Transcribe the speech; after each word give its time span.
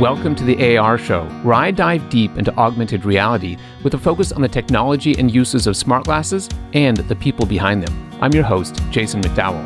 Welcome 0.00 0.34
to 0.34 0.44
the 0.44 0.76
AR 0.76 0.98
Show, 0.98 1.24
where 1.44 1.54
I 1.54 1.70
dive 1.70 2.10
deep 2.10 2.36
into 2.36 2.52
augmented 2.56 3.04
reality 3.04 3.56
with 3.84 3.94
a 3.94 3.98
focus 3.98 4.32
on 4.32 4.42
the 4.42 4.48
technology 4.48 5.16
and 5.16 5.32
uses 5.32 5.68
of 5.68 5.76
smart 5.76 6.06
glasses 6.06 6.48
and 6.72 6.96
the 6.96 7.14
people 7.14 7.46
behind 7.46 7.86
them. 7.86 8.10
I'm 8.20 8.32
your 8.32 8.42
host, 8.42 8.82
Jason 8.90 9.22
McDowell. 9.22 9.64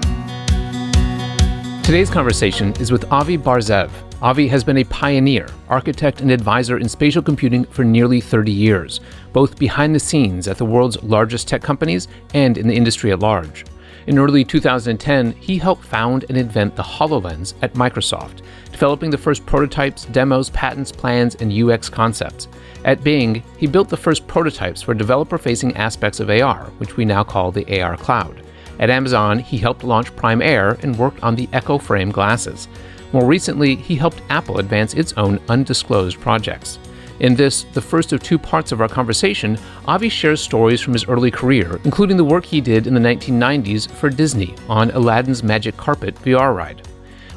Today's 1.83 2.11
conversation 2.11 2.75
is 2.79 2.93
with 2.93 3.11
Avi 3.11 3.39
Bar-Zeev. 3.39 3.91
Avi 4.21 4.47
has 4.49 4.63
been 4.63 4.77
a 4.77 4.85
pioneer, 4.85 5.49
architect, 5.71 6.21
and 6.21 6.31
advisor 6.31 6.77
in 6.77 6.91
spatial 6.91 7.23
computing 7.23 7.65
for 7.65 7.83
nearly 7.83 8.21
30 8.21 8.53
years, 8.53 9.01
both 9.33 9.59
behind 9.59 9.95
the 9.95 10.01
scenes 10.01 10.47
at 10.47 10.59
the 10.59 10.67
world's 10.67 11.03
largest 11.03 11.49
tech 11.49 11.63
companies 11.63 12.07
and 12.35 12.59
in 12.59 12.69
the 12.69 12.77
industry 12.77 13.13
at 13.13 13.21
large. 13.21 13.65
In 14.09 14.19
early 14.19 14.43
2010, 14.43 15.33
he 15.33 15.59
helped 15.59 15.85
found 15.85 16.25
and 16.31 16.39
invent 16.39 16.75
the 16.75 16.83
HoloLens 16.83 17.53
at 17.61 17.75
Microsoft, 17.75 18.41
developing 18.73 19.11
the 19.11 19.19
first 19.19 19.45
prototypes, 19.45 20.07
demos, 20.07 20.49
patents, 20.49 20.91
plans, 20.91 21.35
and 21.35 21.53
UX 21.53 21.91
concepts. 21.91 22.49
At 22.87 23.05
Bing, 23.05 23.43
he 23.59 23.67
built 23.67 23.91
the 23.91 23.99
first 23.99 24.27
prototypes 24.27 24.81
for 24.81 24.95
developer 24.95 25.37
facing 25.37 25.77
aspects 25.77 26.21
of 26.21 26.31
AR, 26.31 26.71
which 26.79 26.97
we 26.97 27.05
now 27.05 27.23
call 27.23 27.53
the 27.53 27.83
AR 27.83 27.99
Cloud. 27.99 28.43
At 28.79 28.89
Amazon, 28.89 29.41
he 29.41 29.59
helped 29.59 29.85
launch 29.85 30.17
Prime 30.17 30.41
Air 30.41 30.79
and 30.83 30.97
worked 30.97 31.23
on 31.23 31.37
the 31.37 31.51
Echo 31.53 31.77
Frame 31.77 32.11
glasses. 32.11 32.67
More 33.13 33.27
recently, 33.27 33.75
he 33.75 33.95
helped 33.95 34.23
Apple 34.31 34.59
advance 34.59 34.95
its 34.95 35.13
own 35.19 35.39
undisclosed 35.51 36.19
projects. 36.19 36.79
In 37.21 37.35
this, 37.35 37.65
the 37.73 37.81
first 37.81 38.13
of 38.13 38.23
two 38.23 38.39
parts 38.39 38.71
of 38.71 38.81
our 38.81 38.89
conversation, 38.89 39.59
Avi 39.87 40.09
shares 40.09 40.41
stories 40.41 40.81
from 40.81 40.93
his 40.93 41.09
early 41.09 41.33
career, 41.33 41.81
including 41.85 42.17
the 42.17 42.25
work 42.25 42.45
he 42.45 42.61
did 42.61 42.87
in 42.87 42.95
the 42.95 43.01
1990s 43.01 43.91
for 43.91 44.09
Disney 44.09 44.55
on 44.69 44.93
Aladdin's 44.93 45.43
Magic 45.43 45.77
Carpet 45.77 46.15
VR 46.17 46.55
ride. 46.55 46.87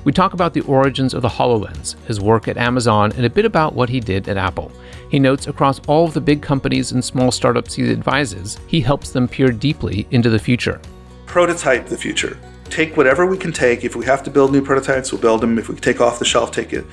We 0.03 0.11
talk 0.11 0.33
about 0.33 0.53
the 0.53 0.61
origins 0.61 1.15
of 1.15 1.23
the 1.23 1.29
HoloLens, 1.29 1.95
his 2.05 2.21
work 2.21 2.47
at 2.47 2.57
Amazon, 2.57 3.11
and 3.13 3.25
a 3.25 3.29
bit 3.29 3.45
about 3.45 3.73
what 3.73 3.89
he 3.89 3.99
did 3.99 4.29
at 4.29 4.37
Apple. 4.37 4.71
He 5.09 5.19
notes 5.19 5.47
across 5.47 5.79
all 5.87 6.05
of 6.05 6.13
the 6.13 6.21
big 6.21 6.43
companies 6.43 6.91
and 6.91 7.03
small 7.03 7.31
startups 7.31 7.73
he 7.73 7.91
advises, 7.91 8.59
he 8.67 8.81
helps 8.81 9.11
them 9.11 9.27
peer 9.27 9.51
deeply 9.51 10.07
into 10.11 10.29
the 10.29 10.39
future. 10.39 10.79
Prototype 11.25 11.87
the 11.87 11.97
future. 11.97 12.37
Take 12.65 12.97
whatever 12.97 13.25
we 13.25 13.37
can 13.37 13.51
take. 13.51 13.83
If 13.83 13.95
we 13.95 14.05
have 14.05 14.23
to 14.23 14.29
build 14.29 14.51
new 14.51 14.61
prototypes, 14.61 15.11
we'll 15.11 15.21
build 15.21 15.41
them. 15.41 15.57
If 15.57 15.69
we 15.69 15.75
take 15.75 16.01
off 16.01 16.19
the 16.19 16.25
shelf, 16.25 16.51
take 16.51 16.71
it. 16.71 16.85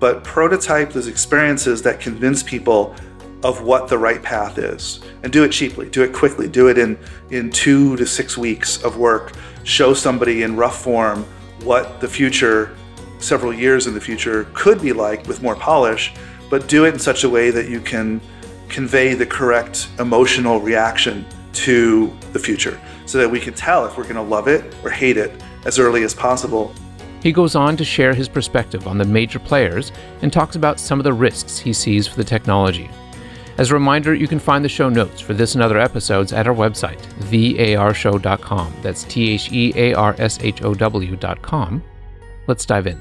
But 0.00 0.24
prototype 0.24 0.92
those 0.92 1.06
experiences 1.06 1.82
that 1.82 2.00
convince 2.00 2.42
people 2.42 2.96
of 3.42 3.62
what 3.62 3.88
the 3.88 3.96
right 3.96 4.22
path 4.22 4.58
is 4.58 5.00
and 5.22 5.32
do 5.32 5.44
it 5.44 5.48
cheaply 5.50 5.88
do 5.88 6.02
it 6.02 6.12
quickly 6.12 6.46
do 6.46 6.68
it 6.68 6.76
in 6.76 6.98
in 7.30 7.50
two 7.50 7.96
to 7.96 8.04
six 8.04 8.36
weeks 8.36 8.84
of 8.84 8.98
work 8.98 9.32
show 9.64 9.94
somebody 9.94 10.42
in 10.42 10.56
rough 10.56 10.82
form 10.82 11.24
what 11.64 12.00
the 12.00 12.08
future, 12.08 12.74
several 13.18 13.52
years 13.52 13.86
in 13.86 13.94
the 13.94 14.00
future, 14.00 14.46
could 14.54 14.80
be 14.80 14.92
like 14.92 15.26
with 15.26 15.42
more 15.42 15.54
polish, 15.54 16.12
but 16.48 16.68
do 16.68 16.84
it 16.84 16.94
in 16.94 17.00
such 17.00 17.24
a 17.24 17.28
way 17.28 17.50
that 17.50 17.68
you 17.68 17.80
can 17.80 18.20
convey 18.68 19.14
the 19.14 19.26
correct 19.26 19.88
emotional 19.98 20.60
reaction 20.60 21.26
to 21.52 22.10
the 22.32 22.38
future 22.38 22.80
so 23.06 23.18
that 23.18 23.28
we 23.28 23.40
can 23.40 23.52
tell 23.52 23.84
if 23.84 23.96
we're 23.96 24.04
going 24.04 24.14
to 24.14 24.22
love 24.22 24.48
it 24.48 24.74
or 24.84 24.90
hate 24.90 25.16
it 25.16 25.32
as 25.66 25.78
early 25.78 26.04
as 26.04 26.14
possible. 26.14 26.72
He 27.22 27.32
goes 27.32 27.54
on 27.54 27.76
to 27.76 27.84
share 27.84 28.14
his 28.14 28.28
perspective 28.28 28.86
on 28.86 28.98
the 28.98 29.04
major 29.04 29.38
players 29.38 29.92
and 30.22 30.32
talks 30.32 30.56
about 30.56 30.80
some 30.80 30.98
of 30.98 31.04
the 31.04 31.12
risks 31.12 31.58
he 31.58 31.72
sees 31.72 32.06
for 32.06 32.16
the 32.16 32.24
technology. 32.24 32.90
As 33.58 33.70
a 33.70 33.74
reminder, 33.74 34.14
you 34.14 34.26
can 34.26 34.38
find 34.38 34.64
the 34.64 34.70
show 34.70 34.88
notes 34.88 35.20
for 35.20 35.34
this 35.34 35.54
and 35.54 35.62
other 35.62 35.78
episodes 35.78 36.32
at 36.32 36.46
our 36.46 36.54
website, 36.54 37.00
thearshow.com. 37.30 38.74
That's 38.80 39.04
T 39.04 39.32
H 39.32 39.52
E 39.52 39.72
A 39.76 39.92
R 39.92 40.14
S 40.18 40.38
H 40.40 40.62
O 40.62 40.72
W.com. 40.72 41.82
Let's 42.46 42.64
dive 42.64 42.86
in. 42.86 43.00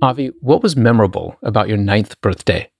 Avi, 0.00 0.28
what 0.40 0.62
was 0.62 0.76
memorable 0.76 1.36
about 1.42 1.66
your 1.66 1.78
ninth 1.78 2.20
birthday? 2.20 2.70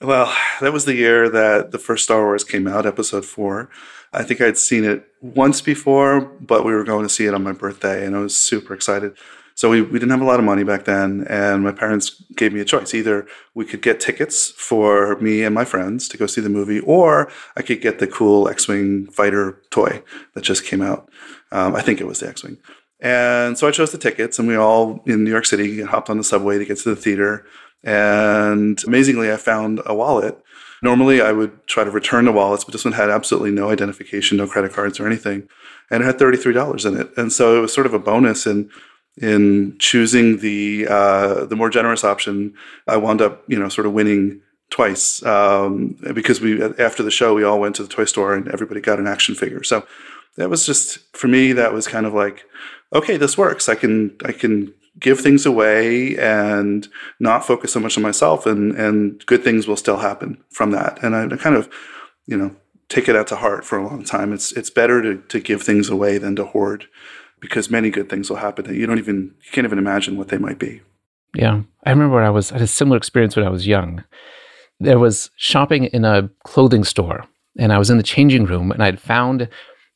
Well, 0.00 0.34
that 0.60 0.72
was 0.72 0.84
the 0.84 0.94
year 0.94 1.28
that 1.30 1.70
the 1.70 1.78
first 1.78 2.04
Star 2.04 2.22
Wars 2.24 2.44
came 2.44 2.66
out, 2.66 2.84
episode 2.84 3.24
four. 3.24 3.70
I 4.12 4.22
think 4.22 4.40
I'd 4.40 4.58
seen 4.58 4.84
it 4.84 5.06
once 5.20 5.60
before, 5.60 6.20
but 6.20 6.64
we 6.64 6.72
were 6.72 6.84
going 6.84 7.04
to 7.04 7.12
see 7.12 7.26
it 7.26 7.34
on 7.34 7.42
my 7.42 7.52
birthday, 7.52 8.04
and 8.04 8.14
I 8.14 8.20
was 8.20 8.36
super 8.36 8.74
excited. 8.74 9.16
So 9.56 9.70
we, 9.70 9.82
we 9.82 10.00
didn't 10.00 10.10
have 10.10 10.20
a 10.20 10.24
lot 10.24 10.40
of 10.40 10.44
money 10.44 10.64
back 10.64 10.84
then, 10.84 11.24
and 11.28 11.62
my 11.62 11.70
parents 11.70 12.22
gave 12.36 12.52
me 12.52 12.60
a 12.60 12.64
choice. 12.64 12.92
Either 12.92 13.26
we 13.54 13.64
could 13.64 13.82
get 13.82 14.00
tickets 14.00 14.50
for 14.50 15.16
me 15.20 15.44
and 15.44 15.54
my 15.54 15.64
friends 15.64 16.08
to 16.08 16.16
go 16.16 16.26
see 16.26 16.40
the 16.40 16.48
movie, 16.48 16.80
or 16.80 17.30
I 17.56 17.62
could 17.62 17.80
get 17.80 18.00
the 18.00 18.08
cool 18.08 18.48
X-wing 18.48 19.06
fighter 19.06 19.62
toy 19.70 20.02
that 20.34 20.42
just 20.42 20.64
came 20.64 20.82
out. 20.82 21.08
Um, 21.52 21.76
I 21.76 21.82
think 21.82 22.00
it 22.00 22.06
was 22.06 22.18
the 22.18 22.28
X-wing. 22.28 22.58
And 23.00 23.56
so 23.56 23.68
I 23.68 23.70
chose 23.70 23.92
the 23.92 23.98
tickets, 23.98 24.38
and 24.38 24.48
we 24.48 24.56
all 24.56 25.02
in 25.06 25.24
New 25.24 25.30
York 25.30 25.46
City 25.46 25.82
hopped 25.82 26.10
on 26.10 26.18
the 26.18 26.24
subway 26.24 26.58
to 26.58 26.64
get 26.64 26.78
to 26.78 26.88
the 26.88 27.00
theater. 27.00 27.46
And 27.84 28.82
amazingly, 28.84 29.30
I 29.30 29.36
found 29.36 29.80
a 29.86 29.94
wallet. 29.94 30.42
Normally, 30.82 31.20
I 31.20 31.32
would 31.32 31.66
try 31.66 31.84
to 31.84 31.90
return 31.90 32.24
the 32.24 32.32
wallets, 32.32 32.64
but 32.64 32.72
this 32.72 32.84
one 32.84 32.92
had 32.92 33.10
absolutely 33.10 33.50
no 33.50 33.70
identification, 33.70 34.38
no 34.38 34.46
credit 34.46 34.72
cards 34.72 34.98
or 34.98 35.06
anything, 35.06 35.48
and 35.90 36.02
it 36.02 36.06
had 36.06 36.18
thirty-three 36.18 36.52
dollars 36.52 36.84
in 36.84 36.96
it. 36.98 37.10
And 37.16 37.32
so 37.32 37.56
it 37.56 37.60
was 37.60 37.72
sort 37.72 37.86
of 37.86 37.94
a 37.94 37.98
bonus. 37.98 38.46
And 38.46 38.70
in 39.20 39.76
choosing 39.78 40.38
the 40.38 40.86
uh, 40.88 41.44
the 41.44 41.56
more 41.56 41.70
generous 41.70 42.04
option, 42.04 42.54
I 42.86 42.96
wound 42.96 43.22
up 43.22 43.44
you 43.48 43.58
know 43.58 43.68
sort 43.68 43.86
of 43.86 43.92
winning 43.92 44.40
twice 44.70 45.24
um, 45.24 45.96
because 46.14 46.40
we 46.40 46.62
after 46.62 47.02
the 47.02 47.10
show 47.10 47.34
we 47.34 47.44
all 47.44 47.60
went 47.60 47.76
to 47.76 47.82
the 47.82 47.88
toy 47.88 48.04
store 48.04 48.34
and 48.34 48.48
everybody 48.48 48.80
got 48.80 48.98
an 48.98 49.06
action 49.06 49.34
figure. 49.34 49.62
So 49.62 49.86
that 50.36 50.50
was 50.50 50.66
just 50.66 50.98
for 51.16 51.28
me 51.28 51.52
that 51.52 51.72
was 51.72 51.86
kind 51.86 52.06
of 52.06 52.14
like 52.14 52.44
okay 52.92 53.16
this 53.16 53.38
works. 53.38 53.68
I 53.68 53.74
can 53.74 54.16
I 54.24 54.32
can 54.32 54.74
give 55.04 55.20
things 55.20 55.44
away 55.44 56.16
and 56.16 56.88
not 57.20 57.44
focus 57.44 57.74
so 57.74 57.78
much 57.78 57.98
on 57.98 58.02
myself 58.02 58.46
and 58.46 58.74
and 58.74 59.24
good 59.26 59.44
things 59.44 59.68
will 59.68 59.76
still 59.76 59.98
happen 59.98 60.42
from 60.50 60.70
that. 60.70 60.98
And 61.04 61.14
I, 61.14 61.26
I 61.26 61.36
kind 61.36 61.56
of 61.56 61.68
you 62.26 62.36
know 62.36 62.56
take 62.88 63.06
it 63.08 63.14
out 63.14 63.26
to 63.26 63.36
heart 63.36 63.64
for 63.66 63.76
a 63.78 63.86
long 63.86 64.02
time. 64.02 64.32
It's 64.32 64.50
it's 64.52 64.70
better 64.70 65.02
to 65.02 65.16
to 65.28 65.40
give 65.40 65.62
things 65.62 65.90
away 65.90 66.16
than 66.16 66.34
to 66.36 66.46
hoard 66.46 66.86
because 67.38 67.70
many 67.70 67.90
good 67.90 68.08
things 68.08 68.30
will 68.30 68.38
happen 68.38 68.64
that 68.64 68.76
you 68.76 68.86
don't 68.86 68.98
even 68.98 69.34
you 69.44 69.52
can't 69.52 69.66
even 69.66 69.78
imagine 69.78 70.16
what 70.16 70.28
they 70.28 70.38
might 70.38 70.58
be. 70.58 70.80
Yeah, 71.34 71.62
I 71.84 71.90
remember 71.90 72.14
when 72.16 72.24
I 72.24 72.30
was 72.30 72.50
I 72.50 72.54
had 72.54 72.62
a 72.62 72.66
similar 72.66 72.96
experience 72.96 73.36
when 73.36 73.46
I 73.46 73.50
was 73.50 73.66
young. 73.66 74.02
There 74.80 74.98
was 74.98 75.30
shopping 75.36 75.84
in 75.84 76.04
a 76.06 76.30
clothing 76.44 76.84
store, 76.84 77.26
and 77.58 77.72
I 77.72 77.78
was 77.78 77.90
in 77.90 77.98
the 77.98 78.02
changing 78.02 78.46
room, 78.46 78.72
and 78.72 78.82
I'd 78.82 79.00
found 79.00 79.48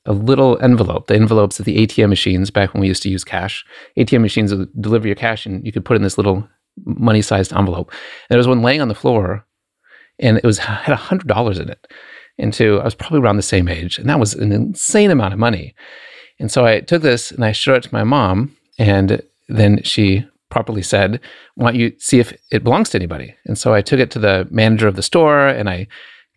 a 0.07 0.13
little 0.13 0.59
envelope, 0.63 1.07
the 1.07 1.15
envelopes 1.15 1.59
of 1.59 1.65
the 1.65 1.87
ATM 1.87 2.09
machines 2.09 2.51
back 2.51 2.73
when 2.73 2.81
we 2.81 2.89
used 2.89 3.03
to 3.03 3.11
use 3.11 3.25
cash. 3.25 3.65
ATM 3.97 4.23
machines 4.23 4.55
would 4.55 4.71
deliver 4.81 5.07
your 5.07 5.17
cash, 5.17 5.45
and 5.47 5.65
you 5.65 5.73
could 5.73 5.85
put 5.85 5.97
in 5.97 6.03
this 6.03 6.17
little 6.17 6.49
money-sized 6.85 7.53
envelope. 7.53 7.91
And 7.91 8.31
there 8.31 8.39
was 8.39 8.49
one 8.49 8.63
laying 8.63 8.81
on 8.81 8.89
the 8.89 8.95
floor, 8.95 9.45
and 10.19 10.37
it 10.37 10.45
was 10.45 10.59
had 10.59 10.93
a 10.93 10.97
hundred 10.97 11.27
dollars 11.27 11.59
in 11.59 11.69
it. 11.69 11.87
And 12.39 12.57
I 12.61 12.85
was 12.85 12.95
probably 12.95 13.19
around 13.19 13.37
the 13.37 13.43
same 13.43 13.69
age, 13.69 13.99
and 13.99 14.09
that 14.09 14.21
was 14.21 14.35
an 14.35 14.53
insane 14.53 15.11
amount 15.11 15.35
of 15.35 15.41
money. 15.41 15.75
And 16.39 16.51
so 16.51 16.65
I 16.65 16.81
took 16.81 17.03
this 17.03 17.33
and 17.33 17.45
I 17.45 17.53
showed 17.53 17.77
it 17.77 17.83
to 17.85 17.95
my 17.95 18.05
mom, 18.05 18.57
and 18.79 19.23
then 19.49 19.83
she 19.83 20.25
properly 20.51 20.83
said, 20.83 21.21
"Want 21.57 21.77
you 21.77 21.93
see 21.99 22.21
if 22.21 22.33
it 22.53 22.65
belongs 22.65 22.91
to 22.91 22.99
anybody?" 22.99 23.35
And 23.45 23.59
so 23.59 23.75
I 23.75 23.83
took 23.83 23.99
it 23.99 24.11
to 24.13 24.19
the 24.19 24.47
manager 24.51 24.87
of 24.87 24.97
the 24.97 25.03
store 25.03 25.49
and 25.49 25.69
I 25.69 25.89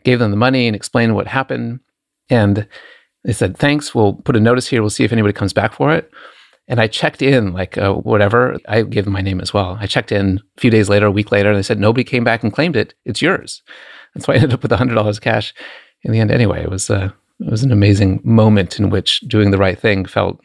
gave 0.03 0.19
them 0.19 0.31
the 0.31 0.37
money 0.37 0.67
and 0.67 0.75
explained 0.75 1.15
what 1.15 1.27
happened. 1.27 1.79
And 2.29 2.67
they 3.23 3.33
said, 3.33 3.57
"Thanks. 3.57 3.93
We'll 3.93 4.13
put 4.13 4.35
a 4.35 4.39
notice 4.39 4.67
here. 4.67 4.81
We'll 4.81 4.89
see 4.89 5.03
if 5.03 5.11
anybody 5.11 5.33
comes 5.33 5.53
back 5.53 5.73
for 5.73 5.93
it." 5.93 6.11
And 6.67 6.79
I 6.79 6.87
checked 6.87 7.21
in, 7.21 7.53
like 7.53 7.77
uh, 7.77 7.93
whatever. 7.93 8.57
I 8.67 8.83
gave 8.83 9.05
them 9.05 9.13
my 9.13 9.21
name 9.21 9.41
as 9.41 9.53
well. 9.53 9.77
I 9.79 9.87
checked 9.87 10.11
in 10.11 10.39
a 10.57 10.61
few 10.61 10.71
days 10.71 10.89
later, 10.89 11.07
a 11.07 11.11
week 11.11 11.31
later, 11.31 11.49
and 11.49 11.57
they 11.57 11.63
said 11.63 11.79
nobody 11.79 12.03
came 12.03 12.23
back 12.23 12.43
and 12.43 12.53
claimed 12.53 12.75
it. 12.75 12.93
It's 13.05 13.21
yours. 13.21 13.61
And 14.13 14.23
so 14.23 14.31
I 14.31 14.35
ended 14.35 14.53
up 14.53 14.63
with 14.63 14.71
a 14.71 14.77
hundred 14.77 14.95
dollars 14.95 15.19
cash 15.19 15.53
in 16.03 16.11
the 16.11 16.19
end. 16.19 16.31
Anyway, 16.31 16.61
it 16.61 16.69
was 16.69 16.89
uh, 16.89 17.11
it 17.39 17.49
was 17.49 17.63
an 17.63 17.71
amazing 17.71 18.21
moment 18.23 18.79
in 18.79 18.89
which 18.89 19.19
doing 19.21 19.51
the 19.51 19.57
right 19.57 19.79
thing 19.79 20.05
felt 20.05 20.39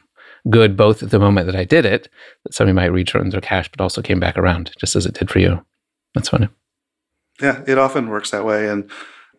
good 0.49 0.77
both 0.77 1.03
at 1.03 1.11
the 1.11 1.19
moment 1.19 1.47
that 1.47 1.57
I 1.57 1.65
did 1.65 1.85
it, 1.85 2.09
that 2.45 2.55
somebody 2.55 2.75
might 2.75 2.87
return 2.87 3.31
their 3.31 3.41
cash, 3.41 3.69
but 3.71 3.81
also 3.81 4.03
came 4.03 4.21
back 4.21 4.37
around 4.39 4.73
just 4.79 4.97
as 4.97 5.07
it 5.07 5.15
did 5.15 5.31
for 5.31 5.39
you. 5.39 5.65
That's 6.15 6.29
funny. 6.29 6.49
Yeah, 7.41 7.63
it 7.67 7.79
often 7.79 8.09
works 8.09 8.31
that 8.31 8.45
way. 8.45 8.69
And, 8.69 8.91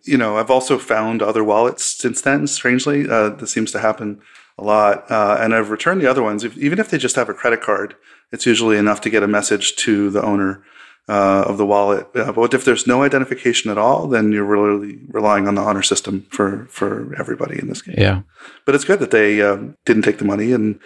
you 0.03 0.17
know, 0.17 0.37
I've 0.37 0.51
also 0.51 0.77
found 0.77 1.21
other 1.21 1.43
wallets 1.43 1.83
since 1.83 2.21
then, 2.21 2.47
strangely. 2.47 3.09
Uh, 3.09 3.29
this 3.29 3.51
seems 3.51 3.71
to 3.71 3.79
happen 3.79 4.21
a 4.57 4.63
lot. 4.63 5.09
Uh, 5.09 5.37
and 5.39 5.53
I've 5.53 5.69
returned 5.69 6.01
the 6.01 6.09
other 6.09 6.23
ones. 6.23 6.43
If, 6.43 6.57
even 6.57 6.79
if 6.79 6.89
they 6.89 6.97
just 6.97 7.15
have 7.15 7.29
a 7.29 7.33
credit 7.33 7.61
card, 7.61 7.95
it's 8.31 8.45
usually 8.45 8.77
enough 8.77 9.01
to 9.01 9.09
get 9.09 9.23
a 9.23 9.27
message 9.27 9.75
to 9.77 10.09
the 10.09 10.21
owner 10.21 10.63
uh, 11.09 11.45
of 11.47 11.57
the 11.57 11.65
wallet. 11.65 12.07
Uh, 12.15 12.31
but 12.31 12.53
if 12.53 12.65
there's 12.65 12.87
no 12.87 13.03
identification 13.03 13.71
at 13.71 13.77
all, 13.77 14.07
then 14.07 14.31
you're 14.31 14.43
really 14.43 14.99
relying 15.07 15.47
on 15.47 15.55
the 15.55 15.61
honor 15.61 15.83
system 15.83 16.25
for 16.29 16.67
for 16.69 17.15
everybody 17.17 17.57
in 17.59 17.69
this 17.69 17.81
case. 17.81 17.95
Yeah. 17.97 18.21
But 18.65 18.75
it's 18.75 18.83
good 18.83 18.99
that 18.99 19.11
they 19.11 19.41
um, 19.41 19.77
didn't 19.85 20.03
take 20.03 20.17
the 20.17 20.25
money 20.25 20.51
and 20.51 20.79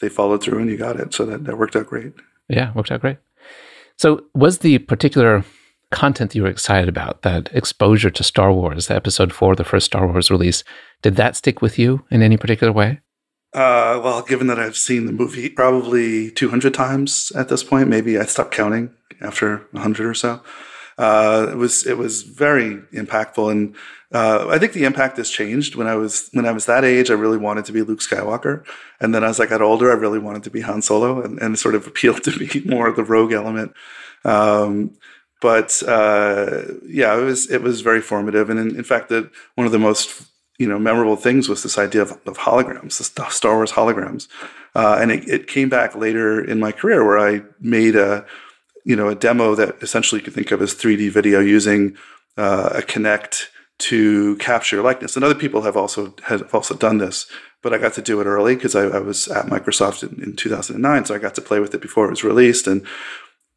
they 0.00 0.08
followed 0.08 0.42
through 0.42 0.60
and 0.60 0.70
you 0.70 0.76
got 0.76 0.98
it. 0.98 1.12
So 1.12 1.26
that, 1.26 1.44
that 1.44 1.58
worked 1.58 1.76
out 1.76 1.86
great. 1.86 2.14
Yeah, 2.48 2.72
worked 2.74 2.90
out 2.90 3.00
great. 3.00 3.18
So 3.98 4.24
was 4.34 4.58
the 4.58 4.78
particular 4.78 5.44
content 5.90 6.30
that 6.30 6.36
you 6.36 6.42
were 6.42 6.48
excited 6.48 6.88
about, 6.88 7.22
that 7.22 7.48
exposure 7.52 8.10
to 8.10 8.24
Star 8.24 8.52
Wars, 8.52 8.88
the 8.88 8.96
episode 8.96 9.32
four, 9.32 9.54
the 9.54 9.64
first 9.64 9.86
Star 9.86 10.06
Wars 10.06 10.30
release, 10.30 10.64
did 11.02 11.16
that 11.16 11.36
stick 11.36 11.62
with 11.62 11.78
you 11.78 12.04
in 12.10 12.22
any 12.22 12.36
particular 12.36 12.72
way? 12.72 13.00
Uh, 13.52 14.00
well, 14.02 14.22
given 14.22 14.48
that 14.48 14.58
I've 14.58 14.76
seen 14.76 15.06
the 15.06 15.12
movie 15.12 15.48
probably 15.48 16.30
200 16.30 16.74
times 16.74 17.32
at 17.34 17.48
this 17.48 17.62
point, 17.62 17.88
maybe 17.88 18.18
I 18.18 18.24
stopped 18.24 18.52
counting 18.52 18.90
after 19.20 19.66
100 19.70 20.06
or 20.06 20.14
so. 20.14 20.42
Uh, 20.98 21.48
it 21.50 21.56
was 21.56 21.86
it 21.86 21.98
was 21.98 22.22
very 22.22 22.76
impactful, 22.94 23.50
and 23.50 23.74
uh, 24.12 24.46
I 24.48 24.58
think 24.58 24.72
the 24.72 24.84
impact 24.84 25.18
has 25.18 25.28
changed. 25.28 25.74
When 25.74 25.86
I 25.86 25.94
was 25.94 26.30
when 26.32 26.46
I 26.46 26.52
was 26.52 26.64
that 26.66 26.84
age, 26.84 27.10
I 27.10 27.14
really 27.14 27.36
wanted 27.36 27.66
to 27.66 27.72
be 27.72 27.82
Luke 27.82 28.00
Skywalker, 28.00 28.64
and 28.98 29.14
then 29.14 29.22
as 29.22 29.38
I 29.38 29.44
got 29.44 29.60
older, 29.60 29.90
I 29.90 29.94
really 29.94 30.18
wanted 30.18 30.42
to 30.44 30.50
be 30.50 30.62
Han 30.62 30.80
Solo, 30.80 31.20
and, 31.20 31.38
and 31.38 31.58
sort 31.58 31.74
of 31.74 31.86
appealed 31.86 32.24
to 32.24 32.38
me 32.38 32.62
more 32.64 32.88
of 32.88 32.96
the 32.96 33.04
rogue 33.04 33.32
element. 33.32 33.74
Um, 34.24 34.92
but 35.40 35.82
uh, 35.86 36.62
yeah, 36.86 37.16
it 37.18 37.22
was 37.22 37.50
it 37.50 37.62
was 37.62 37.80
very 37.80 38.00
formative, 38.00 38.50
and 38.50 38.58
in, 38.58 38.76
in 38.76 38.84
fact, 38.84 39.08
that 39.10 39.30
one 39.54 39.66
of 39.66 39.72
the 39.72 39.78
most 39.78 40.22
you 40.58 40.66
know 40.66 40.78
memorable 40.78 41.16
things 41.16 41.48
was 41.48 41.62
this 41.62 41.78
idea 41.78 42.02
of, 42.02 42.12
of 42.26 42.38
holograms, 42.38 42.98
the 42.98 43.28
Star 43.30 43.56
Wars 43.56 43.72
holograms, 43.72 44.28
uh, 44.74 44.98
and 45.00 45.10
it, 45.10 45.28
it, 45.28 45.46
came 45.46 45.68
back 45.68 45.94
later 45.94 46.42
in 46.42 46.58
my 46.58 46.72
career 46.72 47.04
where 47.04 47.18
I 47.18 47.42
made 47.60 47.96
a 47.96 48.24
you 48.84 48.96
know 48.96 49.08
a 49.08 49.14
demo 49.14 49.54
that 49.54 49.76
essentially 49.82 50.20
you 50.20 50.24
could 50.24 50.34
think 50.34 50.50
of 50.50 50.62
as 50.62 50.74
3D 50.74 51.10
video 51.10 51.40
using 51.40 51.96
uh, 52.38 52.70
a 52.74 52.80
Kinect 52.80 53.48
to 53.78 54.36
capture 54.36 54.80
likeness, 54.80 55.16
and 55.16 55.24
other 55.24 55.34
people 55.34 55.62
have 55.62 55.76
also 55.76 56.14
have 56.24 56.54
also 56.54 56.74
done 56.74 56.98
this. 56.98 57.26
But 57.62 57.74
I 57.74 57.78
got 57.78 57.94
to 57.94 58.02
do 58.02 58.20
it 58.20 58.26
early 58.26 58.54
because 58.54 58.76
I, 58.76 58.82
I, 58.82 59.00
was 59.00 59.26
at 59.28 59.46
Microsoft 59.46 60.02
in, 60.02 60.22
in 60.22 60.36
2009, 60.36 61.04
so 61.04 61.14
I 61.14 61.18
got 61.18 61.34
to 61.34 61.40
play 61.40 61.58
with 61.58 61.74
it 61.74 61.80
before 61.80 62.06
it 62.06 62.10
was 62.10 62.24
released, 62.24 62.66
and 62.66 62.86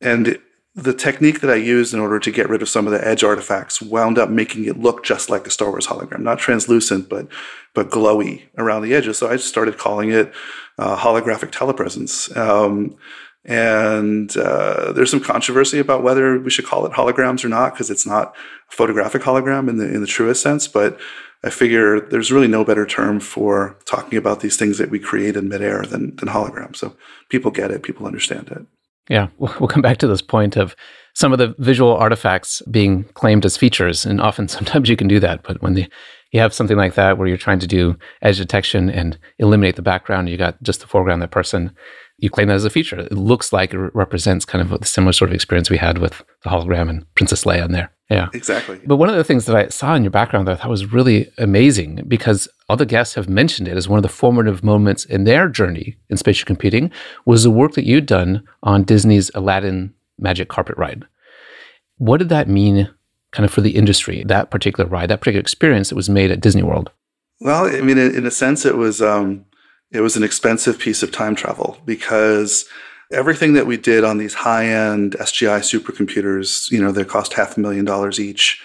and 0.01 0.39
the 0.75 0.93
technique 0.93 1.41
that 1.41 1.49
I 1.49 1.55
used 1.55 1.93
in 1.93 1.99
order 1.99 2.19
to 2.19 2.31
get 2.31 2.47
rid 2.47 2.61
of 2.61 2.69
some 2.69 2.85
of 2.85 2.93
the 2.93 3.05
edge 3.05 3.23
artifacts 3.23 3.81
wound 3.81 4.17
up 4.17 4.29
making 4.29 4.65
it 4.65 4.79
look 4.79 5.03
just 5.03 5.29
like 5.29 5.47
a 5.47 5.49
Star 5.49 5.69
Wars 5.69 5.87
hologram, 5.87 6.19
not 6.19 6.39
translucent, 6.39 7.09
but 7.09 7.27
but 7.73 7.89
glowy 7.89 8.43
around 8.57 8.83
the 8.83 8.93
edges. 8.93 9.17
So 9.17 9.29
I 9.29 9.33
just 9.33 9.47
started 9.47 9.77
calling 9.77 10.11
it 10.11 10.33
uh, 10.77 10.97
holographic 10.97 11.51
telepresence. 11.51 12.35
Um, 12.35 12.97
and 13.45 14.35
uh, 14.37 14.91
there's 14.91 15.09
some 15.09 15.21
controversy 15.21 15.79
about 15.79 16.03
whether 16.03 16.39
we 16.39 16.49
should 16.49 16.65
call 16.65 16.85
it 16.85 16.93
holograms 16.93 17.43
or 17.43 17.49
not 17.49 17.73
because 17.73 17.89
it's 17.89 18.05
not 18.05 18.35
a 18.69 18.75
photographic 18.75 19.23
hologram 19.23 19.69
in 19.69 19.77
the 19.77 19.87
in 19.87 20.01
the 20.01 20.07
truest 20.07 20.41
sense. 20.43 20.67
But 20.67 20.99
I 21.43 21.49
figure 21.49 21.99
there's 21.99 22.31
really 22.31 22.47
no 22.47 22.63
better 22.63 22.85
term 22.85 23.19
for 23.19 23.77
talking 23.85 24.17
about 24.17 24.41
these 24.41 24.57
things 24.57 24.77
that 24.77 24.91
we 24.91 24.99
create 24.99 25.35
in 25.35 25.49
midair 25.49 25.83
than 25.83 26.15
than 26.17 26.29
holograms. 26.29 26.77
So 26.77 26.95
people 27.29 27.49
get 27.49 27.71
it, 27.71 27.81
people 27.81 28.05
understand 28.05 28.49
it. 28.49 28.65
Yeah, 29.09 29.27
we'll 29.37 29.67
come 29.67 29.81
back 29.81 29.97
to 29.97 30.07
this 30.07 30.21
point 30.21 30.55
of 30.55 30.75
some 31.15 31.33
of 31.33 31.39
the 31.39 31.55
visual 31.57 31.95
artifacts 31.97 32.61
being 32.71 33.03
claimed 33.15 33.45
as 33.45 33.57
features, 33.57 34.05
and 34.05 34.21
often 34.21 34.47
sometimes 34.47 34.87
you 34.87 34.95
can 34.95 35.07
do 35.07 35.19
that. 35.19 35.43
But 35.43 35.61
when 35.61 35.73
the, 35.73 35.87
you 36.31 36.39
have 36.39 36.53
something 36.53 36.77
like 36.77 36.93
that 36.93 37.17
where 37.17 37.27
you're 37.27 37.37
trying 37.37 37.59
to 37.59 37.67
do 37.67 37.97
edge 38.21 38.37
detection 38.37 38.89
and 38.89 39.17
eliminate 39.39 39.75
the 39.75 39.81
background, 39.81 40.29
you 40.29 40.37
got 40.37 40.61
just 40.63 40.79
the 40.81 40.87
foreground, 40.87 41.21
that 41.21 41.31
person, 41.31 41.75
you 42.17 42.29
claim 42.29 42.47
that 42.47 42.55
as 42.55 42.65
a 42.65 42.69
feature. 42.69 42.99
It 42.99 43.11
looks 43.13 43.51
like 43.51 43.73
it 43.73 43.79
represents 43.93 44.45
kind 44.45 44.61
of 44.61 44.79
the 44.79 44.85
similar 44.85 45.13
sort 45.13 45.31
of 45.31 45.35
experience 45.35 45.69
we 45.69 45.77
had 45.77 45.97
with 45.97 46.23
the 46.43 46.49
hologram 46.49 46.89
and 46.89 47.15
Princess 47.15 47.43
Leia 47.43 47.65
in 47.65 47.71
there. 47.71 47.91
Yeah. 48.09 48.29
Exactly. 48.33 48.79
But 48.85 48.95
one 48.95 49.09
of 49.09 49.15
the 49.15 49.23
things 49.23 49.45
that 49.45 49.55
I 49.55 49.67
saw 49.67 49.93
in 49.93 50.03
your 50.03 50.09
background 50.09 50.47
that 50.47 50.53
I 50.53 50.55
thought 50.55 50.69
was 50.69 50.91
really 50.91 51.31
amazing 51.37 52.03
because 52.07 52.47
other 52.67 52.85
guests 52.85 53.13
have 53.15 53.29
mentioned 53.29 53.67
it 53.67 53.77
as 53.77 53.87
one 53.87 53.97
of 53.97 54.03
the 54.03 54.09
formative 54.09 54.63
moments 54.63 55.05
in 55.05 55.25
their 55.25 55.47
journey 55.47 55.95
in 56.09 56.17
spatial 56.17 56.47
computing 56.47 56.91
was 57.25 57.43
the 57.43 57.51
work 57.51 57.73
that 57.73 57.85
you'd 57.85 58.07
done 58.07 58.43
on 58.63 58.83
Disney's 58.83 59.29
Aladdin 59.35 59.93
Magic 60.17 60.49
Carpet 60.49 60.77
Ride. 60.77 61.05
What 61.97 62.17
did 62.17 62.29
that 62.29 62.47
mean 62.47 62.89
kind 63.31 63.45
of 63.45 63.53
for 63.53 63.61
the 63.61 63.75
industry, 63.75 64.23
that 64.25 64.49
particular 64.49 64.89
ride, 64.89 65.09
that 65.09 65.21
particular 65.21 65.41
experience 65.41 65.89
that 65.89 65.95
was 65.95 66.09
made 66.09 66.31
at 66.31 66.41
Disney 66.41 66.63
World? 66.63 66.91
Well, 67.41 67.65
I 67.65 67.81
mean, 67.81 67.97
in 67.97 68.25
a 68.25 68.31
sense, 68.31 68.65
it 68.65 68.75
was 68.75 69.01
um, 69.01 69.45
it 69.91 70.01
was 70.01 70.15
an 70.15 70.23
expensive 70.23 70.79
piece 70.79 71.03
of 71.03 71.11
time 71.11 71.35
travel 71.35 71.77
because 71.85 72.65
everything 73.11 73.53
that 73.53 73.65
we 73.65 73.77
did 73.77 74.03
on 74.03 74.17
these 74.17 74.33
high-end 74.33 75.13
SGI 75.19 75.59
supercomputers, 75.59 76.69
you 76.71 76.81
know, 76.81 76.91
they 76.91 77.03
cost 77.03 77.33
half 77.33 77.57
a 77.57 77.59
million 77.59 77.85
dollars 77.85 78.19
each. 78.19 78.61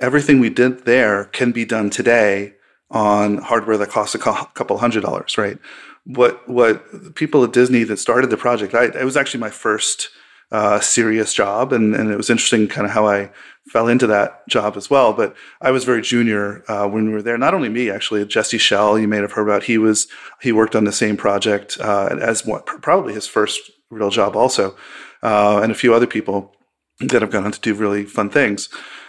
Everything 0.00 0.40
we 0.40 0.50
did 0.50 0.84
there 0.84 1.26
can 1.26 1.52
be 1.52 1.64
done 1.64 1.90
today 1.90 2.54
on 2.90 3.38
hardware 3.38 3.78
that 3.78 3.90
costs 3.90 4.14
a 4.14 4.18
couple 4.18 4.78
hundred 4.78 5.02
dollars, 5.02 5.38
right? 5.38 5.58
What 6.04 6.48
what 6.48 7.14
people 7.14 7.44
at 7.44 7.52
Disney 7.52 7.84
that 7.84 7.98
started 7.98 8.30
the 8.30 8.36
project, 8.36 8.74
I, 8.74 8.86
it 8.86 9.04
was 9.04 9.16
actually 9.16 9.40
my 9.40 9.50
first 9.50 10.08
uh, 10.50 10.80
serious 10.80 11.32
job, 11.32 11.72
and 11.72 11.94
and 11.94 12.10
it 12.10 12.16
was 12.16 12.28
interesting 12.28 12.66
kind 12.66 12.84
of 12.84 12.92
how 12.92 13.06
I 13.06 13.30
fell 13.68 13.86
into 13.86 14.08
that 14.08 14.46
job 14.48 14.76
as 14.76 14.90
well. 14.90 15.12
But 15.12 15.36
I 15.60 15.70
was 15.70 15.84
very 15.84 16.02
junior 16.02 16.64
uh, 16.68 16.88
when 16.88 17.06
we 17.06 17.12
were 17.12 17.22
there. 17.22 17.38
Not 17.38 17.54
only 17.54 17.68
me, 17.68 17.88
actually, 17.88 18.24
Jesse 18.26 18.58
Schell, 18.58 18.98
you 18.98 19.06
may 19.06 19.18
have 19.18 19.32
heard 19.32 19.48
about. 19.48 19.64
He 19.64 19.78
was 19.78 20.08
he 20.42 20.50
worked 20.50 20.74
on 20.74 20.84
the 20.84 20.92
same 20.92 21.16
project 21.16 21.78
uh, 21.80 22.16
as 22.20 22.44
what 22.44 22.66
probably 22.66 23.14
his 23.14 23.28
first 23.28 23.70
real 23.92 24.10
job 24.10 24.34
also, 24.34 24.76
uh, 25.22 25.60
and 25.62 25.70
a 25.70 25.76
few 25.76 25.94
other 25.94 26.06
people 26.06 26.54
that 27.00 27.22
have 27.22 27.30
gone 27.30 27.44
on 27.44 27.52
to 27.52 27.60
do 27.60 27.74
really 27.74 28.04
fun 28.04 28.30
things. 28.30 28.68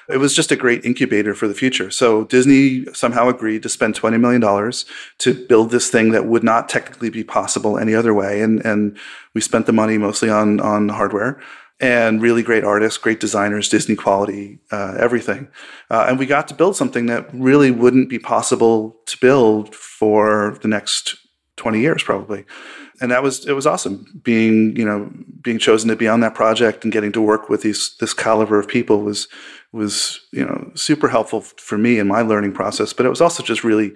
It 0.09 0.17
was 0.17 0.35
just 0.35 0.51
a 0.51 0.57
great 0.57 0.83
incubator 0.83 1.33
for 1.33 1.47
the 1.47 1.53
future. 1.53 1.89
So 1.89 2.25
Disney 2.25 2.85
somehow 2.93 3.29
agreed 3.29 3.63
to 3.63 3.69
spend 3.69 3.95
$20 3.95 4.19
million 4.19 4.71
to 5.19 5.47
build 5.47 5.71
this 5.71 5.89
thing 5.89 6.11
that 6.11 6.25
would 6.25 6.43
not 6.43 6.67
technically 6.67 7.09
be 7.09 7.23
possible 7.23 7.77
any 7.77 7.95
other 7.95 8.13
way. 8.13 8.41
And, 8.41 8.63
and 8.65 8.97
we 9.33 9.39
spent 9.39 9.65
the 9.65 9.71
money 9.71 9.97
mostly 9.97 10.29
on, 10.29 10.59
on 10.59 10.89
hardware 10.89 11.41
and 11.79 12.21
really 12.21 12.43
great 12.43 12.65
artists, 12.65 12.97
great 12.97 13.19
designers, 13.19 13.69
Disney 13.69 13.95
quality, 13.95 14.59
uh, 14.71 14.95
everything. 14.99 15.47
Uh, 15.89 16.05
and 16.09 16.19
we 16.19 16.25
got 16.25 16.47
to 16.49 16.53
build 16.53 16.75
something 16.75 17.05
that 17.05 17.33
really 17.33 17.71
wouldn't 17.71 18.09
be 18.09 18.19
possible 18.19 18.97
to 19.05 19.17
build 19.19 19.73
for 19.73 20.57
the 20.61 20.67
next 20.67 21.15
20 21.57 21.79
years, 21.79 22.03
probably 22.03 22.45
and 23.03 23.11
that 23.11 23.21
was 23.21 23.45
it 23.45 23.51
was 23.51 23.67
awesome 23.67 24.21
being 24.23 24.75
you 24.77 24.85
know 24.85 25.11
being 25.41 25.59
chosen 25.59 25.89
to 25.89 25.95
be 25.95 26.07
on 26.07 26.21
that 26.21 26.33
project 26.33 26.85
and 26.85 26.93
getting 26.93 27.11
to 27.11 27.21
work 27.21 27.49
with 27.49 27.61
these 27.61 27.95
this 27.99 28.13
caliber 28.13 28.57
of 28.57 28.67
people 28.67 29.01
was 29.01 29.27
was 29.73 30.21
you 30.31 30.45
know 30.45 30.71
super 30.73 31.09
helpful 31.09 31.41
for 31.41 31.77
me 31.77 31.99
in 31.99 32.07
my 32.07 32.21
learning 32.21 32.53
process. 32.53 32.93
But 32.93 33.05
it 33.05 33.09
was 33.09 33.19
also 33.19 33.43
just 33.43 33.63
really 33.65 33.93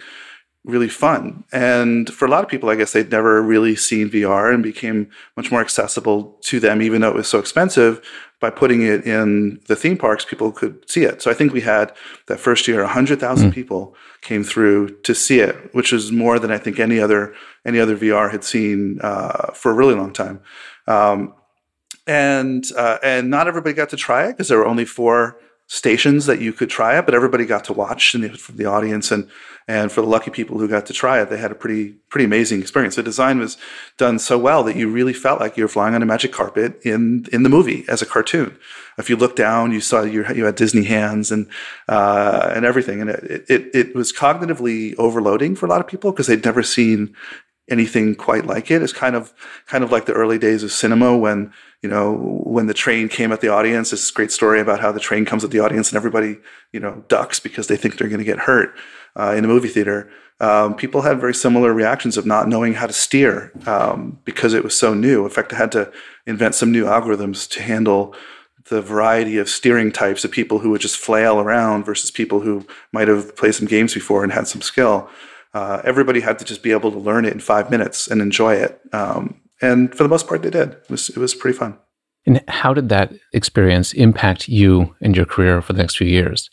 really 0.68 0.90
fun. 0.90 1.44
And 1.52 2.14
for 2.14 2.26
a 2.26 2.30
lot 2.30 2.44
of 2.44 2.50
people 2.50 2.70
i 2.70 2.76
guess 2.76 2.94
they'd 2.94 3.12
never 3.12 3.42
really 3.42 3.76
seen 3.76 4.10
vr 4.10 4.54
and 4.54 4.62
became 4.62 5.10
much 5.36 5.52
more 5.52 5.62
accessible 5.62 6.38
to 6.42 6.60
them 6.60 6.82
even 6.82 7.02
though 7.02 7.10
it 7.10 7.16
was 7.16 7.28
so 7.28 7.40
expensive. 7.40 8.02
By 8.40 8.52
putting 8.52 8.84
it 8.84 9.04
in 9.08 9.60
the 9.66 9.76
theme 9.76 9.98
parks 9.98 10.24
people 10.24 10.52
could 10.52 10.88
see 10.88 11.04
it. 11.04 11.22
So 11.24 11.32
i 11.32 11.34
think 11.34 11.54
we 11.54 11.62
had 11.62 11.92
that 12.28 12.40
first 12.40 12.68
year 12.68 12.84
100000 12.84 13.50
mm. 13.50 13.54
people 13.54 13.96
came 14.22 14.44
through 14.44 14.90
to 15.02 15.16
see 15.16 15.40
it 15.40 15.74
which 15.74 15.92
is 15.92 16.12
more 16.12 16.38
than 16.38 16.52
i 16.52 16.60
think 16.60 16.80
any 16.80 17.00
other 17.00 17.34
any 17.66 17.80
other 17.80 17.98
vr 17.98 18.30
had 18.32 18.44
seen 18.44 19.00
uh, 19.02 19.52
for 19.54 19.72
a 19.72 19.74
really 19.74 19.96
long 19.96 20.14
time. 20.14 20.40
Um, 20.88 21.34
and 22.08 22.64
uh, 22.78 22.98
and 23.04 23.30
not 23.30 23.48
everybody 23.48 23.74
got 23.74 23.90
to 23.90 23.98
try 23.98 24.26
it 24.26 24.32
because 24.32 24.48
there 24.48 24.58
were 24.58 24.66
only 24.66 24.86
four 24.86 25.38
stations 25.68 26.26
that 26.26 26.40
you 26.40 26.54
could 26.54 26.70
try 26.70 26.98
it, 26.98 27.06
but 27.06 27.14
everybody 27.14 27.46
got 27.46 27.66
to 27.66 27.74
watch 27.74 28.12
from 28.12 28.56
the 28.56 28.66
audience. 28.66 29.12
And, 29.12 29.30
and 29.68 29.92
for 29.92 30.00
the 30.00 30.08
lucky 30.08 30.32
people 30.32 30.58
who 30.58 30.68
got 30.68 30.86
to 30.86 30.94
try 30.94 31.22
it, 31.22 31.30
they 31.30 31.38
had 31.38 31.52
a 31.52 31.56
pretty, 31.56 31.90
pretty 32.08 32.24
amazing 32.24 32.62
experience. 32.62 32.96
The 32.96 33.04
design 33.04 33.38
was 33.38 33.58
done 33.98 34.18
so 34.18 34.38
well 34.38 34.64
that 34.64 34.78
you 34.78 34.90
really 34.90 35.12
felt 35.12 35.42
like 35.42 35.58
you 35.58 35.66
were 35.66 35.68
flying 35.68 35.94
on 35.94 36.02
a 36.02 36.06
magic 36.06 36.32
carpet 36.32 36.80
in, 36.86 37.26
in 37.34 37.44
the 37.44 37.50
movie 37.50 37.84
as 37.90 38.02
a 38.02 38.06
cartoon. 38.06 38.58
If 38.98 39.10
you 39.10 39.18
looked 39.18 39.36
down, 39.36 39.74
you 39.74 39.82
saw 39.82 40.04
you, 40.04 40.26
you 40.34 40.46
had 40.46 40.56
Disney 40.56 40.86
hands 40.86 41.32
and, 41.32 41.50
uh, 41.90 42.50
and 42.56 42.66
everything. 42.66 43.02
And 43.02 43.10
it, 43.10 43.46
it, 43.50 43.76
it 43.76 43.96
was 43.96 44.14
cognitively 44.14 44.96
overloading 44.98 45.56
for 45.58 45.66
a 45.66 45.70
lot 45.70 45.82
of 45.82 45.88
people 45.88 46.12
because 46.14 46.28
they'd 46.28 46.46
never 46.46 46.64
seen 46.64 47.14
anything 47.70 48.16
quite 48.16 48.46
like 48.46 48.72
it. 48.72 48.82
It's 48.82 48.94
kind 48.94 49.16
of 49.16 49.34
kind 49.66 49.84
of 49.84 49.92
like 49.92 50.06
the 50.06 50.14
early 50.14 50.38
days 50.38 50.64
of 50.64 50.72
cinema 50.72 51.18
when 51.18 51.54
you 51.82 51.90
know 51.90 52.14
when 52.44 52.68
the 52.68 52.74
train 52.74 53.10
came 53.10 53.32
at 53.32 53.42
the 53.42 53.50
audience. 53.50 53.92
This 53.92 54.10
great 54.12 54.32
story 54.32 54.60
about 54.60 54.80
how 54.80 54.92
the 54.92 55.00
train 55.00 55.26
comes 55.26 55.44
at 55.44 55.52
the 55.52 55.60
audience 55.60 55.90
and 55.90 55.98
everybody 55.98 56.38
you 56.72 56.80
know 56.80 57.04
ducks 57.08 57.40
because 57.40 57.68
they 57.68 57.78
think 57.78 57.98
they're 57.98 58.08
going 58.08 58.20
to 58.20 58.26
get 58.26 58.40
hurt 58.40 58.76
uh, 59.16 59.34
in 59.38 59.46
a 59.46 59.48
movie 59.48 59.70
theater. 59.70 60.10
Um, 60.40 60.76
people 60.76 61.02
had 61.02 61.20
very 61.20 61.34
similar 61.34 61.74
reactions 61.74 62.16
of 62.16 62.26
not 62.26 62.48
knowing 62.48 62.76
how 62.76 62.86
to 62.86 62.94
steer 62.94 63.52
um, 63.66 64.20
because 64.24 64.54
it 64.54 64.64
was 64.64 64.78
so 64.78 64.94
new. 64.94 65.24
In 65.24 65.32
fact, 65.32 65.52
I 65.52 65.58
had 65.58 65.72
to 65.72 65.92
invent 66.28 66.54
some 66.54 66.72
new 66.72 66.86
algorithms 66.86 67.50
to 67.52 67.64
handle 67.64 68.16
the 68.70 68.82
variety 68.82 69.38
of 69.38 69.50
steering 69.50 69.92
types 69.92 70.24
of 70.24 70.32
people 70.32 70.60
who 70.60 70.70
would 70.70 70.82
just 70.82 70.98
flail 70.98 71.40
around 71.40 71.86
versus 71.86 72.12
people 72.12 72.42
who 72.42 72.68
might 72.92 73.08
have 73.08 73.36
played 73.36 73.56
some 73.56 73.66
games 73.66 73.94
before 73.94 74.24
and 74.24 74.32
had 74.32 74.48
some 74.48 74.62
skill 74.62 75.10
uh, 75.58 75.82
everybody 75.84 76.20
had 76.20 76.38
to 76.38 76.46
just 76.46 76.62
be 76.62 76.72
able 76.72 76.92
to 76.92 77.00
learn 77.00 77.26
it 77.26 77.34
in 77.34 77.40
five 77.40 77.72
minutes 77.72 78.08
and 78.08 78.22
enjoy 78.22 78.54
it. 78.54 78.80
Um, 78.94 79.42
and 79.60 79.94
for 79.96 80.04
the 80.04 80.10
most 80.10 80.28
part, 80.28 80.44
they 80.44 80.52
did. 80.52 80.74
It 80.74 80.90
was, 80.90 81.10
it 81.10 81.18
was 81.18 81.34
pretty 81.34 81.58
fun. 81.58 81.80
And 82.28 82.44
how 82.48 82.76
did 82.76 82.90
that 82.90 83.12
experience 83.34 83.92
impact 83.94 84.48
you 84.48 84.96
and 85.02 85.16
your 85.16 85.26
career 85.26 85.64
for 85.64 85.74
the 85.74 85.82
next 85.82 85.98
few 85.98 86.08
years? 86.08 86.52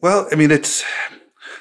Well, 0.00 0.28
I 0.30 0.36
mean, 0.36 0.52
it's 0.52 0.84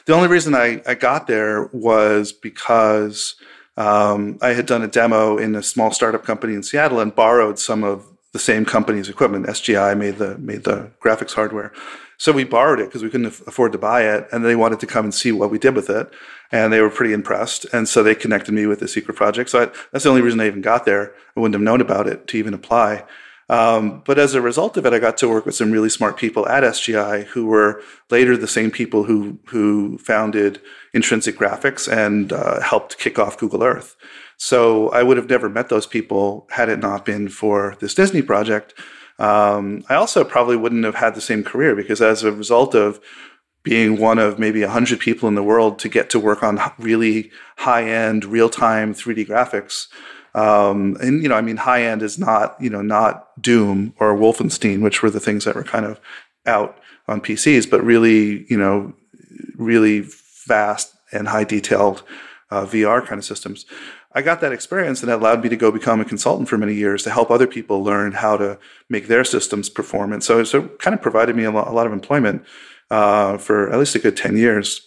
the 0.05 0.13
only 0.13 0.27
reason 0.27 0.53
I, 0.53 0.83
I 0.85 0.93
got 0.93 1.25
there 1.25 1.67
was 1.73 2.31
because 2.31 3.35
um, 3.75 4.37
I 4.43 4.49
had 4.49 4.67
done 4.67 4.83
a 4.83 4.87
demo 4.87 5.37
in 5.37 5.55
a 5.55 5.63
small 5.63 5.89
startup 5.91 6.25
company 6.25 6.53
in 6.53 6.61
Seattle 6.61 6.99
and 6.99 7.15
borrowed 7.15 7.57
some 7.57 7.83
of 7.83 8.05
the 8.33 8.39
same 8.39 8.65
company's 8.65 9.09
equipment. 9.09 9.47
SGI 9.47 9.97
made 9.97 10.17
the 10.17 10.37
made 10.37 10.63
the 10.63 10.91
graphics 11.03 11.33
hardware, 11.33 11.71
So 12.17 12.31
we 12.31 12.43
borrowed 12.43 12.79
it 12.79 12.85
because 12.85 13.03
we 13.03 13.09
couldn't 13.09 13.27
afford 13.27 13.71
to 13.73 13.77
buy 13.77 14.03
it, 14.03 14.27
and 14.31 14.43
they 14.43 14.55
wanted 14.55 14.79
to 14.79 14.87
come 14.87 15.05
and 15.05 15.13
see 15.13 15.31
what 15.31 15.51
we 15.51 15.59
did 15.59 15.75
with 15.75 15.89
it, 15.89 16.11
and 16.51 16.73
they 16.73 16.81
were 16.81 16.89
pretty 16.89 17.13
impressed. 17.13 17.65
And 17.71 17.87
so 17.87 18.01
they 18.01 18.15
connected 18.15 18.53
me 18.53 18.65
with 18.65 18.79
the 18.79 18.87
secret 18.87 19.15
project. 19.15 19.49
So 19.51 19.63
I, 19.63 19.65
that's 19.91 20.03
the 20.03 20.09
only 20.09 20.21
reason 20.21 20.39
I 20.39 20.47
even 20.47 20.61
got 20.61 20.85
there. 20.85 21.13
I 21.35 21.39
wouldn't 21.39 21.55
have 21.55 21.61
known 21.61 21.81
about 21.81 22.07
it 22.07 22.27
to 22.27 22.37
even 22.37 22.53
apply. 22.53 23.03
Um, 23.49 24.01
but 24.05 24.19
as 24.19 24.33
a 24.33 24.41
result 24.41 24.75
of 24.75 24.85
it, 24.85 24.93
I 24.93 24.99
got 24.99 25.17
to 25.19 25.29
work 25.29 25.45
with 25.45 25.55
some 25.55 25.71
really 25.71 25.89
smart 25.89 26.17
people 26.17 26.47
at 26.49 26.63
SGI 26.63 27.25
who 27.27 27.45
were 27.45 27.81
later 28.09 28.35
the 28.35 28.47
same 28.47 28.71
people 28.71 29.05
who 29.05 29.39
who 29.45 29.97
founded 29.99 30.59
Intrinsic 30.93 31.37
Graphics 31.37 31.89
and 31.91 32.33
uh, 32.33 32.59
helped 32.61 32.97
kick 32.97 33.17
off 33.17 33.37
Google 33.37 33.63
Earth. 33.63 33.95
So 34.35 34.89
I 34.89 35.01
would 35.01 35.17
have 35.17 35.29
never 35.29 35.49
met 35.49 35.69
those 35.69 35.87
people 35.87 36.47
had 36.51 36.67
it 36.69 36.79
not 36.79 37.05
been 37.05 37.29
for 37.29 37.77
this 37.79 37.93
Disney 37.93 38.21
project. 38.21 38.73
Um, 39.19 39.83
I 39.89 39.95
also 39.95 40.23
probably 40.23 40.55
wouldn't 40.55 40.85
have 40.85 40.95
had 40.95 41.15
the 41.15 41.21
same 41.21 41.43
career 41.43 41.75
because 41.75 42.01
as 42.01 42.23
a 42.23 42.31
result 42.31 42.75
of 42.75 42.99
being 43.63 43.97
one 43.97 44.19
of 44.19 44.39
maybe 44.39 44.61
100 44.61 44.99
people 44.99 45.27
in 45.27 45.35
the 45.35 45.43
world 45.43 45.79
to 45.79 45.89
get 45.89 46.09
to 46.11 46.19
work 46.19 46.41
on 46.41 46.59
really 46.77 47.31
high 47.57 47.83
end, 47.83 48.23
real 48.23 48.49
time 48.49 48.93
3D 48.93 49.27
graphics. 49.27 49.87
Um, 50.33 50.95
and 51.01 51.21
you 51.23 51.29
know, 51.29 51.35
I 51.35 51.41
mean, 51.41 51.57
high 51.57 51.83
end 51.83 52.01
is 52.01 52.19
not 52.19 52.55
you 52.61 52.69
know 52.69 52.81
not 52.81 53.41
Doom 53.41 53.93
or 53.99 54.15
Wolfenstein, 54.15 54.81
which 54.81 55.01
were 55.01 55.09
the 55.09 55.19
things 55.19 55.45
that 55.45 55.55
were 55.55 55.63
kind 55.63 55.85
of 55.85 55.99
out 56.45 56.77
on 57.07 57.21
PCs, 57.21 57.69
but 57.69 57.83
really 57.83 58.45
you 58.49 58.57
know 58.57 58.93
really 59.55 60.01
fast 60.01 60.93
and 61.11 61.27
high 61.27 61.43
detailed 61.43 62.03
uh, 62.51 62.65
VR 62.65 63.05
kind 63.05 63.19
of 63.19 63.25
systems. 63.25 63.65
I 64.17 64.23
got 64.23 64.41
that 64.41 64.51
experience 64.51 65.03
and 65.03 65.11
that 65.11 65.19
allowed 65.19 65.43
me 65.43 65.49
to 65.49 65.55
go 65.55 65.71
become 65.71 66.01
a 66.01 66.05
consultant 66.05 66.49
for 66.49 66.57
many 66.57 66.73
years 66.73 67.03
to 67.03 67.11
help 67.11 67.29
other 67.29 67.45
people 67.45 67.83
learn 67.83 68.13
how 68.13 68.35
to 68.37 68.57
make 68.89 69.07
their 69.07 69.23
systems 69.23 69.69
perform. 69.69 70.11
And 70.11 70.23
so, 70.23 70.43
so 70.43 70.63
it 70.63 70.79
kind 70.79 70.95
of 70.95 71.03
provided 71.03 71.35
me 71.35 71.43
a 71.43 71.51
lot, 71.51 71.67
a 71.67 71.71
lot 71.71 71.85
of 71.85 71.93
employment 71.93 72.43
uh, 72.89 73.37
for 73.37 73.71
at 73.71 73.77
least 73.77 73.93
a 73.93 73.99
good 73.99 74.17
10 74.17 74.35
years. 74.35 74.81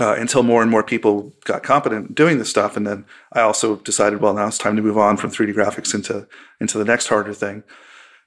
Uh, 0.00 0.14
until 0.14 0.42
more 0.42 0.62
and 0.62 0.70
more 0.70 0.82
people 0.82 1.34
got 1.44 1.62
competent 1.62 2.14
doing 2.14 2.38
this 2.38 2.48
stuff, 2.48 2.76
and 2.76 2.86
then 2.86 3.04
I 3.32 3.40
also 3.40 3.76
decided, 3.76 4.20
well, 4.20 4.32
now 4.32 4.46
it's 4.46 4.56
time 4.56 4.76
to 4.76 4.82
move 4.82 4.96
on 4.96 5.16
from 5.16 5.30
3D 5.30 5.54
graphics 5.54 5.92
into 5.92 6.28
into 6.60 6.78
the 6.78 6.84
next 6.84 7.08
harder 7.08 7.34
thing. 7.34 7.64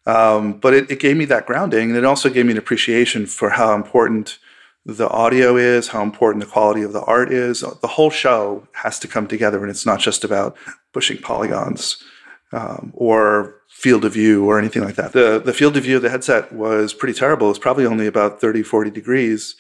Um, 0.06 0.60
but 0.60 0.74
it, 0.74 0.92
it, 0.92 1.00
gave 1.00 1.16
me 1.16 1.24
that 1.25 1.46
grounding, 1.46 1.90
and 1.90 1.98
it 1.98 2.04
also 2.04 2.30
gave 2.30 2.46
me 2.46 2.51
an 2.51 2.58
appreciation 2.58 3.25
for 3.25 3.51
how 3.51 3.74
important 3.74 4.40
the 4.85 5.09
audio 5.09 5.57
is, 5.57 5.89
how 5.89 6.01
important 6.01 6.43
the 6.43 6.50
quality 6.50 6.81
of 6.81 6.93
the 6.93 7.01
art 7.03 7.31
is. 7.31 7.61
The 7.61 7.88
whole 7.88 8.09
show 8.09 8.67
has 8.73 8.97
to 9.00 9.07
come 9.07 9.27
together, 9.27 9.61
and 9.61 9.69
it's 9.69 9.85
not 9.85 10.00
just 10.00 10.23
about 10.23 10.57
pushing 10.91 11.17
polygons 11.17 12.03
um, 12.51 12.91
or 12.95 13.55
field 13.69 14.05
of 14.05 14.13
view 14.13 14.45
or 14.45 14.57
anything 14.57 14.83
like 14.83 14.95
that. 14.95 15.13
The, 15.13 15.41
the 15.43 15.53
field 15.53 15.77
of 15.77 15.83
view 15.83 15.97
of 15.97 16.01
the 16.01 16.09
headset 16.09 16.51
was 16.51 16.93
pretty 16.93 17.17
terrible. 17.17 17.47
It 17.47 17.51
was 17.51 17.59
probably 17.59 17.85
only 17.85 18.07
about 18.07 18.41
30, 18.41 18.63
40 18.63 18.89
degrees, 18.89 19.55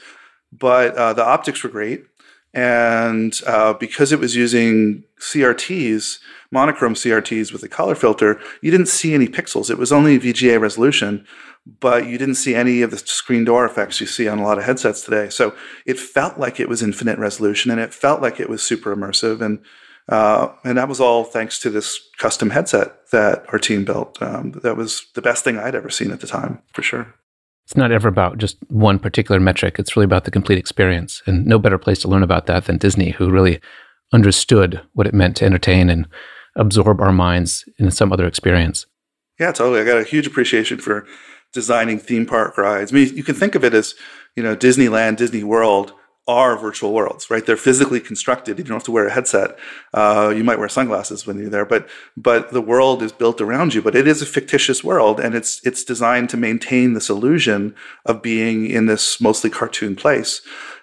but 0.51 0.95
uh, 0.95 1.13
the 1.13 1.25
optics 1.25 1.63
were 1.63 1.69
great. 1.69 2.05
And 2.53 3.39
uh, 3.47 3.73
because 3.73 4.11
it 4.11 4.19
was 4.19 4.35
using 4.35 5.05
CRTs, 5.19 6.19
monochrome 6.51 6.95
CRTs 6.95 7.53
with 7.53 7.63
a 7.63 7.69
color 7.69 7.95
filter, 7.95 8.41
you 8.61 8.71
didn't 8.71 8.87
see 8.87 9.13
any 9.13 9.27
pixels. 9.27 9.69
It 9.69 9.77
was 9.77 9.93
only 9.93 10.19
VGA 10.19 10.59
resolution 10.59 11.25
but 11.65 12.07
you 12.07 12.17
didn't 12.17 12.35
see 12.35 12.55
any 12.55 12.81
of 12.81 12.91
the 12.91 12.97
screen 12.97 13.43
door 13.43 13.65
effects 13.65 14.01
you 14.01 14.07
see 14.07 14.27
on 14.27 14.39
a 14.39 14.43
lot 14.43 14.57
of 14.57 14.63
headsets 14.63 15.01
today. 15.01 15.29
So 15.29 15.55
it 15.85 15.99
felt 15.99 16.37
like 16.37 16.59
it 16.59 16.69
was 16.69 16.81
infinite 16.81 17.19
resolution 17.19 17.71
and 17.71 17.79
it 17.79 17.93
felt 17.93 18.21
like 18.21 18.39
it 18.39 18.49
was 18.49 18.63
super 18.63 18.95
immersive. 18.95 19.41
And 19.41 19.59
uh, 20.09 20.51
and 20.63 20.77
that 20.77 20.89
was 20.89 20.99
all 20.99 21.23
thanks 21.23 21.59
to 21.59 21.69
this 21.69 21.99
custom 22.17 22.49
headset 22.49 23.09
that 23.11 23.45
our 23.49 23.59
team 23.59 23.85
built. 23.85 24.21
Um, 24.21 24.51
that 24.63 24.75
was 24.75 25.05
the 25.13 25.21
best 25.21 25.43
thing 25.43 25.57
I'd 25.57 25.75
ever 25.75 25.89
seen 25.89 26.11
at 26.11 26.19
the 26.19 26.27
time, 26.27 26.61
for 26.73 26.81
sure. 26.81 27.13
It's 27.65 27.77
not 27.77 27.91
ever 27.91 28.09
about 28.09 28.37
just 28.37 28.57
one 28.69 28.99
particular 28.99 29.39
metric. 29.39 29.77
It's 29.77 29.95
really 29.95 30.05
about 30.05 30.25
the 30.25 30.31
complete 30.31 30.57
experience. 30.57 31.21
And 31.25 31.45
no 31.45 31.59
better 31.59 31.77
place 31.77 31.99
to 31.99 32.07
learn 32.07 32.23
about 32.23 32.47
that 32.47 32.65
than 32.65 32.77
Disney, 32.77 33.11
who 33.11 33.29
really 33.29 33.61
understood 34.11 34.81
what 34.93 35.07
it 35.07 35.13
meant 35.13 35.37
to 35.37 35.45
entertain 35.45 35.89
and 35.89 36.07
absorb 36.57 36.99
our 36.99 37.13
minds 37.13 37.63
in 37.77 37.91
some 37.91 38.11
other 38.11 38.25
experience. 38.25 38.87
Yeah, 39.39 39.51
totally. 39.51 39.79
I 39.79 39.85
got 39.85 40.01
a 40.01 40.03
huge 40.03 40.27
appreciation 40.27 40.79
for 40.79 41.07
designing 41.53 41.99
theme 41.99 42.25
park 42.25 42.57
rides. 42.57 42.91
I 42.91 42.95
mean, 42.95 43.15
you 43.15 43.23
can 43.23 43.35
think 43.35 43.55
of 43.55 43.63
it 43.63 43.73
as, 43.73 43.95
you 44.35 44.43
know, 44.43 44.55
Disneyland, 44.55 45.17
Disney 45.17 45.43
World 45.43 45.93
are 46.27 46.55
virtual 46.57 46.93
worlds, 46.93 47.29
right? 47.29 47.45
They're 47.45 47.57
physically 47.57 47.99
constructed. 47.99 48.57
You 48.57 48.63
don't 48.63 48.75
have 48.75 48.83
to 48.83 48.91
wear 48.91 49.07
a 49.07 49.11
headset. 49.11 49.57
Uh, 49.93 50.31
you 50.35 50.43
might 50.43 50.59
wear 50.59 50.69
sunglasses 50.69 51.25
when 51.25 51.39
you're 51.39 51.49
there, 51.49 51.65
but 51.65 51.89
but 52.15 52.51
the 52.51 52.61
world 52.61 53.01
is 53.01 53.11
built 53.11 53.41
around 53.41 53.73
you. 53.73 53.81
But 53.81 53.95
it 53.95 54.07
is 54.07 54.21
a 54.21 54.25
fictitious 54.25 54.83
world, 54.83 55.19
and 55.19 55.33
it's 55.33 55.59
it's 55.65 55.83
designed 55.83 56.29
to 56.29 56.37
maintain 56.37 56.93
this 56.93 57.09
illusion 57.09 57.75
of 58.05 58.21
being 58.21 58.69
in 58.69 58.85
this 58.85 59.19
mostly 59.19 59.49
cartoon 59.49 59.95
place. 59.95 60.41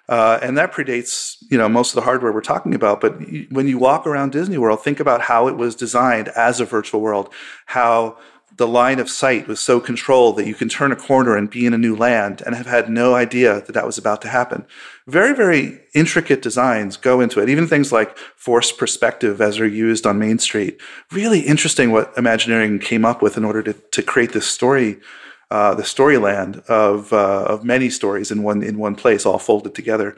Uh, 0.08 0.38
and 0.42 0.56
that 0.56 0.72
predates, 0.72 1.36
you 1.50 1.58
know, 1.58 1.68
most 1.68 1.90
of 1.90 1.94
the 1.96 2.00
hardware 2.00 2.32
we're 2.32 2.40
talking 2.40 2.74
about. 2.74 3.00
But 3.00 3.20
when 3.50 3.68
you 3.68 3.78
walk 3.78 4.06
around 4.06 4.32
Disney 4.32 4.56
World, 4.56 4.82
think 4.82 5.00
about 5.00 5.20
how 5.20 5.48
it 5.48 5.56
was 5.56 5.74
designed 5.74 6.28
as 6.28 6.60
a 6.60 6.64
virtual 6.64 7.00
world, 7.00 7.32
how 7.66 8.16
the 8.58 8.66
line 8.66 8.98
of 8.98 9.08
sight 9.08 9.46
was 9.46 9.60
so 9.60 9.80
controlled 9.80 10.36
that 10.36 10.46
you 10.46 10.54
can 10.54 10.68
turn 10.68 10.90
a 10.90 10.96
corner 10.96 11.36
and 11.36 11.48
be 11.48 11.64
in 11.64 11.72
a 11.72 11.78
new 11.78 11.94
land 11.94 12.42
and 12.44 12.56
have 12.56 12.66
had 12.66 12.90
no 12.90 13.14
idea 13.14 13.60
that 13.60 13.72
that 13.72 13.86
was 13.86 13.96
about 13.96 14.20
to 14.22 14.28
happen. 14.28 14.66
Very, 15.06 15.32
very 15.32 15.80
intricate 15.94 16.42
designs 16.42 16.96
go 16.96 17.20
into 17.20 17.40
it. 17.40 17.48
Even 17.48 17.68
things 17.68 17.92
like 17.92 18.18
forced 18.36 18.76
perspective 18.76 19.40
as 19.40 19.60
are 19.60 19.66
used 19.66 20.06
on 20.06 20.18
Main 20.18 20.40
Street. 20.40 20.80
Really 21.12 21.40
interesting 21.40 21.92
what 21.92 22.12
Imagineering 22.18 22.80
came 22.80 23.04
up 23.04 23.22
with 23.22 23.36
in 23.36 23.44
order 23.44 23.62
to, 23.62 23.72
to 23.72 24.02
create 24.02 24.32
this 24.32 24.46
story, 24.46 24.98
uh, 25.52 25.74
the 25.74 25.84
storyland 25.84 26.58
of, 26.66 27.12
uh, 27.12 27.44
of 27.44 27.64
many 27.64 27.88
stories 27.88 28.32
in 28.32 28.42
one, 28.42 28.64
in 28.64 28.76
one 28.76 28.96
place, 28.96 29.24
all 29.24 29.38
folded 29.38 29.74
together. 29.74 30.16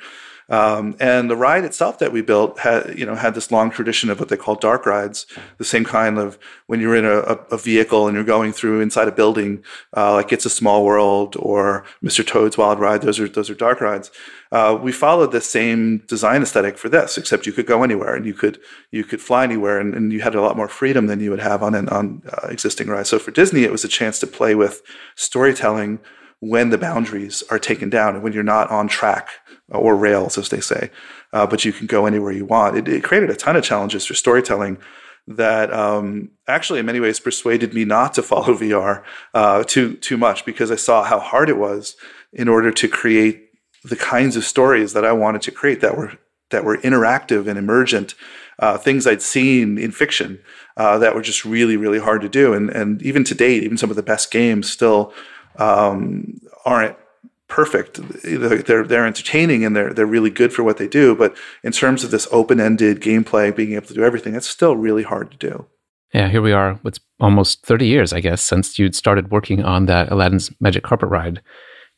Um, 0.51 0.97
and 0.99 1.31
the 1.31 1.37
ride 1.37 1.65
itself 1.65 2.01
that 2.01 2.13
we 2.13 2.23
built 2.23 2.59
had, 2.59 2.99
you 2.99 3.07
know, 3.07 3.15
had 3.15 3.35
this 3.35 3.53
long 3.53 3.71
tradition 3.71 4.11
of 4.11 4.19
what 4.19 4.29
they 4.29 4.37
call 4.37 4.57
dark 4.57 4.85
rides, 4.85 5.25
the 5.59 5.65
same 5.65 5.85
kind 5.85 6.19
of 6.19 6.39
when 6.67 6.81
you're 6.81 6.97
in 6.97 7.05
a, 7.05 7.39
a 7.53 7.57
vehicle 7.57 8.09
and 8.09 8.17
you're 8.17 8.25
going 8.25 8.53
through 8.53 8.81
inside 8.81 9.07
a 9.07 9.13
building, 9.13 9.63
uh, 9.97 10.15
like 10.15 10.33
It's 10.33 10.45
a 10.45 10.51
Small 10.51 10.85
World 10.85 11.37
or 11.39 11.85
Mr. 12.03 12.27
Toad's 12.27 12.59
Wild 12.59 12.81
Ride. 12.81 13.03
Those 13.03 13.21
are 13.21 13.29
those 13.29 13.49
are 13.49 13.55
dark 13.55 13.81
rides. 13.81 14.11
Uh, 14.51 14.77
we 14.83 14.91
followed 14.91 15.31
the 15.31 15.41
same 15.41 15.99
design 16.09 16.43
aesthetic 16.43 16.77
for 16.77 16.89
this, 16.89 17.17
except 17.17 17.47
you 17.47 17.53
could 17.53 17.67
go 17.67 17.85
anywhere 17.85 18.17
and 18.17 18.27
you 18.27 18.35
could 18.35 18.59
you 18.91 19.05
could 19.05 19.21
fly 19.21 19.45
anywhere, 19.45 19.79
and, 19.79 19.95
and 19.95 20.13
you 20.13 20.21
had 20.21 20.35
a 20.35 20.41
lot 20.41 20.57
more 20.57 20.69
freedom 20.69 21.07
than 21.07 21.21
you 21.21 21.31
would 21.31 21.41
have 21.41 21.63
on 21.63 21.77
an 21.77 21.89
on 21.91 22.23
uh, 22.27 22.49
existing 22.49 22.89
rides. 22.89 23.09
So 23.09 23.21
for 23.21 23.31
Disney, 23.31 23.63
it 23.63 23.71
was 23.71 23.85
a 23.85 23.89
chance 23.89 24.19
to 24.19 24.27
play 24.27 24.57
with 24.57 24.83
storytelling 25.15 26.01
when 26.41 26.71
the 26.71 26.79
boundaries 26.79 27.43
are 27.51 27.59
taken 27.59 27.91
down 27.91 28.15
and 28.15 28.25
when 28.25 28.33
you're 28.33 28.43
not 28.43 28.71
on 28.71 28.89
track 28.89 29.29
or 29.69 29.95
rails, 29.95 30.37
as 30.39 30.49
they 30.49 30.61
say, 30.61 30.91
uh, 31.33 31.47
but 31.47 31.65
you 31.65 31.73
can 31.73 31.87
go 31.87 32.07
anywhere 32.07 32.33
you 32.33 32.47
want. 32.47 32.77
It, 32.77 32.89
it, 32.89 33.05
created 33.05 33.31
a 33.31 33.37
ton 33.37 33.57
of 33.57 33.63
challenges 33.63 34.07
for 34.07 34.15
storytelling 34.15 34.79
that 35.27 35.73
um, 35.73 36.31
actually, 36.49 36.81
in 36.81 36.87
many 36.87 36.99
ways, 36.99 37.21
persuaded 37.21 37.75
me 37.75 37.85
not 37.85 38.15
to 38.15 38.23
follow 38.31 38.55
VR 38.55 39.05
uh, 39.35 39.63
too 39.65 39.97
too 39.97 40.17
much 40.17 40.45
because 40.45 40.71
I 40.71 40.77
saw 40.77 41.05
how 41.05 41.21
hard 41.21 41.49
it 41.49 41.59
was 41.59 41.97
in 42.33 42.49
order 42.49 42.73
to 42.73 42.89
create 42.89 43.51
the 43.85 43.97
kinds 43.97 44.37
of 44.37 44.45
stories 44.45 44.93
that 44.93 45.05
I 45.05 45.13
wanted 45.13 45.43
to 45.43 45.51
create 45.51 45.81
that 45.81 45.97
were 45.97 46.15
that 46.51 46.65
were 46.65 46.79
interactive 46.79 47.47
and 47.47 47.59
emergent, 47.59 48.15
uh, 48.59 48.77
things 48.77 49.07
I'd 49.07 49.23
seen 49.23 49.79
in 49.79 49.93
fiction 49.93 50.41
uh, 50.77 50.99
that 50.99 51.15
were 51.15 51.23
just 51.23 51.45
really 51.45 51.77
really 51.77 52.01
hard 52.01 52.23
to 52.23 52.29
do. 52.29 52.55
And 52.55 52.71
and 52.71 53.03
even 53.03 53.25
to 53.25 53.35
date, 53.35 53.63
even 53.63 53.77
some 53.77 53.91
of 53.91 53.97
the 53.97 54.03
best 54.03 54.31
games 54.31 54.71
still 54.71 55.13
um, 55.61 56.41
aren't 56.65 56.97
perfect. 57.47 58.01
They're 58.25 58.85
they're 58.85 59.07
entertaining 59.07 59.65
and 59.65 59.77
they're 59.77 59.93
they're 59.93 60.07
really 60.07 60.31
good 60.31 60.53
for 60.53 60.63
what 60.63 60.79
they 60.79 60.89
do. 60.89 61.15
But 61.15 61.37
in 61.63 61.73
terms 61.73 62.03
of 62.03 62.11
this 62.11 62.27
open 62.33 62.61
ended 62.61 63.01
gameplay, 63.01 63.55
being 63.55 63.75
able 63.75 63.87
to 63.89 63.95
do 63.95 64.05
everything, 64.05 64.35
it's 64.35 64.49
still 64.49 64.77
really 64.77 65.03
hard 65.03 65.31
to 65.33 65.37
do. 65.37 65.67
Yeah, 66.15 66.29
here 66.29 66.43
we 66.43 66.53
are. 66.53 66.81
It's 66.85 67.01
almost 67.21 67.65
thirty 67.67 67.87
years, 67.87 68.13
I 68.13 68.21
guess, 68.21 68.41
since 68.41 68.79
you'd 68.79 68.97
started 68.97 69.31
working 69.31 69.63
on 69.63 69.87
that 69.87 70.11
Aladdin's 70.11 70.51
Magic 70.61 70.83
Carpet 70.83 71.09
Ride, 71.09 71.43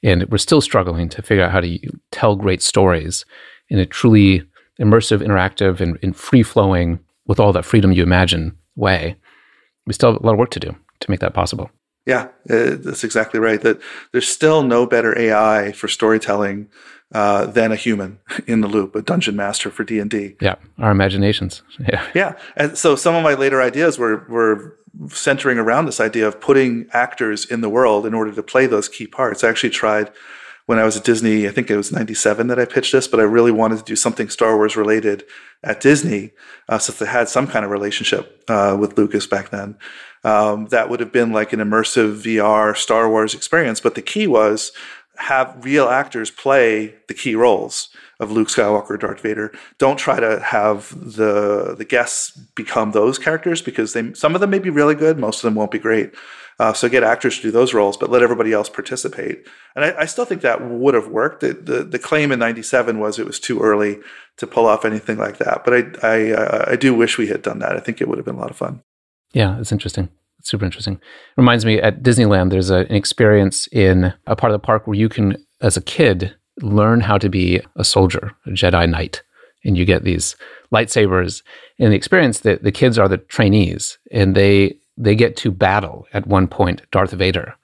and 0.03 0.29
we're 0.31 0.39
still 0.39 0.61
struggling 0.61 1.09
to 1.11 1.23
figure 1.23 1.45
out 1.45 1.53
how 1.53 1.61
to 1.61 1.79
tell 2.11 2.37
great 2.37 2.63
stories 2.63 3.25
in 3.69 3.79
a 3.79 3.87
truly 3.87 4.43
immersive, 4.81 5.25
interactive, 5.25 5.81
and, 5.81 5.99
and 6.03 6.17
free 6.17 6.43
flowing 6.43 6.99
with 7.27 7.39
all 7.39 7.53
that 7.53 7.65
freedom 7.65 7.93
you 7.93 8.03
imagine 8.03 8.57
way. 8.75 9.17
We 9.87 9.93
still 9.93 10.13
have 10.13 10.23
a 10.23 10.27
lot 10.27 10.33
of 10.33 10.39
work 10.39 10.51
to 10.51 10.61
do 10.61 10.75
to 11.01 11.11
make 11.11 11.21
that 11.21 11.35
possible. 11.35 11.71
Yeah, 12.07 12.29
uh, 12.51 12.77
that's 12.81 13.05
exactly 13.05 13.39
right. 13.39 13.61
That 13.61 13.81
there's 14.11 14.29
still 14.29 14.63
no 14.63 14.87
better 14.87 15.17
AI 15.17 15.73
for 15.73 15.87
storytelling 15.87 16.69
uh, 17.15 17.47
than 17.47 17.71
a 17.71 17.77
human 17.77 18.19
in 18.47 18.61
the 18.61 18.69
loop, 18.69 18.95
a 18.97 19.03
dungeon 19.03 19.37
master 19.37 19.71
for 19.71 19.85
D 19.85 20.01
and 20.01 20.11
D. 20.11 20.37
Yeah, 20.41 20.57
our 20.79 20.91
imaginations. 20.91 21.63
Yeah, 21.79 22.07
yeah. 22.15 22.39
And 22.57 22.77
so 22.79 22.97
some 22.97 23.15
of 23.15 23.23
my 23.23 23.35
later 23.35 23.61
ideas 23.63 23.99
were 23.99 24.27
were 24.29 24.79
centering 25.09 25.59
around 25.59 25.87
this 25.87 26.01
idea 26.01 26.27
of 26.27 26.41
putting 26.41 26.87
actors 26.93 27.45
in 27.45 27.61
the 27.61 27.69
world 27.69 28.05
in 28.05 28.15
order 28.15 28.33
to 28.33 28.43
play 28.43 28.67
those 28.67 28.89
key 28.89 29.07
parts. 29.07 29.43
I 29.43 29.49
actually 29.49 29.71
tried 29.71 30.11
when 30.67 30.79
I 30.79 30.85
was 30.85 30.97
at 30.97 31.05
Disney. 31.05 31.47
I 31.47 31.51
think 31.51 31.71
it 31.71 31.77
was 31.77 31.93
'97 31.93 32.49
that 32.49 32.59
I 32.59 32.65
pitched 32.65 32.93
this, 32.93 33.07
but 33.07 33.21
I 33.21 33.25
really 33.25 33.53
wanted 33.53 33.79
to 33.79 33.85
do 33.85 33.97
something 33.97 34.29
Star 34.29 34.57
Wars 34.57 34.77
related 34.77 35.25
at 35.63 35.81
Disney, 35.81 36.33
uh, 36.69 36.79
since 36.79 36.99
they 36.99 37.07
had 37.07 37.29
some 37.29 37.47
kind 37.47 37.65
of 37.65 37.71
relationship 37.71 38.43
uh, 38.49 38.77
with 38.79 38.99
Lucas 38.99 39.27
back 39.29 39.51
then 39.51 39.77
um, 40.25 40.67
that 40.67 40.89
would 40.89 41.01
have 41.01 41.13
been 41.13 41.33
like 41.33 41.53
an 41.53 41.61
immersive 41.61 42.23
VR 42.23 42.77
Star 42.77 43.09
Wars 43.09 43.35
experience. 43.35 43.81
But 43.81 43.95
the 43.95 44.03
key 44.03 44.27
was 44.27 44.73
have 45.17 45.57
real 45.65 45.89
actors 45.89 46.31
play 46.31 46.95
the 47.07 47.15
key 47.15 47.35
roles 47.35 47.89
of 48.19 48.31
Luke 48.31 48.49
Skywalker, 48.49 48.99
Darth 48.99 49.21
Vader. 49.21 49.53
Don't 49.79 49.99
try 49.99 50.21
to 50.21 50.41
have 50.41 50.91
the 51.17 51.75
the 51.77 51.85
guests 51.85 52.31
become 52.55 52.93
those 52.93 53.19
characters 53.19 53.61
because 53.61 53.93
they 53.93 54.13
some 54.15 54.35
of 54.35 54.41
them 54.41 54.51
may 54.51 54.59
be 54.59 54.71
really 54.71 54.95
good, 54.95 55.19
most 55.19 55.39
of 55.39 55.43
them 55.43 55.55
won't 55.55 55.71
be 55.71 55.79
great. 55.79 56.15
Uh, 56.59 56.73
so 56.73 56.89
get 56.89 57.03
actors 57.03 57.37
to 57.37 57.43
do 57.43 57.51
those 57.51 57.75
roles, 57.75 57.97
but 57.97 58.11
let 58.11 58.23
everybody 58.23 58.53
else 58.53 58.69
participate. 58.69 59.47
And 59.75 59.85
I, 59.85 60.03
I 60.03 60.05
still 60.05 60.25
think 60.25 60.43
that 60.43 60.63
would 60.63 60.95
have 60.95 61.09
worked. 61.09 61.41
The, 61.41 61.55
the, 61.55 61.83
the 61.83 61.99
claim 61.99 62.31
in 62.31 62.39
'97 62.39 62.99
was 63.01 63.19
it 63.19 63.27
was 63.27 63.41
too 63.41 63.61
early 63.61 63.99
to 64.37 64.47
pull 64.47 64.67
off 64.67 64.85
anything 64.85 65.19
like 65.19 65.39
that. 65.39 65.65
But 65.65 65.75
I 65.75 66.07
I, 66.07 66.31
uh, 66.33 66.65
I 66.69 66.77
do 66.77 66.95
wish 66.95 67.19
we 67.19 67.29
had 67.29 67.43
done 67.43 67.59
that. 67.61 67.77
I 67.77 67.81
think 67.81 68.01
it 68.01 68.09
would 68.09 68.19
have 68.19 68.25
been 68.25 68.37
a 68.37 68.41
lot 68.41 68.51
of 68.51 68.57
fun. 68.57 68.83
Yeah, 69.33 69.59
it's 69.59 69.73
interesting. 69.73 70.09
It's 70.39 70.51
super 70.51 70.65
interesting. 70.65 71.01
Reminds 71.37 71.65
me 71.65 71.81
at 71.81 72.03
Disneyland, 72.03 72.51
there's 72.51 72.71
a, 72.71 72.79
an 72.79 72.95
experience 72.95 73.69
in 73.69 74.13
a 74.27 74.37
part 74.37 74.53
of 74.53 74.61
the 74.61 74.67
park 74.67 74.87
where 74.87 74.99
you 74.99 75.09
can, 75.09 75.37
as 75.61 75.77
a 75.77 75.83
kid, 75.83 76.35
learn 76.61 77.01
how 77.01 77.17
to 77.19 77.29
be 77.29 77.61
a 77.77 77.85
soldier, 77.85 78.33
a 78.47 78.51
Jedi 78.51 78.89
Knight. 78.89 79.23
And 79.65 79.79
you 79.79 79.85
get 79.85 80.03
these 80.03 80.35
lightsabers. 80.75 81.43
In 81.79 81.91
the 81.91 81.97
experience, 81.97 82.41
the, 82.41 82.59
the 82.61 82.73
kids 82.73 82.99
are 82.99 83.09
the 83.09 83.19
trainees 83.19 83.99
and 84.11 84.35
they 84.35 84.79
they 84.99 85.15
get 85.15 85.37
to 85.39 85.51
battle 85.51 86.07
at 86.13 86.27
one 86.27 86.47
point 86.47 86.83
Darth 86.91 87.13
Vader. 87.13 87.55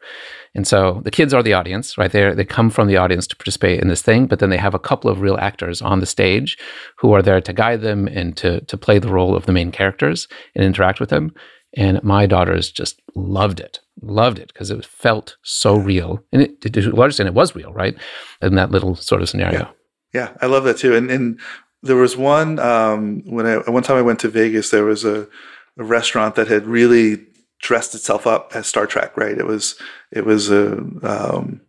And 0.54 0.66
so 0.66 1.02
the 1.04 1.10
kids 1.10 1.34
are 1.34 1.42
the 1.42 1.52
audience, 1.52 1.98
right? 1.98 2.10
They 2.10 2.32
they 2.34 2.44
come 2.44 2.70
from 2.70 2.88
the 2.88 2.96
audience 2.96 3.26
to 3.28 3.36
participate 3.36 3.80
in 3.80 3.88
this 3.88 4.02
thing, 4.02 4.26
but 4.26 4.38
then 4.38 4.50
they 4.50 4.56
have 4.56 4.74
a 4.74 4.78
couple 4.78 5.10
of 5.10 5.20
real 5.20 5.36
actors 5.38 5.82
on 5.82 6.00
the 6.00 6.06
stage 6.06 6.56
who 6.96 7.12
are 7.12 7.22
there 7.22 7.40
to 7.40 7.52
guide 7.52 7.82
them 7.82 8.08
and 8.08 8.36
to 8.38 8.60
to 8.62 8.76
play 8.76 8.98
the 8.98 9.12
role 9.12 9.36
of 9.36 9.46
the 9.46 9.52
main 9.52 9.70
characters 9.70 10.26
and 10.54 10.64
interact 10.64 11.00
with 11.00 11.10
them. 11.10 11.34
And 11.76 12.02
my 12.02 12.26
daughters 12.26 12.70
just 12.70 13.00
loved 13.14 13.60
it, 13.60 13.80
loved 14.00 14.38
it 14.38 14.48
because 14.48 14.70
it 14.70 14.84
felt 14.84 15.36
so 15.42 15.76
real. 15.76 16.24
And 16.32 16.42
it, 16.42 16.60
to 16.62 16.90
a 16.90 16.94
large 16.94 17.10
extent, 17.10 17.28
it 17.28 17.34
was 17.34 17.54
real, 17.54 17.72
right? 17.72 17.96
In 18.40 18.54
that 18.54 18.70
little 18.70 18.96
sort 18.96 19.22
of 19.22 19.28
scenario. 19.28 19.74
Yeah, 20.12 20.28
yeah 20.28 20.36
I 20.40 20.46
love 20.46 20.64
that 20.64 20.78
too. 20.78 20.94
And, 20.94 21.10
and 21.10 21.38
there 21.82 21.96
was 21.96 22.16
one, 22.16 22.58
um, 22.58 23.22
when 23.26 23.46
I, 23.46 23.56
one 23.70 23.82
time 23.82 23.96
I 23.96 24.02
went 24.02 24.20
to 24.20 24.28
Vegas, 24.28 24.70
there 24.70 24.84
was 24.84 25.04
a, 25.04 25.28
a 25.76 25.84
restaurant 25.84 26.36
that 26.36 26.48
had 26.48 26.66
really 26.66 27.26
dressed 27.60 27.94
itself 27.94 28.26
up 28.26 28.52
as 28.54 28.66
Star 28.66 28.86
Trek, 28.86 29.16
right? 29.16 29.36
It 29.36 29.46
was, 29.46 29.76
it 30.10 30.24
was 30.24 30.50
a, 30.50 30.78
um, 31.02 31.60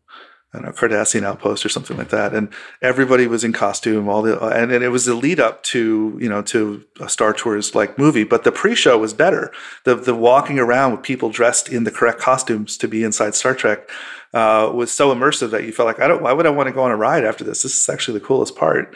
I 0.53 0.57
don't 0.57 0.65
know, 0.65 0.71
Cardassian 0.71 1.23
outpost 1.23 1.63
or 1.63 1.69
something 1.69 1.95
like 1.95 2.09
that. 2.09 2.33
And 2.33 2.49
everybody 2.81 3.27
was 3.27 3.43
in 3.43 3.53
costume, 3.53 4.09
all 4.09 4.23
the, 4.23 4.39
and, 4.47 4.71
and 4.71 4.83
it 4.83 4.89
was 4.89 5.05
the 5.05 5.13
lead 5.13 5.39
up 5.39 5.61
to, 5.63 6.17
you 6.19 6.27
know, 6.27 6.41
to 6.43 6.83
a 6.99 7.07
Star 7.07 7.33
Tours 7.33 7.75
like 7.75 7.99
movie. 7.99 8.23
But 8.23 8.43
the 8.43 8.51
pre 8.51 8.73
show 8.73 8.97
was 8.97 9.13
better. 9.13 9.51
The, 9.83 9.95
the 9.95 10.15
walking 10.15 10.57
around 10.57 10.91
with 10.91 11.03
people 11.03 11.29
dressed 11.29 11.69
in 11.69 11.83
the 11.83 11.91
correct 11.91 12.19
costumes 12.19 12.77
to 12.77 12.87
be 12.87 13.03
inside 13.03 13.35
Star 13.35 13.53
Trek 13.53 13.89
uh, 14.33 14.71
was 14.73 14.91
so 14.91 15.13
immersive 15.13 15.51
that 15.51 15.65
you 15.65 15.71
felt 15.71 15.85
like, 15.85 15.99
I 15.99 16.07
don't, 16.07 16.23
why 16.23 16.33
would 16.33 16.47
I 16.47 16.51
want 16.51 16.67
to 16.67 16.73
go 16.73 16.83
on 16.83 16.91
a 16.91 16.97
ride 16.97 17.25
after 17.25 17.43
this? 17.43 17.61
This 17.61 17.79
is 17.79 17.87
actually 17.87 18.17
the 18.17 18.25
coolest 18.25 18.55
part. 18.55 18.95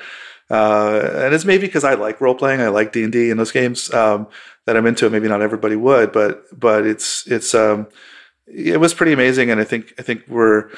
Uh, 0.50 1.10
and 1.16 1.34
it's 1.34 1.46
maybe 1.46 1.68
because 1.68 1.84
I 1.84 1.94
like 1.94 2.20
role 2.20 2.36
playing, 2.36 2.62
I 2.62 2.68
like 2.68 2.92
D 2.92 3.04
and 3.04 3.12
D 3.12 3.32
and 3.32 3.40
those 3.40 3.52
games 3.52 3.94
um, 3.94 4.28
that 4.66 4.76
I'm 4.76 4.86
into. 4.86 5.10
Maybe 5.10 5.28
not 5.28 5.42
everybody 5.42 5.76
would, 5.76 6.12
but 6.12 6.44
but 6.58 6.86
it's 6.86 7.26
it's 7.28 7.56
um, 7.56 7.88
it 8.46 8.80
was 8.80 8.94
pretty 8.94 9.14
amazing, 9.14 9.50
and 9.50 9.60
I 9.60 9.64
think 9.64 9.94
I 9.98 10.02
think 10.02 10.24
we're 10.28 10.70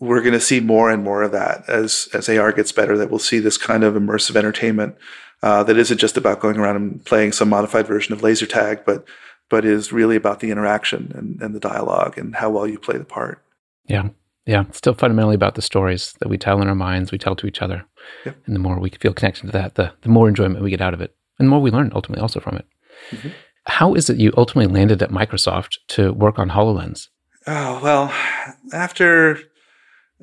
we're 0.00 0.20
going 0.20 0.34
to 0.34 0.40
see 0.40 0.60
more 0.60 0.90
and 0.90 1.02
more 1.02 1.22
of 1.22 1.32
that 1.32 1.68
as 1.68 2.08
as 2.14 2.28
AR 2.28 2.52
gets 2.52 2.72
better. 2.72 2.96
That 2.96 3.10
we'll 3.10 3.18
see 3.18 3.38
this 3.38 3.58
kind 3.58 3.84
of 3.84 3.94
immersive 3.94 4.36
entertainment 4.36 4.96
uh, 5.42 5.62
that 5.64 5.76
isn't 5.76 5.98
just 5.98 6.16
about 6.16 6.40
going 6.40 6.56
around 6.56 6.76
and 6.76 7.04
playing 7.04 7.32
some 7.32 7.48
modified 7.48 7.86
version 7.86 8.12
of 8.12 8.22
laser 8.22 8.46
tag, 8.46 8.80
but 8.86 9.06
but 9.50 9.64
is 9.64 9.92
really 9.92 10.16
about 10.16 10.40
the 10.40 10.50
interaction 10.50 11.12
and, 11.14 11.40
and 11.42 11.54
the 11.54 11.60
dialogue 11.60 12.16
and 12.16 12.34
how 12.34 12.50
well 12.50 12.66
you 12.66 12.78
play 12.78 12.96
the 12.96 13.04
part. 13.04 13.42
Yeah, 13.86 14.08
yeah. 14.46 14.64
It's 14.68 14.78
still 14.78 14.94
fundamentally 14.94 15.34
about 15.34 15.54
the 15.54 15.62
stories 15.62 16.14
that 16.20 16.28
we 16.28 16.38
tell 16.38 16.62
in 16.62 16.68
our 16.68 16.74
minds, 16.74 17.12
we 17.12 17.18
tell 17.18 17.36
to 17.36 17.46
each 17.46 17.60
other, 17.60 17.84
yep. 18.24 18.36
and 18.46 18.54
the 18.54 18.60
more 18.60 18.78
we 18.78 18.90
feel 18.90 19.12
connection 19.12 19.46
to 19.46 19.52
that, 19.52 19.74
the 19.74 19.92
the 20.02 20.08
more 20.08 20.28
enjoyment 20.28 20.62
we 20.62 20.70
get 20.70 20.80
out 20.80 20.94
of 20.94 21.00
it, 21.00 21.14
and 21.38 21.46
the 21.46 21.50
more 21.50 21.60
we 21.60 21.70
learn 21.70 21.92
ultimately 21.94 22.22
also 22.22 22.40
from 22.40 22.56
it. 22.56 22.66
Mm-hmm. 23.10 23.28
How 23.66 23.94
is 23.94 24.10
it 24.10 24.18
you 24.18 24.32
ultimately 24.36 24.72
landed 24.72 25.02
at 25.02 25.10
Microsoft 25.10 25.78
to 25.88 26.12
work 26.12 26.38
on 26.38 26.50
HoloLens? 26.50 27.08
Oh 27.46 27.80
well, 27.82 28.12
after 28.72 29.38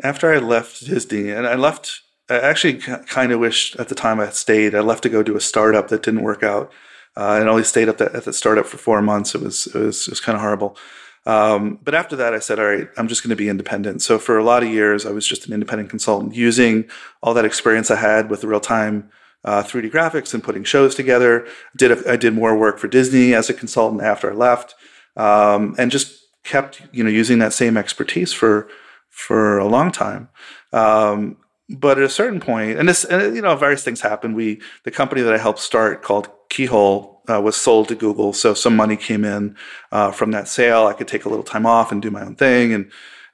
after 0.03 0.33
I 0.33 0.37
left 0.37 0.85
Disney, 0.85 1.29
and 1.31 1.47
I 1.47 1.55
left, 1.55 2.01
I 2.29 2.39
actually 2.39 2.75
kind 2.75 3.31
of 3.31 3.39
wished 3.39 3.75
at 3.77 3.89
the 3.89 3.95
time 3.95 4.19
I 4.19 4.29
stayed. 4.29 4.75
I 4.75 4.79
left 4.79 5.03
to 5.03 5.09
go 5.09 5.23
do 5.23 5.35
a 5.35 5.41
startup 5.41 5.89
that 5.89 6.03
didn't 6.03 6.23
work 6.23 6.43
out, 6.43 6.71
uh, 7.17 7.37
and 7.39 7.49
only 7.49 7.63
stayed 7.63 7.89
up 7.89 7.97
that, 7.97 8.15
at 8.15 8.25
the 8.25 8.33
startup 8.33 8.65
for 8.65 8.77
four 8.77 9.01
months. 9.01 9.35
It 9.35 9.41
was 9.41 9.67
it 9.67 9.75
was, 9.75 10.07
was 10.07 10.19
kind 10.19 10.35
of 10.35 10.41
horrible. 10.41 10.77
Um, 11.25 11.79
but 11.83 11.93
after 11.93 12.15
that, 12.15 12.33
I 12.33 12.39
said, 12.39 12.59
all 12.59 12.65
right, 12.65 12.89
I'm 12.97 13.07
just 13.07 13.21
going 13.21 13.29
to 13.29 13.35
be 13.35 13.47
independent. 13.47 14.01
So 14.01 14.17
for 14.17 14.39
a 14.39 14.43
lot 14.43 14.63
of 14.63 14.69
years, 14.69 15.05
I 15.05 15.11
was 15.11 15.27
just 15.27 15.45
an 15.45 15.53
independent 15.53 15.89
consultant, 15.89 16.33
using 16.33 16.89
all 17.21 17.35
that 17.35 17.45
experience 17.45 17.91
I 17.91 17.97
had 17.97 18.29
with 18.29 18.43
real 18.43 18.59
time 18.59 19.11
uh, 19.43 19.63
3D 19.63 19.91
graphics 19.91 20.33
and 20.33 20.43
putting 20.43 20.63
shows 20.63 20.95
together. 20.95 21.47
Did 21.75 21.91
a, 21.91 22.11
I 22.11 22.15
did 22.15 22.33
more 22.33 22.57
work 22.57 22.79
for 22.79 22.87
Disney 22.87 23.33
as 23.33 23.49
a 23.49 23.53
consultant 23.53 24.01
after 24.01 24.31
I 24.31 24.35
left, 24.35 24.75
um, 25.15 25.75
and 25.77 25.91
just 25.91 26.17
kept 26.43 26.81
you 26.91 27.03
know 27.03 27.09
using 27.09 27.39
that 27.39 27.53
same 27.53 27.77
expertise 27.77 28.33
for 28.33 28.67
for 29.11 29.59
a 29.59 29.67
long 29.67 29.91
time. 29.91 30.29
Um, 30.73 31.37
but 31.69 31.99
at 31.99 32.03
a 32.03 32.09
certain 32.09 32.39
point, 32.39 32.79
and 32.79 32.89
this, 32.89 33.05
and, 33.05 33.35
you 33.35 33.41
know, 33.41 33.55
various 33.55 33.83
things 33.83 34.01
happened. 34.01 34.35
We, 34.35 34.61
the 34.83 34.91
company 34.91 35.21
that 35.21 35.33
I 35.33 35.37
helped 35.37 35.59
start 35.59 36.01
called 36.01 36.29
Keyhole, 36.49 37.21
uh, 37.29 37.39
was 37.39 37.55
sold 37.55 37.87
to 37.89 37.95
Google. 37.95 38.33
So 38.33 38.53
some 38.53 38.75
money 38.75 38.97
came 38.97 39.23
in 39.23 39.55
uh, 39.91 40.11
from 40.11 40.31
that 40.31 40.47
sale. 40.47 40.87
I 40.87 40.93
could 40.93 41.07
take 41.07 41.25
a 41.25 41.29
little 41.29 41.43
time 41.43 41.65
off 41.65 41.91
and 41.91 42.01
do 42.01 42.11
my 42.11 42.23
own 42.23 42.35
thing. 42.35 42.73
And 42.73 42.91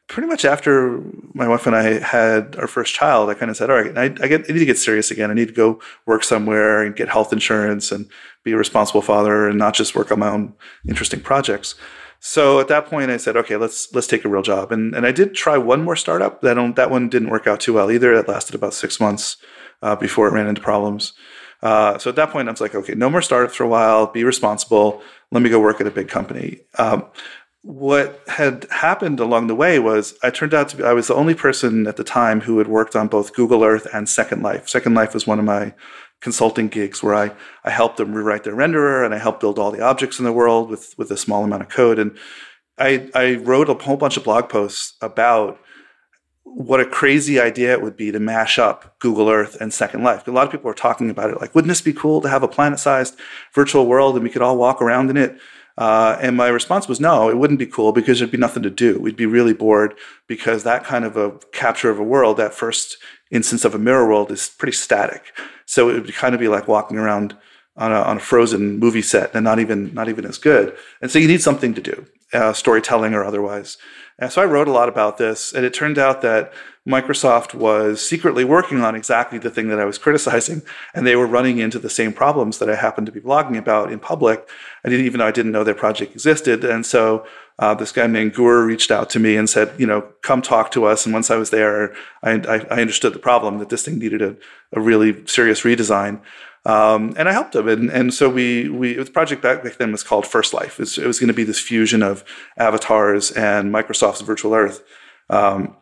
pretty 0.08 0.28
much 0.28 0.46
after 0.46 1.02
my 1.34 1.48
wife 1.48 1.66
and 1.66 1.76
I 1.76 2.00
had 2.00 2.56
our 2.58 2.68
first 2.68 2.94
child, 2.94 3.30
I 3.30 3.34
kind 3.34 3.50
of 3.50 3.58
said, 3.58 3.70
all 3.70 3.82
right, 3.82 3.98
I, 3.98 4.04
I, 4.04 4.28
get, 4.28 4.50
I 4.50 4.54
need 4.54 4.60
to 4.60 4.66
get 4.66 4.78
serious 4.78 5.10
again. 5.10 5.32
I 5.32 5.34
need 5.34 5.48
to 5.48 5.54
go 5.54 5.80
work 6.06 6.24
somewhere 6.24 6.84
and 6.84 6.96
get 6.96 7.10
health 7.10 7.34
insurance 7.34 7.92
and 7.92 8.10
be 8.44 8.52
a 8.52 8.58
responsible 8.58 9.02
father 9.02 9.48
and 9.48 9.58
not 9.58 9.74
just 9.74 9.96
work 9.96 10.12
on 10.12 10.20
my 10.20 10.30
own 10.30 10.54
interesting 10.88 11.22
projects. 11.22 11.76
So 12.20 12.60
at 12.60 12.68
that 12.68 12.88
point, 12.88 13.12
I 13.12 13.18
said, 13.18 13.38
okay, 13.38 13.58
let's 13.58 13.94
let's 13.94 14.08
take 14.08 14.26
a 14.26 14.30
real 14.30 14.42
job. 14.42 14.72
And 14.72 14.96
and 14.96 15.06
I 15.06 15.12
did 15.12 15.36
try 15.36 15.58
one 15.58 15.84
more 15.84 15.96
startup. 15.96 16.42
That 16.42 16.76
that 16.76 16.92
one 16.92 17.10
didn't 17.10 17.30
work 17.30 17.48
out 17.48 17.60
too 17.60 17.74
well 17.74 17.92
either. 17.92 18.14
It 18.14 18.28
lasted 18.28 18.56
about 18.56 18.74
six 18.74 19.00
months 19.00 19.38
uh, 19.82 19.96
before 19.96 20.28
it 20.28 20.34
ran 20.34 20.48
into 20.48 20.62
problems. 20.62 21.14
Uh, 21.62 21.98
so 21.98 22.10
at 22.10 22.16
that 22.16 22.30
point, 22.30 22.48
I 22.48 22.52
was 22.52 22.62
like, 22.62 22.76
okay, 22.76 22.94
no 22.94 23.10
more 23.10 23.22
startups 23.22 23.56
for 23.56 23.64
a 23.64 23.68
while. 23.68 24.08
Be 24.08 24.24
responsible. 24.24 25.02
Let 25.32 25.42
me 25.42 25.50
go 25.50 25.60
work 25.60 25.82
at 25.82 25.88
a 25.88 25.92
big 25.92 26.08
company. 26.08 26.60
Um, 26.78 27.06
what 27.68 28.22
had 28.28 28.66
happened 28.72 29.20
along 29.20 29.48
the 29.48 29.56
way 29.56 29.78
was 29.78 30.18
I 30.24 30.30
turned 30.30 30.54
out 30.54 30.70
to 30.70 30.78
be 30.78 30.84
I 30.84 30.94
was 30.94 31.08
the 31.08 31.16
only 31.16 31.36
person 31.36 31.86
at 31.88 31.98
the 31.98 32.04
time 32.04 32.42
who 32.42 32.60
had 32.60 32.68
worked 32.68 32.96
on 32.96 33.08
both 33.08 33.34
Google 33.34 33.64
Earth 33.64 33.88
and 33.94 34.08
Second 34.08 34.42
Life. 34.42 34.70
Second 34.70 34.94
Life 34.94 35.14
was 35.14 35.28
one 35.28 35.40
of 35.40 35.46
my 35.46 35.74
consulting 36.20 36.68
gigs 36.68 37.04
where 37.04 37.16
I, 37.16 37.32
I 37.64 37.70
helped 37.70 37.98
them 37.98 38.14
rewrite 38.14 38.44
their 38.44 38.56
renderer 38.56 39.06
and 39.06 39.14
I 39.14 39.18
helped 39.18 39.40
build 39.40 39.60
all 39.60 39.72
the 39.72 39.82
objects 39.82 40.20
in 40.20 40.26
the 40.26 40.34
world 40.34 40.70
with, 40.70 40.96
with 40.98 41.12
a 41.12 41.18
small 41.18 41.44
amount 41.44 41.62
of 41.62 41.70
code. 41.70 42.00
And 42.00 42.18
I, 42.78 43.10
I 43.14 43.36
wrote 43.36 43.70
a 43.70 43.74
whole 43.74 43.98
bunch 43.98 44.18
of 44.18 44.24
blog 44.24 44.50
posts 44.50 44.96
about 45.02 45.60
what 46.44 46.80
a 46.80 46.86
crazy 46.86 47.40
idea 47.40 47.74
it 47.74 47.82
would 47.82 47.98
be 47.98 48.12
to 48.12 48.20
mash 48.20 48.58
up 48.58 48.98
Google 49.00 49.30
Earth 49.30 49.58
and 49.60 49.74
Second 49.74 50.04
Life. 50.04 50.28
A 50.28 50.32
lot 50.32 50.46
of 50.46 50.52
people 50.52 50.72
are 50.72 50.76
talking 50.76 51.10
about 51.10 51.30
it 51.30 51.40
like, 51.40 51.54
wouldn't 51.54 51.70
this 51.70 51.82
be 51.82 51.94
cool 51.94 52.22
to 52.22 52.30
have 52.30 52.42
a 52.42 52.48
planet 52.48 52.80
sized 52.80 53.16
virtual 53.54 53.86
world 53.86 54.16
and 54.16 54.24
we 54.24 54.30
could 54.30 54.42
all 54.42 54.58
walk 54.58 54.82
around 54.82 55.10
in 55.10 55.18
it? 55.18 55.38
Uh, 55.78 56.18
and 56.20 56.36
my 56.36 56.48
response 56.48 56.88
was 56.88 57.00
no, 57.00 57.30
it 57.30 57.38
wouldn't 57.38 57.60
be 57.60 57.66
cool 57.68 57.92
because 57.92 58.18
there'd 58.18 58.32
be 58.32 58.38
nothing 58.38 58.64
to 58.64 58.70
do. 58.70 59.00
We'd 59.00 59.16
be 59.16 59.28
really 59.28 59.54
bored 59.54 59.94
because 60.26 60.64
that 60.64 60.84
kind 60.84 61.06
of 61.06 61.16
a 61.16 61.32
capture 61.52 61.92
of 61.92 62.00
a 62.00 62.04
world, 62.04 62.38
that 62.38 62.54
first 62.54 62.98
instance 63.30 63.64
of 63.64 63.76
a 63.76 63.80
mirror 63.80 64.08
world, 64.08 64.32
is 64.32 64.50
pretty 64.50 64.76
static. 64.76 65.34
So 65.66 65.90
it 65.90 66.02
would 66.02 66.14
kind 66.16 66.34
of 66.34 66.40
be 66.40 66.48
like 66.48 66.68
walking 66.68 66.98
around 66.98 67.38
on 67.76 67.92
a, 67.92 68.02
on 68.02 68.18
a 68.18 68.20
frozen 68.20 68.80
movie 68.80 69.04
set 69.04 69.36
and 69.36 69.44
not 69.44 69.60
even 69.60 69.94
not 69.94 70.10
even 70.10 70.26
as 70.26 70.38
good. 70.40 70.76
And 71.02 71.12
so 71.12 71.20
you 71.20 71.28
need 71.28 71.42
something 71.42 71.76
to 71.76 71.82
do, 71.82 72.06
uh, 72.34 72.54
storytelling 72.54 73.14
or 73.14 73.24
otherwise. 73.24 73.78
And 74.20 74.32
so 74.32 74.42
I 74.42 74.46
wrote 74.46 74.68
a 74.68 74.72
lot 74.72 74.90
about 74.90 75.18
this, 75.18 75.54
and 75.54 75.64
it 75.64 75.74
turned 75.74 76.00
out 76.00 76.22
that 76.24 76.52
Microsoft 76.88 77.54
was 77.54 78.08
secretly 78.08 78.44
working 78.44 78.82
on 78.82 78.96
exactly 78.96 79.38
the 79.38 79.50
thing 79.50 79.68
that 79.68 79.80
I 79.80 79.86
was 79.86 79.98
criticizing, 80.06 80.62
and 80.94 81.06
they 81.06 81.16
were 81.16 81.28
running 81.28 81.60
into 81.60 81.78
the 81.80 81.90
same 81.90 82.14
problems 82.14 82.58
that 82.60 82.70
I 82.70 82.76
happened 82.76 83.06
to 83.08 83.12
be 83.12 83.20
blogging 83.20 83.58
about 83.58 83.92
in 83.92 84.00
public. 84.00 84.48
I 84.84 84.90
didn't 84.90 85.06
even 85.06 85.20
know 85.20 85.28
I 85.28 85.32
didn't 85.32 85.52
know 85.52 85.64
their 85.64 85.76
project 85.76 86.14
existed, 86.14 86.64
and 86.64 86.86
so 86.86 87.26
uh, 87.60 87.74
this 87.74 87.92
guy 87.92 88.08
named 88.08 88.34
Gur 88.34 88.66
reached 88.66 88.92
out 88.92 89.10
to 89.12 89.20
me 89.20 89.36
and 89.36 89.50
said, 89.50 89.74
you 89.80 89.88
know, 89.88 90.02
come 90.22 90.42
talk 90.42 90.70
to 90.72 90.86
us. 90.86 91.06
And 91.06 91.14
once 91.14 91.32
I 91.32 91.38
was 91.38 91.50
there, 91.50 91.96
I, 92.22 92.34
I, 92.34 92.56
I 92.70 92.82
understood 92.82 93.14
the 93.14 93.20
problem 93.20 93.58
that 93.58 93.70
this 93.70 93.84
thing 93.84 93.98
needed 93.98 94.22
a, 94.22 94.36
a 94.74 94.80
really 94.80 95.26
serious 95.26 95.62
redesign. 95.62 96.22
Um, 96.68 97.14
and 97.16 97.30
I 97.30 97.32
helped 97.32 97.56
him. 97.56 97.70
And, 97.70 97.90
and 97.90 98.14
so 98.14 98.30
we, 98.30 98.68
we, 98.68 98.96
the 98.96 99.06
project 99.10 99.42
back, 99.42 99.64
then 99.78 99.94
was 99.94 100.04
called 100.04 100.28
First 100.28 100.54
Life. 100.54 100.74
It 100.74 100.80
was, 100.80 100.98
was 100.98 101.18
going 101.18 101.30
to 101.30 101.34
be 101.34 101.46
this 101.46 101.62
fusion 101.62 102.04
of 102.04 102.26
avatars 102.58 103.32
and 103.32 103.74
Microsoft's 103.74 104.20
Virtual 104.20 104.54
Earth. 104.54 104.84
Um, 105.30 105.78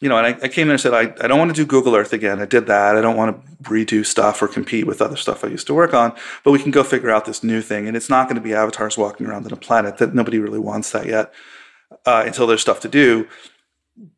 you 0.00 0.08
know, 0.08 0.16
and 0.16 0.26
I, 0.28 0.44
I, 0.44 0.48
came 0.48 0.68
in 0.68 0.72
and 0.72 0.80
said, 0.80 0.94
I, 0.94 1.12
I 1.20 1.26
don't 1.26 1.40
want 1.40 1.50
to 1.50 1.60
do 1.60 1.66
Google 1.66 1.96
Earth 1.96 2.12
again. 2.12 2.40
I 2.40 2.44
did 2.44 2.68
that. 2.68 2.96
I 2.96 3.00
don't 3.00 3.16
want 3.16 3.36
to 3.36 3.62
redo 3.64 4.06
stuff 4.06 4.40
or 4.40 4.46
compete 4.46 4.86
with 4.86 5.02
other 5.02 5.16
stuff 5.16 5.42
I 5.42 5.48
used 5.48 5.66
to 5.66 5.74
work 5.74 5.92
on, 5.92 6.14
but 6.44 6.52
we 6.52 6.60
can 6.60 6.70
go 6.70 6.84
figure 6.84 7.10
out 7.10 7.24
this 7.24 7.42
new 7.42 7.60
thing. 7.60 7.88
And 7.88 7.96
it's 7.96 8.08
not 8.08 8.28
going 8.28 8.36
to 8.36 8.40
be 8.40 8.54
avatars 8.54 8.96
walking 8.96 9.26
around 9.26 9.44
on 9.44 9.52
a 9.52 9.56
planet 9.56 9.98
that 9.98 10.14
nobody 10.14 10.38
really 10.38 10.60
wants 10.60 10.92
that 10.92 11.06
yet 11.06 11.34
uh, 12.06 12.22
until 12.24 12.46
there's 12.46 12.60
stuff 12.60 12.78
to 12.80 12.88
do. 12.88 13.26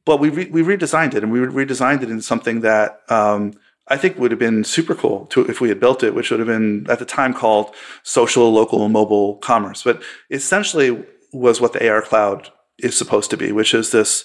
but 0.04 0.20
we 0.20 0.28
re- 0.28 0.50
we 0.50 0.62
redesigned 0.62 1.14
it 1.14 1.22
and 1.22 1.32
we 1.32 1.38
redesigned 1.38 2.02
it 2.02 2.10
into 2.10 2.22
something 2.22 2.60
that 2.60 3.00
um, 3.08 3.54
I 3.90 3.96
think 3.96 4.18
would 4.18 4.30
have 4.30 4.38
been 4.38 4.62
super 4.62 4.94
cool 4.94 5.26
to, 5.26 5.44
if 5.46 5.60
we 5.60 5.68
had 5.68 5.80
built 5.80 6.04
it, 6.04 6.14
which 6.14 6.30
would 6.30 6.38
have 6.38 6.46
been 6.46 6.86
at 6.88 7.00
the 7.00 7.04
time 7.04 7.34
called 7.34 7.74
social, 8.04 8.50
local, 8.52 8.88
mobile 8.88 9.36
commerce. 9.38 9.82
But 9.82 10.00
essentially 10.30 11.04
was 11.32 11.60
what 11.60 11.72
the 11.72 11.90
AR 11.90 12.00
cloud 12.00 12.50
is 12.78 12.96
supposed 12.96 13.30
to 13.30 13.36
be, 13.36 13.52
which 13.52 13.74
is 13.74 13.90
this, 13.90 14.24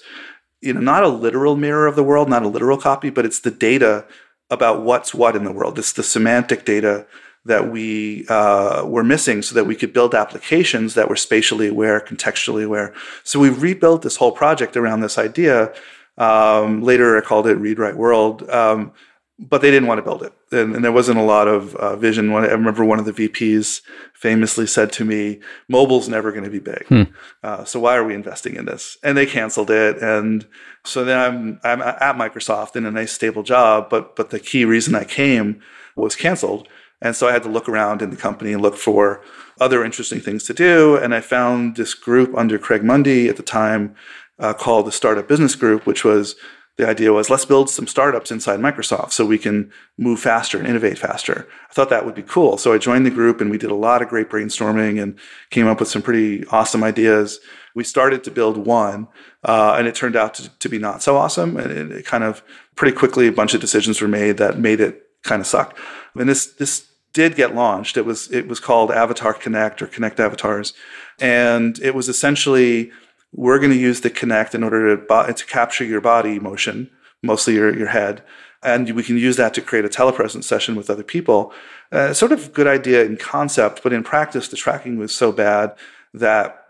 you 0.60 0.72
know, 0.72 0.80
not 0.80 1.02
a 1.02 1.08
literal 1.08 1.56
mirror 1.56 1.86
of 1.86 1.96
the 1.96 2.04
world, 2.04 2.28
not 2.28 2.44
a 2.44 2.48
literal 2.48 2.78
copy, 2.78 3.10
but 3.10 3.26
it's 3.26 3.40
the 3.40 3.50
data 3.50 4.06
about 4.50 4.82
what's 4.82 5.12
what 5.12 5.34
in 5.34 5.44
the 5.44 5.52
world. 5.52 5.78
It's 5.78 5.92
the 5.92 6.02
semantic 6.02 6.64
data 6.64 7.06
that 7.44 7.70
we 7.70 8.26
uh, 8.28 8.84
were 8.86 9.04
missing 9.04 9.42
so 9.42 9.54
that 9.54 9.66
we 9.66 9.76
could 9.76 9.92
build 9.92 10.14
applications 10.14 10.94
that 10.94 11.08
were 11.08 11.16
spatially 11.16 11.68
aware, 11.68 12.00
contextually 12.00 12.64
aware. 12.64 12.92
So 13.24 13.38
we 13.38 13.50
rebuilt 13.50 14.02
this 14.02 14.16
whole 14.16 14.32
project 14.32 14.76
around 14.76 15.00
this 15.00 15.18
idea. 15.18 15.72
Um, 16.18 16.82
later, 16.82 17.16
I 17.16 17.20
called 17.20 17.46
it 17.46 17.54
Read 17.54 17.78
Write 17.78 17.96
World. 17.96 18.48
Um, 18.50 18.92
but 19.38 19.60
they 19.60 19.70
didn't 19.70 19.86
want 19.86 19.98
to 19.98 20.02
build 20.02 20.22
it. 20.22 20.32
And, 20.50 20.74
and 20.74 20.84
there 20.84 20.92
wasn't 20.92 21.18
a 21.18 21.22
lot 21.22 21.46
of 21.46 21.74
uh, 21.76 21.96
vision. 21.96 22.32
I 22.32 22.46
remember 22.46 22.84
one 22.84 22.98
of 22.98 23.04
the 23.04 23.12
VPs 23.12 23.82
famously 24.14 24.66
said 24.66 24.92
to 24.92 25.04
me, 25.04 25.40
mobile's 25.68 26.08
never 26.08 26.32
going 26.32 26.44
to 26.44 26.50
be 26.50 26.58
big. 26.58 26.86
Hmm. 26.86 27.02
Uh, 27.42 27.64
so 27.64 27.80
why 27.80 27.96
are 27.96 28.04
we 28.04 28.14
investing 28.14 28.56
in 28.56 28.64
this? 28.64 28.96
And 29.02 29.16
they 29.16 29.26
canceled 29.26 29.70
it. 29.70 29.98
And 30.02 30.46
so 30.84 31.04
then 31.04 31.18
I'm, 31.18 31.60
I'm 31.64 31.82
at 31.82 32.16
Microsoft 32.16 32.76
in 32.76 32.86
a 32.86 32.90
nice 32.90 33.12
stable 33.12 33.42
job, 33.42 33.90
but, 33.90 34.16
but 34.16 34.30
the 34.30 34.40
key 34.40 34.64
reason 34.64 34.94
I 34.94 35.04
came 35.04 35.60
was 35.96 36.16
canceled. 36.16 36.68
And 37.02 37.14
so 37.14 37.28
I 37.28 37.32
had 37.32 37.42
to 37.42 37.50
look 37.50 37.68
around 37.68 38.00
in 38.00 38.08
the 38.08 38.16
company 38.16 38.54
and 38.54 38.62
look 38.62 38.76
for 38.76 39.22
other 39.60 39.84
interesting 39.84 40.20
things 40.20 40.44
to 40.44 40.54
do. 40.54 40.96
And 40.96 41.14
I 41.14 41.20
found 41.20 41.76
this 41.76 41.92
group 41.92 42.34
under 42.34 42.58
Craig 42.58 42.82
Mundie 42.82 43.28
at 43.28 43.36
the 43.36 43.42
time 43.42 43.94
uh, 44.38 44.54
called 44.54 44.86
the 44.86 44.92
Startup 44.92 45.26
Business 45.26 45.54
Group, 45.54 45.86
which 45.86 46.04
was 46.04 46.36
the 46.76 46.86
idea 46.86 47.12
was 47.12 47.30
let's 47.30 47.44
build 47.44 47.70
some 47.70 47.86
startups 47.86 48.30
inside 48.30 48.60
Microsoft 48.60 49.12
so 49.12 49.24
we 49.24 49.38
can 49.38 49.72
move 49.96 50.20
faster 50.20 50.58
and 50.58 50.66
innovate 50.66 50.98
faster. 50.98 51.48
I 51.70 51.72
thought 51.72 51.88
that 51.90 52.04
would 52.04 52.14
be 52.14 52.22
cool. 52.22 52.58
So 52.58 52.72
I 52.72 52.78
joined 52.78 53.06
the 53.06 53.10
group 53.10 53.40
and 53.40 53.50
we 53.50 53.58
did 53.58 53.70
a 53.70 53.74
lot 53.74 54.02
of 54.02 54.08
great 54.08 54.28
brainstorming 54.28 55.02
and 55.02 55.18
came 55.50 55.66
up 55.66 55.80
with 55.80 55.88
some 55.88 56.02
pretty 56.02 56.46
awesome 56.48 56.84
ideas. 56.84 57.40
We 57.74 57.84
started 57.84 58.24
to 58.24 58.30
build 58.30 58.58
one 58.66 59.08
uh, 59.42 59.76
and 59.78 59.86
it 59.86 59.94
turned 59.94 60.16
out 60.16 60.34
to, 60.34 60.48
to, 60.58 60.68
be 60.68 60.78
not 60.78 61.02
so 61.02 61.16
awesome. 61.16 61.56
And 61.56 61.72
it, 61.72 61.98
it 61.98 62.06
kind 62.06 62.24
of 62.24 62.42
pretty 62.74 62.96
quickly, 62.96 63.26
a 63.26 63.32
bunch 63.32 63.54
of 63.54 63.60
decisions 63.60 64.00
were 64.00 64.08
made 64.08 64.36
that 64.36 64.58
made 64.58 64.80
it 64.80 65.02
kind 65.22 65.40
of 65.40 65.46
suck. 65.46 65.78
And 66.14 66.28
this, 66.28 66.46
this 66.46 66.90
did 67.14 67.36
get 67.36 67.54
launched. 67.54 67.96
It 67.96 68.04
was, 68.04 68.30
it 68.30 68.48
was 68.48 68.60
called 68.60 68.90
Avatar 68.90 69.32
Kinect 69.32 69.80
or 69.80 69.86
Kinect 69.86 70.20
Avatars. 70.20 70.74
And 71.18 71.78
it 71.78 71.94
was 71.94 72.10
essentially 72.10 72.90
we're 73.36 73.58
going 73.58 73.70
to 73.70 73.78
use 73.78 74.00
the 74.00 74.10
Kinect 74.10 74.54
in 74.54 74.64
order 74.64 74.96
to, 74.96 75.32
to 75.32 75.46
capture 75.46 75.84
your 75.84 76.00
body 76.00 76.38
motion, 76.38 76.90
mostly 77.22 77.54
your, 77.54 77.76
your 77.76 77.88
head. 77.88 78.22
And 78.62 78.90
we 78.92 79.02
can 79.02 79.18
use 79.18 79.36
that 79.36 79.52
to 79.54 79.60
create 79.60 79.84
a 79.84 79.88
telepresence 79.88 80.44
session 80.44 80.74
with 80.74 80.88
other 80.88 81.04
people. 81.04 81.52
Uh, 81.92 82.12
sort 82.14 82.32
of 82.32 82.52
good 82.52 82.66
idea 82.66 83.04
in 83.04 83.16
concept, 83.16 83.82
but 83.82 83.92
in 83.92 84.02
practice, 84.02 84.48
the 84.48 84.56
tracking 84.56 84.98
was 84.98 85.14
so 85.14 85.30
bad 85.30 85.76
that 86.14 86.62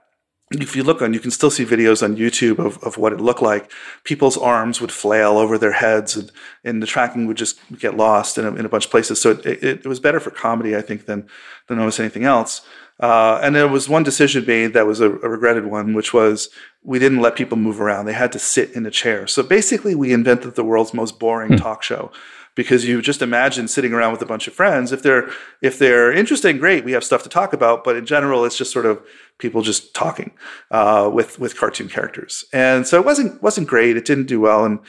if 0.52 0.76
you 0.76 0.82
look 0.82 1.02
on, 1.02 1.14
you 1.14 1.20
can 1.20 1.30
still 1.30 1.50
see 1.50 1.64
videos 1.64 2.02
on 2.02 2.16
YouTube 2.16 2.58
of, 2.58 2.82
of 2.84 2.98
what 2.98 3.12
it 3.12 3.20
looked 3.20 3.42
like. 3.42 3.70
People's 4.04 4.36
arms 4.36 4.80
would 4.80 4.92
flail 4.92 5.38
over 5.38 5.58
their 5.58 5.72
heads, 5.72 6.16
and, 6.16 6.30
and 6.62 6.82
the 6.82 6.86
tracking 6.86 7.26
would 7.26 7.36
just 7.36 7.58
get 7.78 7.96
lost 7.96 8.38
in 8.38 8.44
a, 8.44 8.54
in 8.54 8.64
a 8.64 8.68
bunch 8.68 8.84
of 8.84 8.90
places. 8.90 9.20
So 9.20 9.30
it, 9.30 9.46
it, 9.46 9.64
it 9.64 9.86
was 9.86 9.98
better 9.98 10.20
for 10.20 10.30
comedy, 10.30 10.76
I 10.76 10.82
think, 10.82 11.06
than 11.06 11.28
than 11.66 11.78
almost 11.78 11.98
anything 11.98 12.24
else. 12.24 12.62
Uh, 12.98 13.38
and 13.42 13.54
there 13.54 13.68
was 13.68 13.88
one 13.88 14.02
decision 14.02 14.44
made 14.46 14.72
that 14.72 14.86
was 14.86 15.00
a, 15.00 15.10
a, 15.10 15.28
regretted 15.28 15.66
one, 15.66 15.92
which 15.92 16.14
was 16.14 16.48
we 16.82 16.98
didn't 16.98 17.20
let 17.20 17.36
people 17.36 17.58
move 17.58 17.78
around. 17.78 18.06
They 18.06 18.14
had 18.14 18.32
to 18.32 18.38
sit 18.38 18.72
in 18.72 18.86
a 18.86 18.90
chair. 18.90 19.26
So 19.26 19.42
basically, 19.42 19.94
we 19.94 20.14
invented 20.14 20.54
the 20.54 20.64
world's 20.64 20.94
most 20.94 21.18
boring 21.18 21.52
hmm. 21.52 21.56
talk 21.56 21.82
show 21.82 22.10
because 22.56 22.86
you 22.86 23.02
just 23.02 23.22
imagine 23.22 23.68
sitting 23.68 23.92
around 23.92 24.12
with 24.12 24.22
a 24.22 24.26
bunch 24.26 24.48
of 24.48 24.54
friends. 24.54 24.90
If 24.90 25.02
they're 25.02 25.30
if 25.62 25.78
they're 25.78 26.10
interesting, 26.10 26.58
great, 26.58 26.84
we 26.84 26.92
have 26.92 27.04
stuff 27.04 27.22
to 27.22 27.28
talk 27.28 27.52
about. 27.52 27.84
But 27.84 27.96
in 27.96 28.06
general, 28.06 28.44
it's 28.44 28.58
just 28.58 28.72
sort 28.72 28.86
of 28.86 29.06
people 29.38 29.62
just 29.62 29.94
talking 29.94 30.32
uh, 30.72 31.08
with 31.12 31.38
with 31.38 31.56
cartoon 31.56 31.88
characters. 31.88 32.44
And 32.52 32.86
so 32.86 32.98
it 32.98 33.04
wasn't 33.04 33.40
wasn't 33.42 33.68
great. 33.68 33.96
It 33.96 34.06
didn't 34.06 34.26
do 34.26 34.40
well. 34.40 34.64
And 34.64 34.80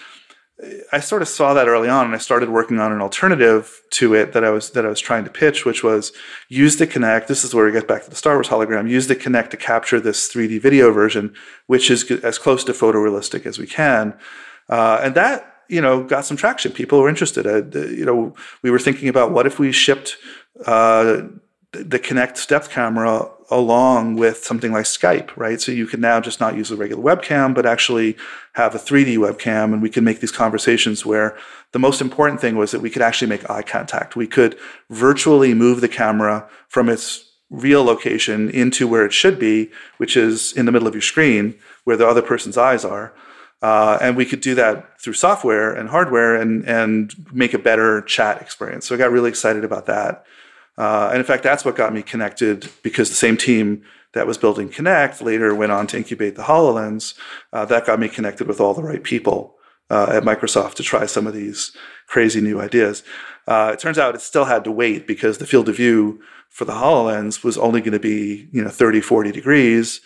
I 0.92 1.00
sort 1.02 1.22
of 1.22 1.28
saw 1.28 1.54
that 1.54 1.68
early 1.68 1.88
on, 1.88 2.06
and 2.06 2.16
I 2.16 2.18
started 2.18 2.50
working 2.50 2.80
on 2.80 2.92
an 2.92 3.00
alternative 3.00 3.84
to 3.92 4.16
it 4.16 4.34
that 4.34 4.44
I 4.44 4.50
was 4.50 4.72
that 4.72 4.86
I 4.86 4.90
was 4.90 5.00
trying 5.00 5.24
to 5.26 5.30
pitch, 5.30 5.66
which 5.66 5.84
was 5.84 6.12
use 6.50 6.78
the 6.78 6.88
Kinect. 6.88 7.28
This 7.28 7.44
is 7.44 7.54
where 7.54 7.66
we 7.66 7.72
get 7.72 7.88
back 7.88 8.04
to 8.06 8.10
the 8.10 8.16
Star 8.16 8.34
Wars 8.34 8.48
hologram. 8.48 8.90
Use 8.90 9.06
the 9.06 9.16
Kinect 9.16 9.52
to 9.52 9.58
capture 9.58 10.00
this 10.00 10.32
3D 10.34 10.60
video 10.60 10.92
version, 10.92 11.36
which 11.68 11.92
is 11.92 12.10
as 12.24 12.40
close 12.40 12.64
to 12.64 12.72
photorealistic 12.72 13.46
as 13.46 13.60
we 13.60 13.68
can, 13.68 14.18
uh, 14.70 15.00
and 15.04 15.14
that 15.14 15.62
you 15.70 15.80
know 15.80 16.04
got 16.04 16.26
some 16.26 16.38
traction. 16.38 16.72
People 16.72 17.00
were 17.00 17.10
interested. 17.10 17.46
Uh, 17.46 17.80
you 17.80 18.06
know, 18.06 18.36
we 18.64 18.72
were 18.72 18.80
thinking 18.80 19.10
about 19.10 19.32
what 19.32 19.46
if 19.46 19.60
we 19.60 19.72
shipped 19.72 20.18
uh, 20.66 21.22
the 21.72 22.00
Kinect 22.00 22.38
step 22.38 22.68
camera 22.70 23.30
along 23.50 24.16
with 24.16 24.44
something 24.44 24.72
like 24.72 24.86
Skype, 24.86 25.36
right? 25.38 25.62
So 25.62 25.72
you 25.72 25.88
can 25.88 26.02
now 26.02 26.20
just 26.20 26.40
not 26.40 26.58
use 26.58 26.70
a 26.70 26.76
regular 26.76 27.02
webcam, 27.02 27.56
but 27.56 27.66
actually 27.66 28.18
have 28.54 28.76
a 28.76 28.80
3D 28.80 29.18
webcam, 29.18 29.74
and 29.74 29.82
we 29.82 29.90
can 29.90 30.04
make 30.04 30.20
these 30.20 30.32
conversations 30.32 31.06
where 31.06 31.38
the 31.72 31.80
most 31.80 32.02
important 32.02 32.42
thing 32.42 32.58
was 32.58 32.72
that 32.72 32.82
we 32.82 32.90
could 32.90 33.02
actually 33.02 33.30
make 33.30 33.50
eye 33.50 33.62
contact. 33.62 34.16
We 34.16 34.28
could 34.28 34.58
virtually 34.90 35.54
move 35.54 35.82
the 35.82 35.88
camera 35.88 36.48
from 36.68 36.90
its 36.90 37.24
real 37.50 37.84
location 37.84 38.50
into 38.50 38.88
where 38.88 39.06
it 39.06 39.14
should 39.14 39.40
be, 39.40 39.72
which 39.98 40.18
is 40.18 40.52
in 40.54 40.66
the 40.66 40.72
middle 40.72 40.88
of 40.88 40.94
your 40.94 41.02
screen 41.02 41.56
where 41.86 41.96
the 41.96 42.08
other 42.08 42.22
person's 42.22 42.58
eyes 42.58 42.84
are. 42.84 43.14
Uh, 43.62 43.98
and 44.02 44.16
we 44.16 44.26
could 44.26 44.42
do 44.42 44.54
that 44.56 45.00
through 45.02 45.14
software 45.14 45.74
and 45.74 45.90
hardware 45.90 46.36
and, 46.36 46.64
and 46.66 47.14
make 47.34 47.54
a 47.54 47.60
better 47.60 48.02
chat 48.02 48.42
experience. 48.42 48.86
So 48.86 48.94
I 48.94 48.98
got 48.98 49.12
really 49.12 49.30
excited 49.30 49.64
about 49.64 49.88
that. 49.88 50.26
Uh, 50.78 51.10
and 51.10 51.20
in 51.20 51.26
fact, 51.26 51.44
that's 51.44 51.66
what 51.66 51.76
got 51.76 51.94
me 51.94 52.04
connected 52.04 52.70
because 52.84 53.10
the 53.10 53.16
same 53.16 53.38
team 53.38 53.84
that 54.14 54.28
was 54.28 54.38
building 54.38 54.70
Kinect 54.70 55.22
later 55.22 55.54
went 55.54 55.72
on 55.72 55.88
to 55.88 55.98
incubate 55.98 56.36
the 56.36 56.44
HoloLens. 56.44 57.14
Uh, 57.52 57.66
that 57.66 57.86
got 57.86 58.00
me 58.00 58.08
connected 58.08 58.48
with 58.48 58.60
all 58.60 58.74
the 58.74 58.84
right 58.84 59.04
people 59.04 59.56
uh, 59.90 60.08
at 60.12 60.24
Microsoft 60.24 60.76
to 60.76 60.84
try 60.84 61.06
some 61.06 61.28
of 61.28 61.34
these 61.34 61.76
crazy 62.08 62.42
new 62.42 62.60
ideas. 62.60 63.04
Uh, 63.48 63.72
it 63.74 63.80
turns 63.80 63.98
out 63.98 64.16
it 64.16 64.22
still 64.22 64.46
had 64.46 64.64
to 64.64 64.72
wait 64.72 65.08
because 65.08 65.38
the 65.38 65.48
field 65.48 65.70
of 65.70 65.78
view 65.78 66.22
for 66.50 66.66
the 66.66 66.74
HoloLens 66.74 67.44
was 67.44 67.58
only 67.58 67.82
going 67.82 67.94
to 67.94 68.00
be, 68.00 68.50
you 68.52 68.64
know, 68.64 68.70
30, 68.70 69.02
40 69.02 69.32
degrees. 69.32 70.02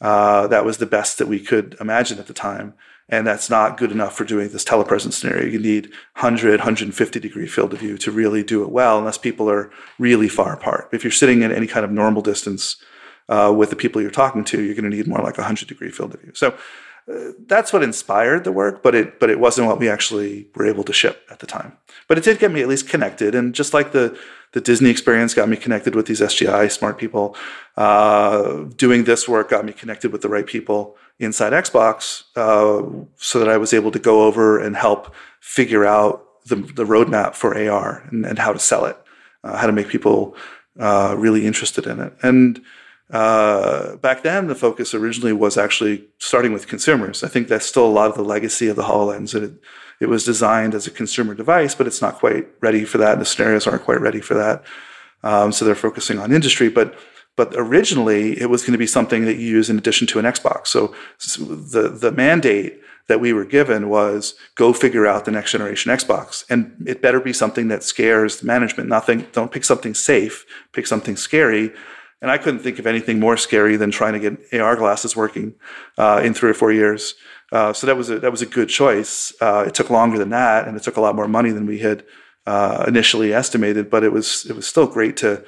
Uh, 0.00 0.46
that 0.48 0.64
was 0.64 0.78
the 0.78 0.86
best 0.86 1.18
that 1.18 1.28
we 1.28 1.40
could 1.40 1.76
imagine 1.80 2.18
at 2.18 2.26
the 2.26 2.34
time. 2.34 2.74
And 3.08 3.24
that's 3.24 3.48
not 3.48 3.76
good 3.76 3.92
enough 3.92 4.16
for 4.16 4.24
doing 4.24 4.48
this 4.48 4.64
telepresence 4.64 5.12
scenario. 5.12 5.46
You 5.46 5.60
need 5.60 5.86
100, 6.16 6.58
150 6.58 7.20
degree 7.20 7.46
field 7.46 7.72
of 7.72 7.78
view 7.78 7.96
to 7.98 8.10
really 8.10 8.42
do 8.42 8.62
it 8.64 8.70
well, 8.70 8.98
unless 8.98 9.16
people 9.16 9.48
are 9.48 9.70
really 9.98 10.28
far 10.28 10.52
apart. 10.52 10.88
If 10.92 11.04
you're 11.04 11.12
sitting 11.12 11.44
at 11.44 11.52
any 11.52 11.68
kind 11.68 11.84
of 11.84 11.92
normal 11.92 12.20
distance 12.22 12.76
uh, 13.28 13.54
with 13.56 13.70
the 13.70 13.76
people 13.76 14.02
you're 14.02 14.10
talking 14.10 14.44
to, 14.44 14.60
you're 14.60 14.74
going 14.74 14.90
to 14.90 14.96
need 14.96 15.06
more 15.06 15.20
like 15.20 15.38
100 15.38 15.68
degree 15.68 15.90
field 15.90 16.14
of 16.14 16.20
view. 16.20 16.32
So 16.34 16.56
uh, 17.12 17.32
that's 17.46 17.72
what 17.72 17.84
inspired 17.84 18.42
the 18.42 18.50
work, 18.50 18.82
but 18.82 18.94
it 18.94 19.20
but 19.20 19.30
it 19.30 19.38
wasn't 19.38 19.68
what 19.68 19.78
we 19.78 19.88
actually 19.88 20.48
were 20.56 20.66
able 20.66 20.82
to 20.82 20.92
ship 20.92 21.24
at 21.30 21.38
the 21.38 21.46
time. 21.46 21.76
But 22.08 22.18
it 22.18 22.24
did 22.24 22.40
get 22.40 22.50
me 22.50 22.62
at 22.62 22.68
least 22.68 22.88
connected, 22.88 23.34
and 23.34 23.54
just 23.54 23.72
like 23.72 23.92
the 23.92 24.18
the 24.56 24.62
Disney 24.62 24.88
experience 24.88 25.34
got 25.34 25.50
me 25.50 25.56
connected 25.58 25.94
with 25.94 26.06
these 26.06 26.22
SGI 26.22 26.72
smart 26.72 26.96
people. 26.96 27.36
Uh, 27.76 28.64
doing 28.76 29.04
this 29.04 29.28
work 29.28 29.50
got 29.50 29.66
me 29.66 29.72
connected 29.74 30.10
with 30.10 30.22
the 30.22 30.30
right 30.30 30.46
people 30.46 30.96
inside 31.18 31.52
Xbox 31.52 32.22
uh, 32.36 33.06
so 33.16 33.38
that 33.38 33.50
I 33.50 33.58
was 33.58 33.74
able 33.74 33.90
to 33.90 33.98
go 33.98 34.22
over 34.22 34.58
and 34.58 34.74
help 34.74 35.14
figure 35.40 35.84
out 35.84 36.42
the, 36.46 36.56
the 36.56 36.86
roadmap 36.86 37.34
for 37.34 37.54
AR 37.54 38.08
and, 38.10 38.24
and 38.24 38.38
how 38.38 38.54
to 38.54 38.58
sell 38.58 38.86
it, 38.86 38.96
uh, 39.44 39.58
how 39.58 39.66
to 39.66 39.74
make 39.74 39.88
people 39.88 40.34
uh, 40.80 41.14
really 41.18 41.46
interested 41.46 41.86
in 41.86 42.00
it. 42.00 42.14
And 42.22 42.62
uh, 43.10 43.96
back 43.96 44.22
then, 44.22 44.48
the 44.48 44.54
focus 44.54 44.94
originally 44.94 45.32
was 45.32 45.56
actually 45.56 46.04
starting 46.18 46.52
with 46.52 46.66
consumers. 46.66 47.22
I 47.22 47.28
think 47.28 47.48
that's 47.48 47.66
still 47.66 47.86
a 47.86 47.88
lot 47.88 48.10
of 48.10 48.16
the 48.16 48.24
legacy 48.24 48.68
of 48.68 48.76
the 48.76 48.82
HoloLens. 48.82 49.34
It, 49.34 49.54
it 50.00 50.06
was 50.06 50.24
designed 50.24 50.74
as 50.74 50.86
a 50.86 50.90
consumer 50.90 51.34
device, 51.34 51.74
but 51.74 51.86
it's 51.86 52.02
not 52.02 52.18
quite 52.18 52.48
ready 52.60 52.84
for 52.84 52.98
that. 52.98 53.18
The 53.18 53.24
scenarios 53.24 53.66
aren't 53.66 53.84
quite 53.84 54.00
ready 54.00 54.20
for 54.20 54.34
that. 54.34 54.64
Um, 55.22 55.52
so 55.52 55.64
they're 55.64 55.74
focusing 55.74 56.18
on 56.18 56.32
industry. 56.32 56.68
But 56.68 56.98
but 57.36 57.52
originally, 57.54 58.40
it 58.40 58.48
was 58.48 58.62
going 58.62 58.72
to 58.72 58.78
be 58.78 58.86
something 58.86 59.26
that 59.26 59.36
you 59.36 59.46
use 59.46 59.68
in 59.68 59.76
addition 59.76 60.06
to 60.08 60.18
an 60.18 60.24
Xbox. 60.24 60.68
So, 60.68 60.94
so 61.18 61.44
the, 61.44 61.90
the 61.90 62.10
mandate 62.10 62.80
that 63.08 63.20
we 63.20 63.34
were 63.34 63.44
given 63.44 63.90
was 63.90 64.34
go 64.54 64.72
figure 64.72 65.06
out 65.06 65.26
the 65.26 65.30
next 65.30 65.52
generation 65.52 65.92
Xbox. 65.92 66.44
And 66.48 66.82
it 66.86 67.02
better 67.02 67.20
be 67.20 67.34
something 67.34 67.68
that 67.68 67.84
scares 67.84 68.42
management. 68.42 68.88
Nothing, 68.88 69.26
don't 69.32 69.52
pick 69.52 69.64
something 69.64 69.92
safe, 69.92 70.46
pick 70.72 70.86
something 70.86 71.14
scary. 71.14 71.72
And 72.22 72.30
I 72.30 72.38
couldn't 72.38 72.60
think 72.60 72.78
of 72.78 72.86
anything 72.86 73.20
more 73.20 73.36
scary 73.36 73.76
than 73.76 73.90
trying 73.90 74.14
to 74.14 74.18
get 74.18 74.60
AR 74.60 74.76
glasses 74.76 75.14
working 75.14 75.54
uh, 75.98 76.22
in 76.24 76.32
three 76.32 76.50
or 76.50 76.54
four 76.54 76.72
years. 76.72 77.14
Uh, 77.52 77.72
so 77.72 77.86
that 77.86 77.96
was 77.96 78.10
a, 78.10 78.18
that 78.20 78.30
was 78.30 78.42
a 78.42 78.46
good 78.46 78.68
choice. 78.68 79.34
Uh, 79.40 79.64
it 79.66 79.74
took 79.74 79.90
longer 79.90 80.18
than 80.18 80.30
that, 80.30 80.66
and 80.66 80.76
it 80.76 80.82
took 80.82 80.96
a 80.96 81.00
lot 81.00 81.14
more 81.14 81.28
money 81.28 81.50
than 81.50 81.66
we 81.66 81.78
had 81.78 82.04
uh, 82.46 82.84
initially 82.88 83.32
estimated. 83.32 83.90
But 83.90 84.02
it 84.02 84.12
was 84.12 84.46
it 84.46 84.56
was 84.56 84.66
still 84.66 84.86
great 84.86 85.16
to 85.18 85.44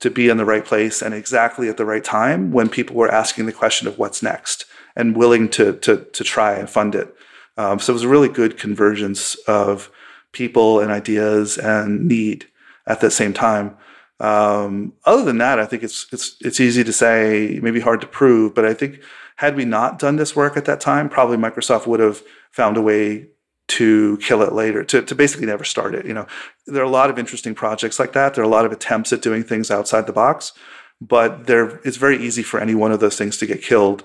to 0.00 0.10
be 0.10 0.28
in 0.28 0.36
the 0.36 0.44
right 0.44 0.64
place 0.64 1.02
and 1.02 1.12
exactly 1.12 1.68
at 1.68 1.76
the 1.76 1.84
right 1.84 2.02
time 2.02 2.52
when 2.52 2.68
people 2.68 2.96
were 2.96 3.12
asking 3.12 3.44
the 3.46 3.52
question 3.52 3.86
of 3.86 3.98
what's 3.98 4.22
next 4.22 4.64
and 4.96 5.16
willing 5.16 5.48
to 5.48 5.74
to 5.74 6.04
to 6.12 6.24
try 6.24 6.54
and 6.54 6.68
fund 6.68 6.94
it. 6.94 7.14
Um, 7.56 7.78
so 7.78 7.92
it 7.92 7.94
was 7.94 8.04
a 8.04 8.08
really 8.08 8.28
good 8.28 8.56
convergence 8.56 9.34
of 9.46 9.90
people 10.32 10.80
and 10.80 10.90
ideas 10.90 11.58
and 11.58 12.06
need 12.06 12.46
at 12.86 13.00
the 13.00 13.10
same 13.10 13.34
time. 13.34 13.76
Um, 14.20 14.92
other 15.06 15.24
than 15.24 15.38
that, 15.38 15.58
I 15.58 15.64
think 15.64 15.82
it's 15.82 16.06
it's 16.12 16.36
it's 16.40 16.60
easy 16.60 16.84
to 16.84 16.92
say, 16.92 17.58
maybe 17.62 17.80
hard 17.80 18.02
to 18.02 18.06
prove, 18.06 18.54
but 18.54 18.66
I 18.66 18.74
think 18.74 19.00
had 19.36 19.56
we 19.56 19.64
not 19.64 19.98
done 19.98 20.16
this 20.16 20.36
work 20.36 20.56
at 20.58 20.66
that 20.66 20.80
time, 20.80 21.08
probably 21.08 21.38
Microsoft 21.38 21.86
would 21.86 22.00
have 22.00 22.22
found 22.50 22.76
a 22.76 22.82
way 22.82 23.28
to 23.68 24.18
kill 24.18 24.42
it 24.42 24.52
later, 24.52 24.84
to, 24.84 25.00
to 25.00 25.14
basically 25.14 25.46
never 25.46 25.64
start 25.64 25.94
it. 25.94 26.04
You 26.04 26.12
know, 26.12 26.26
there 26.66 26.82
are 26.82 26.86
a 26.86 26.90
lot 26.90 27.08
of 27.08 27.18
interesting 27.18 27.54
projects 27.54 27.98
like 27.98 28.12
that. 28.12 28.34
There 28.34 28.44
are 28.44 28.46
a 28.46 28.50
lot 28.50 28.66
of 28.66 28.72
attempts 28.72 29.12
at 29.12 29.22
doing 29.22 29.42
things 29.42 29.70
outside 29.70 30.06
the 30.06 30.12
box, 30.12 30.52
but 31.00 31.46
there 31.46 31.80
it's 31.84 31.96
very 31.96 32.22
easy 32.22 32.42
for 32.42 32.60
any 32.60 32.74
one 32.74 32.92
of 32.92 33.00
those 33.00 33.16
things 33.16 33.38
to 33.38 33.46
get 33.46 33.62
killed 33.62 34.04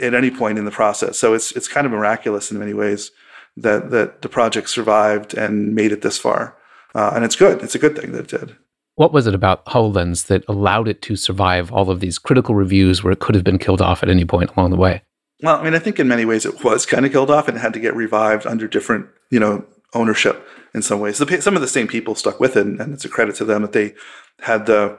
at 0.00 0.14
any 0.14 0.30
point 0.30 0.58
in 0.58 0.64
the 0.64 0.70
process. 0.70 1.18
So 1.18 1.34
it's 1.34 1.52
it's 1.52 1.68
kind 1.68 1.86
of 1.86 1.92
miraculous 1.92 2.50
in 2.50 2.58
many 2.58 2.72
ways 2.72 3.10
that 3.58 3.90
that 3.90 4.22
the 4.22 4.28
project 4.28 4.70
survived 4.70 5.34
and 5.34 5.74
made 5.74 5.92
it 5.92 6.00
this 6.00 6.18
far, 6.18 6.56
uh, 6.94 7.12
and 7.14 7.24
it's 7.24 7.36
good. 7.36 7.62
It's 7.62 7.74
a 7.74 7.78
good 7.78 7.98
thing 7.98 8.12
that 8.12 8.32
it 8.32 8.40
did. 8.40 8.56
What 8.96 9.12
was 9.12 9.26
it 9.26 9.34
about 9.34 9.66
HoloLens 9.66 10.26
that 10.26 10.44
allowed 10.48 10.86
it 10.86 11.02
to 11.02 11.16
survive 11.16 11.72
all 11.72 11.90
of 11.90 12.00
these 12.00 12.18
critical 12.18 12.54
reviews 12.54 13.02
where 13.02 13.12
it 13.12 13.18
could 13.18 13.34
have 13.34 13.44
been 13.44 13.58
killed 13.58 13.82
off 13.82 14.02
at 14.02 14.08
any 14.08 14.24
point 14.24 14.50
along 14.56 14.70
the 14.70 14.76
way? 14.76 15.02
Well, 15.42 15.56
I 15.56 15.64
mean, 15.64 15.74
I 15.74 15.80
think 15.80 15.98
in 15.98 16.06
many 16.06 16.24
ways 16.24 16.46
it 16.46 16.62
was 16.62 16.86
kind 16.86 17.04
of 17.04 17.10
killed 17.10 17.30
off 17.30 17.48
and 17.48 17.58
had 17.58 17.72
to 17.72 17.80
get 17.80 17.94
revived 17.94 18.46
under 18.46 18.68
different, 18.68 19.08
you 19.30 19.40
know, 19.40 19.64
ownership 19.94 20.46
in 20.74 20.82
some 20.82 21.00
ways. 21.00 21.16
Some 21.16 21.56
of 21.56 21.60
the 21.60 21.68
same 21.68 21.88
people 21.88 22.14
stuck 22.14 22.38
with 22.38 22.56
it, 22.56 22.66
and 22.66 22.94
it's 22.94 23.04
a 23.04 23.08
credit 23.08 23.34
to 23.36 23.44
them 23.44 23.62
that 23.62 23.72
they 23.72 23.94
had 24.40 24.66
the 24.66 24.98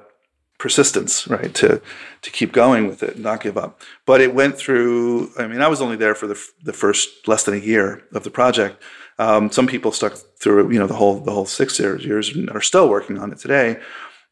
persistence, 0.58 1.28
right, 1.28 1.54
to 1.56 1.82
to 2.22 2.32
keep 2.32 2.52
going 2.52 2.88
with 2.88 3.04
it, 3.04 3.16
and 3.16 3.24
not 3.24 3.42
give 3.42 3.58
up. 3.58 3.82
But 4.06 4.22
it 4.22 4.34
went 4.34 4.58
through. 4.58 5.32
I 5.38 5.48
mean, 5.48 5.62
I 5.62 5.68
was 5.68 5.82
only 5.82 5.98
there 5.98 6.16
for 6.16 6.28
the 6.28 6.42
the 6.64 6.74
first 6.74 7.28
less 7.28 7.44
than 7.44 7.54
a 7.54 7.58
year 7.58 8.04
of 8.14 8.24
the 8.24 8.32
project. 8.32 8.82
Um, 9.18 9.50
some 9.52 9.68
people 9.68 9.92
stuck 9.92 10.14
through, 10.14 10.72
you 10.72 10.80
know, 10.80 10.88
the 10.88 10.96
whole 10.96 11.20
the 11.20 11.32
whole 11.32 11.46
six 11.46 11.80
years, 11.80 12.36
and 12.36 12.50
are 12.50 12.62
still 12.62 12.90
working 12.90 13.18
on 13.18 13.32
it 13.32 13.38
today. 13.38 13.80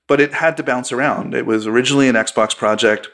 But 0.08 0.20
it 0.20 0.34
had 0.34 0.58
to 0.58 0.64
bounce 0.64 0.92
around. 0.92 1.34
It 1.34 1.46
was 1.46 1.66
originally 1.66 2.10
an 2.10 2.16
Xbox 2.16 2.56
project. 2.56 3.10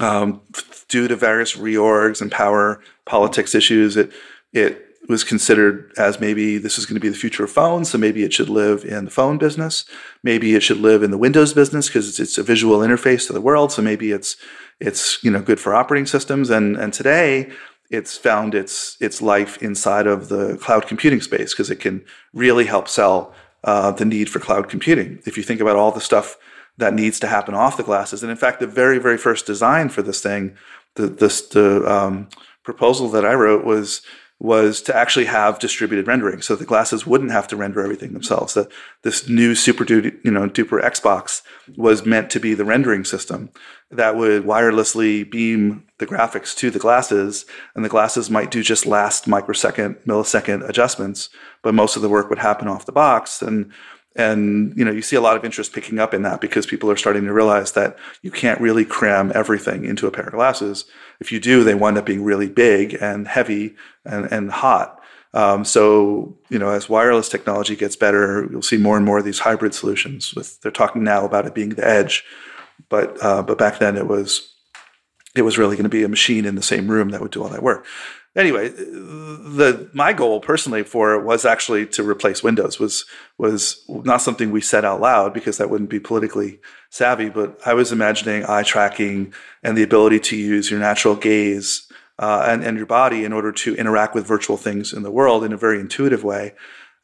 Um, 0.00 0.40
due 0.88 1.06
to 1.06 1.16
various 1.16 1.56
reorgs 1.56 2.20
and 2.20 2.30
power 2.30 2.82
politics 3.06 3.54
issues, 3.54 3.96
it 3.96 4.12
it 4.52 4.92
was 5.08 5.24
considered 5.24 5.92
as 5.96 6.20
maybe 6.20 6.58
this 6.58 6.78
is 6.78 6.86
going 6.86 6.94
to 6.94 7.00
be 7.00 7.08
the 7.08 7.16
future 7.16 7.44
of 7.44 7.50
phones, 7.50 7.90
so 7.90 7.98
maybe 7.98 8.22
it 8.22 8.32
should 8.32 8.48
live 8.48 8.84
in 8.84 9.04
the 9.04 9.10
phone 9.10 9.38
business. 9.38 9.84
Maybe 10.22 10.54
it 10.54 10.62
should 10.62 10.78
live 10.78 11.02
in 11.02 11.10
the 11.10 11.18
Windows 11.18 11.52
business 11.52 11.88
because 11.88 12.08
it's, 12.08 12.20
it's, 12.20 12.38
a 12.38 12.42
visual 12.42 12.78
interface 12.78 13.26
to 13.26 13.32
the 13.32 13.40
world. 13.40 13.72
So 13.72 13.82
maybe 13.82 14.12
it's 14.12 14.36
it's 14.80 15.22
you 15.24 15.30
know 15.30 15.42
good 15.42 15.60
for 15.60 15.74
operating 15.74 16.06
systems. 16.06 16.50
And 16.50 16.76
and 16.76 16.92
today 16.92 17.50
it's 17.92 18.16
found 18.16 18.54
its 18.54 18.96
its 19.00 19.20
life 19.22 19.62
inside 19.62 20.06
of 20.06 20.28
the 20.28 20.56
cloud 20.56 20.86
computing 20.86 21.20
space 21.20 21.52
because 21.52 21.70
it 21.70 21.78
can 21.78 22.04
really 22.32 22.64
help 22.64 22.88
sell 22.88 23.34
uh, 23.64 23.92
the 23.92 24.06
need 24.06 24.28
for 24.28 24.40
cloud 24.40 24.68
computing. 24.68 25.20
If 25.26 25.36
you 25.36 25.42
think 25.42 25.60
about 25.60 25.76
all 25.76 25.92
the 25.92 26.00
stuff 26.00 26.38
that 26.78 26.94
needs 26.94 27.20
to 27.20 27.26
happen 27.26 27.54
off 27.54 27.76
the 27.76 27.82
glasses, 27.82 28.22
and 28.22 28.30
in 28.30 28.38
fact, 28.38 28.60
the 28.60 28.66
very 28.66 28.98
very 28.98 29.18
first 29.18 29.46
design 29.46 29.90
for 29.90 30.02
this 30.02 30.22
thing, 30.22 30.56
the 30.94 31.06
this 31.06 31.42
the 31.42 31.84
um, 31.86 32.28
proposal 32.64 33.08
that 33.10 33.26
I 33.26 33.34
wrote 33.34 33.64
was 33.64 34.00
was 34.40 34.82
to 34.82 34.96
actually 34.96 35.26
have 35.26 35.60
distributed 35.60 36.08
rendering, 36.08 36.42
so 36.42 36.56
the 36.56 36.64
glasses 36.64 37.06
wouldn't 37.06 37.30
have 37.30 37.46
to 37.46 37.56
render 37.56 37.80
everything 37.80 38.12
themselves. 38.12 38.54
That 38.54 38.72
this 39.02 39.28
new 39.28 39.54
super 39.54 39.84
duper, 39.84 40.16
you 40.24 40.30
know 40.30 40.48
duper 40.48 40.82
Xbox 40.82 41.42
was 41.76 42.06
meant 42.06 42.30
to 42.30 42.40
be 42.40 42.54
the 42.54 42.64
rendering 42.64 43.04
system 43.04 43.50
that 43.92 44.16
would 44.16 44.44
wirelessly 44.44 45.30
beam 45.30 45.84
the 46.02 46.14
graphics 46.14 46.54
to 46.56 46.68
the 46.68 46.80
glasses, 46.80 47.46
and 47.76 47.84
the 47.84 47.88
glasses 47.88 48.28
might 48.28 48.50
do 48.50 48.60
just 48.60 48.86
last 48.86 49.28
microsecond, 49.28 49.96
millisecond 50.04 50.68
adjustments, 50.68 51.28
but 51.62 51.74
most 51.74 51.94
of 51.94 52.02
the 52.02 52.08
work 52.08 52.28
would 52.28 52.40
happen 52.40 52.66
off 52.66 52.86
the 52.86 52.92
box. 52.92 53.40
And 53.40 53.72
and 54.16 54.76
you 54.76 54.84
know 54.84 54.90
you 54.90 55.00
see 55.00 55.16
a 55.16 55.20
lot 55.20 55.36
of 55.36 55.44
interest 55.44 55.72
picking 55.72 55.98
up 55.98 56.12
in 56.12 56.22
that 56.22 56.40
because 56.40 56.66
people 56.66 56.90
are 56.90 56.96
starting 56.96 57.24
to 57.24 57.32
realize 57.32 57.72
that 57.72 57.96
you 58.20 58.30
can't 58.30 58.60
really 58.60 58.84
cram 58.84 59.32
everything 59.34 59.84
into 59.84 60.06
a 60.06 60.10
pair 60.10 60.26
of 60.26 60.34
glasses 60.34 60.84
if 61.18 61.32
you 61.32 61.40
do 61.40 61.64
they 61.64 61.74
wind 61.74 61.96
up 61.96 62.04
being 62.04 62.22
really 62.22 62.48
big 62.48 62.94
and 63.00 63.26
heavy 63.26 63.74
and, 64.04 64.30
and 64.30 64.50
hot 64.50 65.00
um, 65.32 65.64
so 65.64 66.36
you 66.50 66.58
know 66.58 66.68
as 66.68 66.90
wireless 66.90 67.30
technology 67.30 67.74
gets 67.74 67.96
better 67.96 68.46
you'll 68.50 68.60
see 68.60 68.76
more 68.76 68.98
and 68.98 69.06
more 69.06 69.16
of 69.16 69.24
these 69.24 69.38
hybrid 69.38 69.72
solutions 69.72 70.34
with 70.34 70.60
they're 70.60 70.70
talking 70.70 71.02
now 71.02 71.24
about 71.24 71.46
it 71.46 71.54
being 71.54 71.70
the 71.70 71.88
edge 71.88 72.22
but 72.90 73.16
uh, 73.24 73.42
but 73.42 73.56
back 73.56 73.78
then 73.78 73.96
it 73.96 74.06
was 74.06 74.51
it 75.34 75.42
was 75.42 75.58
really 75.58 75.76
going 75.76 75.84
to 75.84 75.90
be 75.90 76.04
a 76.04 76.08
machine 76.08 76.44
in 76.44 76.54
the 76.54 76.62
same 76.62 76.88
room 76.88 77.10
that 77.10 77.20
would 77.20 77.30
do 77.30 77.42
all 77.42 77.48
that 77.48 77.62
work 77.62 77.86
anyway, 78.36 78.68
the 78.68 79.88
my 79.92 80.12
goal 80.12 80.40
personally 80.40 80.82
for 80.82 81.14
it 81.14 81.24
was 81.24 81.44
actually 81.44 81.86
to 81.86 82.08
replace 82.08 82.42
Windows. 82.42 82.78
was 82.78 83.04
was 83.38 83.84
not 83.88 84.22
something 84.22 84.50
we 84.50 84.60
said 84.60 84.84
out 84.84 85.00
loud 85.00 85.34
because 85.34 85.58
that 85.58 85.70
wouldn't 85.70 85.90
be 85.90 86.00
politically 86.00 86.60
savvy. 86.90 87.28
But 87.28 87.58
I 87.66 87.74
was 87.74 87.92
imagining 87.92 88.44
eye 88.44 88.62
tracking 88.62 89.32
and 89.62 89.76
the 89.76 89.82
ability 89.82 90.20
to 90.20 90.36
use 90.36 90.70
your 90.70 90.80
natural 90.80 91.16
gaze 91.16 91.90
uh, 92.18 92.46
and 92.48 92.64
and 92.64 92.76
your 92.76 92.86
body 92.86 93.24
in 93.24 93.32
order 93.32 93.52
to 93.52 93.74
interact 93.74 94.14
with 94.14 94.26
virtual 94.26 94.56
things 94.56 94.92
in 94.92 95.02
the 95.02 95.10
world 95.10 95.44
in 95.44 95.52
a 95.52 95.58
very 95.58 95.80
intuitive 95.80 96.24
way. 96.24 96.54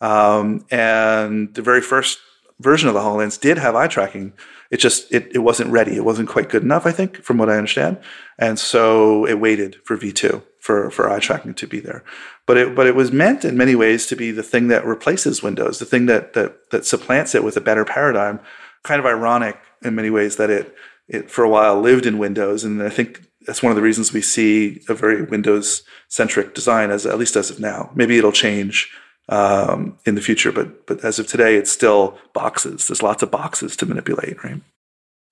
Um, 0.00 0.64
and 0.70 1.54
the 1.54 1.62
very 1.62 1.80
first 1.80 2.18
version 2.60 2.88
of 2.88 2.94
the 2.94 3.00
HoloLens 3.00 3.40
did 3.40 3.58
have 3.58 3.74
eye 3.74 3.88
tracking. 3.88 4.32
It 4.70 4.78
just 4.78 5.12
it, 5.12 5.34
it 5.34 5.38
wasn't 5.38 5.70
ready. 5.70 5.96
It 5.96 6.04
wasn't 6.04 6.28
quite 6.28 6.50
good 6.50 6.62
enough, 6.62 6.86
I 6.86 6.92
think, 6.92 7.22
from 7.22 7.38
what 7.38 7.48
I 7.48 7.56
understand. 7.56 7.98
And 8.38 8.58
so 8.58 9.26
it 9.26 9.40
waited 9.40 9.76
for 9.84 9.96
V2 9.96 10.42
for, 10.60 10.90
for 10.90 11.10
eye 11.10 11.20
tracking 11.20 11.54
to 11.54 11.66
be 11.66 11.80
there. 11.80 12.04
But 12.46 12.56
it 12.58 12.74
but 12.74 12.86
it 12.86 12.94
was 12.94 13.10
meant 13.10 13.44
in 13.44 13.56
many 13.56 13.74
ways 13.74 14.06
to 14.06 14.16
be 14.16 14.30
the 14.30 14.42
thing 14.42 14.68
that 14.68 14.84
replaces 14.84 15.42
Windows, 15.42 15.78
the 15.78 15.86
thing 15.86 16.06
that 16.06 16.34
that 16.34 16.70
that 16.70 16.84
supplants 16.84 17.34
it 17.34 17.44
with 17.44 17.56
a 17.56 17.62
better 17.62 17.84
paradigm. 17.84 18.40
Kind 18.84 19.00
of 19.00 19.06
ironic 19.06 19.58
in 19.82 19.94
many 19.94 20.10
ways 20.10 20.36
that 20.36 20.50
it 20.50 20.74
it 21.08 21.30
for 21.30 21.42
a 21.42 21.48
while 21.48 21.80
lived 21.80 22.06
in 22.06 22.18
Windows, 22.18 22.64
and 22.64 22.82
I 22.82 22.90
think 22.90 23.22
that's 23.46 23.62
one 23.62 23.70
of 23.70 23.76
the 23.76 23.82
reasons 23.82 24.12
we 24.12 24.20
see 24.20 24.82
a 24.88 24.94
very 24.94 25.22
Windows 25.22 25.82
centric 26.08 26.54
design 26.54 26.90
as 26.90 27.06
at 27.06 27.18
least 27.18 27.34
as 27.36 27.50
of 27.50 27.58
now. 27.58 27.90
Maybe 27.94 28.18
it'll 28.18 28.32
change 28.32 28.90
um, 29.28 29.98
in 30.06 30.14
the 30.14 30.20
future, 30.20 30.52
but 30.52 30.86
but 30.86 31.04
as 31.04 31.18
of 31.18 31.26
today, 31.26 31.56
it's 31.56 31.70
still 31.70 32.18
boxes. 32.32 32.88
There's 32.88 33.02
lots 33.02 33.22
of 33.22 33.30
boxes 33.30 33.76
to 33.76 33.86
manipulate, 33.86 34.42
right? 34.42 34.60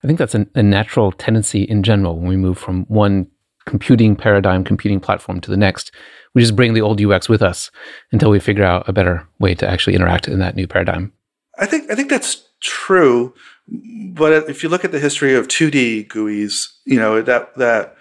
I 0.03 0.07
think 0.07 0.19
that's 0.19 0.35
a, 0.35 0.47
a 0.55 0.63
natural 0.63 1.11
tendency 1.11 1.63
in 1.63 1.83
general 1.83 2.17
when 2.17 2.27
we 2.27 2.37
move 2.37 2.57
from 2.57 2.85
one 2.85 3.27
computing 3.65 4.15
paradigm, 4.15 4.63
computing 4.63 4.99
platform 4.99 5.41
to 5.41 5.51
the 5.51 5.57
next. 5.57 5.91
We 6.33 6.41
just 6.41 6.55
bring 6.55 6.73
the 6.73 6.81
old 6.81 7.01
UX 7.01 7.27
with 7.27 7.41
us 7.41 7.71
until 8.11 8.29
we 8.29 8.39
figure 8.39 8.63
out 8.63 8.87
a 8.87 8.93
better 8.93 9.27
way 9.39 9.55
to 9.55 9.67
actually 9.67 9.95
interact 9.95 10.27
in 10.27 10.39
that 10.39 10.55
new 10.55 10.67
paradigm. 10.67 11.11
I 11.57 11.65
think 11.65 11.91
I 11.91 11.95
think 11.95 12.09
that's 12.09 12.47
true, 12.61 13.33
but 13.67 14.49
if 14.49 14.61
you 14.61 14.69
look 14.69 14.85
at 14.85 14.91
the 14.91 14.99
history 14.99 15.33
of 15.33 15.47
2D 15.47 16.07
GUIs, 16.07 16.67
you 16.85 16.99
know 16.99 17.21
that 17.21 17.55
that 17.55 17.97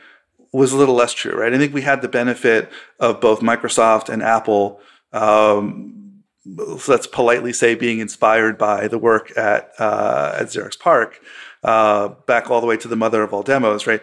was 0.52 0.72
a 0.72 0.76
little 0.76 0.94
less 0.94 1.12
true, 1.12 1.38
right? 1.38 1.52
I 1.52 1.58
think 1.58 1.74
we 1.74 1.82
had 1.82 2.02
the 2.02 2.08
benefit 2.08 2.70
of 3.00 3.20
both 3.20 3.40
Microsoft 3.40 4.08
and 4.08 4.22
Apple. 4.22 4.80
Um, 5.12 5.96
let's 6.88 7.06
politely 7.06 7.52
say 7.52 7.74
being 7.74 7.98
inspired 7.98 8.58
by 8.58 8.88
the 8.88 8.98
work 8.98 9.36
at 9.36 9.70
uh, 9.78 10.36
at 10.38 10.46
Xerox 10.46 10.78
PARC, 10.78 11.20
uh, 11.64 12.08
back 12.26 12.50
all 12.50 12.60
the 12.60 12.66
way 12.66 12.76
to 12.76 12.88
the 12.88 12.96
mother 12.96 13.22
of 13.22 13.32
all 13.32 13.42
demos, 13.42 13.86
right? 13.86 14.02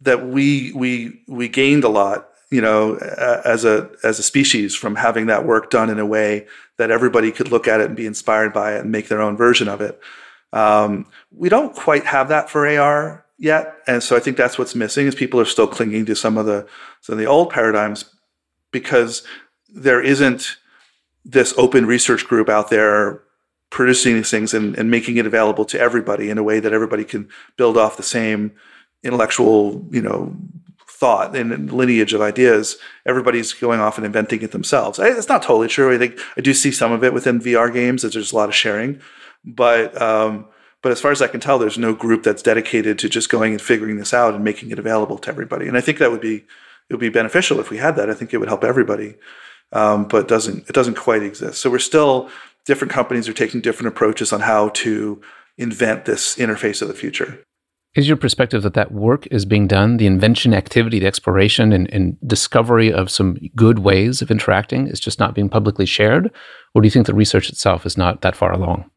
That 0.00 0.26
we 0.26 0.72
we 0.72 1.22
we 1.26 1.48
gained 1.48 1.84
a 1.84 1.88
lot, 1.88 2.28
you 2.50 2.60
know, 2.60 2.96
as 2.96 3.64
a 3.64 3.90
as 4.04 4.18
a 4.18 4.22
species 4.22 4.74
from 4.74 4.96
having 4.96 5.26
that 5.26 5.46
work 5.46 5.70
done 5.70 5.90
in 5.90 5.98
a 5.98 6.06
way 6.06 6.46
that 6.78 6.90
everybody 6.90 7.32
could 7.32 7.50
look 7.50 7.66
at 7.68 7.80
it 7.80 7.86
and 7.86 7.96
be 7.96 8.06
inspired 8.06 8.52
by 8.52 8.74
it 8.74 8.82
and 8.82 8.92
make 8.92 9.08
their 9.08 9.20
own 9.20 9.36
version 9.36 9.68
of 9.68 9.80
it. 9.80 10.00
Um, 10.52 11.06
we 11.30 11.48
don't 11.48 11.74
quite 11.74 12.04
have 12.04 12.28
that 12.28 12.50
for 12.50 12.66
AR 12.66 13.24
yet, 13.38 13.74
and 13.86 14.02
so 14.02 14.16
I 14.16 14.20
think 14.20 14.36
that's 14.36 14.58
what's 14.58 14.74
missing 14.74 15.06
is 15.06 15.14
people 15.14 15.40
are 15.40 15.46
still 15.46 15.66
clinging 15.66 16.06
to 16.06 16.14
some 16.14 16.38
of 16.38 16.46
the 16.46 16.66
some 17.00 17.14
of 17.14 17.18
the 17.18 17.26
old 17.26 17.50
paradigms 17.50 18.04
because 18.70 19.22
there 19.72 20.02
isn't 20.02 20.56
this 21.24 21.54
open 21.56 21.86
research 21.86 22.26
group 22.26 22.48
out 22.48 22.70
there 22.70 23.22
producing 23.70 24.14
these 24.14 24.30
things 24.30 24.52
and, 24.52 24.76
and 24.76 24.90
making 24.90 25.16
it 25.16 25.26
available 25.26 25.64
to 25.64 25.80
everybody 25.80 26.28
in 26.28 26.38
a 26.38 26.42
way 26.42 26.60
that 26.60 26.72
everybody 26.72 27.04
can 27.04 27.28
build 27.56 27.78
off 27.78 27.96
the 27.96 28.02
same 28.02 28.52
intellectual, 29.02 29.86
you 29.90 30.02
know, 30.02 30.36
thought 30.86 31.34
and 31.34 31.72
lineage 31.72 32.12
of 32.12 32.20
ideas. 32.20 32.76
Everybody's 33.06 33.52
going 33.52 33.80
off 33.80 33.96
and 33.96 34.06
inventing 34.06 34.42
it 34.42 34.52
themselves. 34.52 34.98
It's 35.00 35.28
not 35.28 35.42
totally 35.42 35.68
true. 35.68 35.92
I 35.92 35.98
think 35.98 36.18
I 36.36 36.40
do 36.42 36.54
see 36.54 36.70
some 36.70 36.92
of 36.92 37.02
it 37.02 37.14
within 37.14 37.40
VR 37.40 37.72
games. 37.72 38.02
There's 38.02 38.32
a 38.32 38.36
lot 38.36 38.48
of 38.48 38.54
sharing, 38.54 39.00
but 39.44 40.00
um, 40.00 40.46
but 40.82 40.92
as 40.92 41.00
far 41.00 41.10
as 41.10 41.22
I 41.22 41.28
can 41.28 41.40
tell, 41.40 41.58
there's 41.58 41.78
no 41.78 41.94
group 41.94 42.22
that's 42.22 42.42
dedicated 42.42 42.98
to 43.00 43.08
just 43.08 43.30
going 43.30 43.52
and 43.52 43.62
figuring 43.62 43.96
this 43.96 44.12
out 44.12 44.34
and 44.34 44.44
making 44.44 44.70
it 44.70 44.78
available 44.78 45.18
to 45.18 45.30
everybody. 45.30 45.66
And 45.66 45.76
I 45.76 45.80
think 45.80 45.98
that 45.98 46.10
would 46.10 46.20
be 46.20 46.36
it 46.36 46.94
would 46.94 47.00
be 47.00 47.08
beneficial 47.08 47.58
if 47.58 47.70
we 47.70 47.78
had 47.78 47.96
that. 47.96 48.10
I 48.10 48.14
think 48.14 48.34
it 48.34 48.38
would 48.38 48.48
help 48.48 48.62
everybody. 48.62 49.16
Um, 49.72 50.04
but 50.04 50.22
it 50.22 50.28
doesn't 50.28 50.68
it 50.68 50.72
doesn't 50.72 50.96
quite 50.96 51.22
exist. 51.22 51.60
So 51.60 51.70
we're 51.70 51.78
still 51.78 52.30
different 52.66 52.92
companies 52.92 53.28
are 53.28 53.32
taking 53.32 53.60
different 53.60 53.88
approaches 53.88 54.32
on 54.32 54.40
how 54.40 54.68
to 54.70 55.20
invent 55.58 56.04
this 56.04 56.36
interface 56.36 56.82
of 56.82 56.88
the 56.88 56.94
future. 56.94 57.42
Is 57.94 58.08
your 58.08 58.16
perspective 58.16 58.62
that 58.62 58.72
that 58.72 58.92
work 58.92 59.26
is 59.30 59.44
being 59.44 59.66
done, 59.66 59.98
the 59.98 60.06
invention 60.06 60.54
activity, 60.54 60.98
the 60.98 61.06
exploration 61.06 61.72
and, 61.72 61.92
and, 61.92 62.16
discovery 62.26 62.90
of 62.90 63.10
some 63.10 63.36
good 63.54 63.80
ways 63.80 64.22
of 64.22 64.30
interacting 64.30 64.86
is 64.86 64.98
just 64.98 65.18
not 65.18 65.34
being 65.34 65.50
publicly 65.50 65.84
shared? 65.84 66.30
Or 66.74 66.80
do 66.80 66.86
you 66.86 66.90
think 66.90 67.06
the 67.06 67.12
research 67.12 67.50
itself 67.50 67.84
is 67.84 67.98
not 67.98 68.22
that 68.22 68.34
far 68.34 68.50
along? 68.50 68.90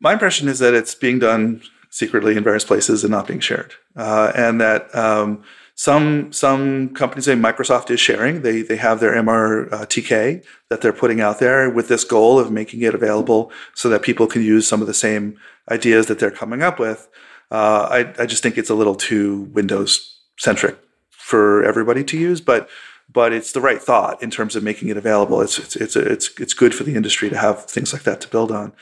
My 0.00 0.14
impression 0.14 0.48
is 0.48 0.58
that 0.58 0.74
it's 0.74 0.96
being 0.96 1.20
done 1.20 1.62
secretly 1.90 2.36
in 2.36 2.42
various 2.42 2.64
places 2.64 3.04
and 3.04 3.12
not 3.12 3.28
being 3.28 3.38
shared. 3.38 3.74
Uh, 3.94 4.32
and 4.34 4.60
that 4.60 4.92
um, 4.96 5.44
some 5.80 6.30
some 6.30 6.90
companies, 6.90 7.24
say 7.24 7.32
Microsoft 7.32 7.90
is 7.90 7.98
sharing, 7.98 8.42
they, 8.42 8.60
they 8.60 8.76
have 8.76 9.00
their 9.00 9.14
MRTK 9.14 10.44
that 10.68 10.82
they're 10.82 10.92
putting 10.92 11.22
out 11.22 11.38
there 11.38 11.70
with 11.70 11.88
this 11.88 12.04
goal 12.04 12.38
of 12.38 12.52
making 12.52 12.82
it 12.82 12.94
available 12.94 13.50
so 13.74 13.88
that 13.88 14.02
people 14.02 14.26
can 14.26 14.42
use 14.42 14.68
some 14.68 14.82
of 14.82 14.86
the 14.86 14.92
same 14.92 15.38
ideas 15.70 16.04
that 16.08 16.18
they're 16.18 16.30
coming 16.30 16.60
up 16.60 16.78
with. 16.78 17.08
Uh, 17.50 17.88
I, 17.90 18.22
I 18.22 18.26
just 18.26 18.42
think 18.42 18.58
it's 18.58 18.68
a 18.68 18.74
little 18.74 18.94
too 18.94 19.44
Windows 19.54 20.20
centric 20.36 20.76
for 21.12 21.64
everybody 21.64 22.04
to 22.04 22.18
use, 22.18 22.42
but 22.42 22.68
but 23.10 23.32
it's 23.32 23.52
the 23.52 23.62
right 23.62 23.80
thought 23.80 24.22
in 24.22 24.30
terms 24.30 24.54
of 24.54 24.62
making 24.62 24.90
it 24.90 24.98
available. 24.98 25.40
It's 25.40 25.58
it's 25.58 25.76
it's 25.76 25.96
it's, 25.96 26.38
it's 26.38 26.52
good 26.52 26.74
for 26.74 26.84
the 26.84 26.94
industry 26.94 27.30
to 27.30 27.38
have 27.38 27.64
things 27.64 27.94
like 27.94 28.02
that 28.02 28.20
to 28.20 28.28
build 28.28 28.52
on. 28.52 28.74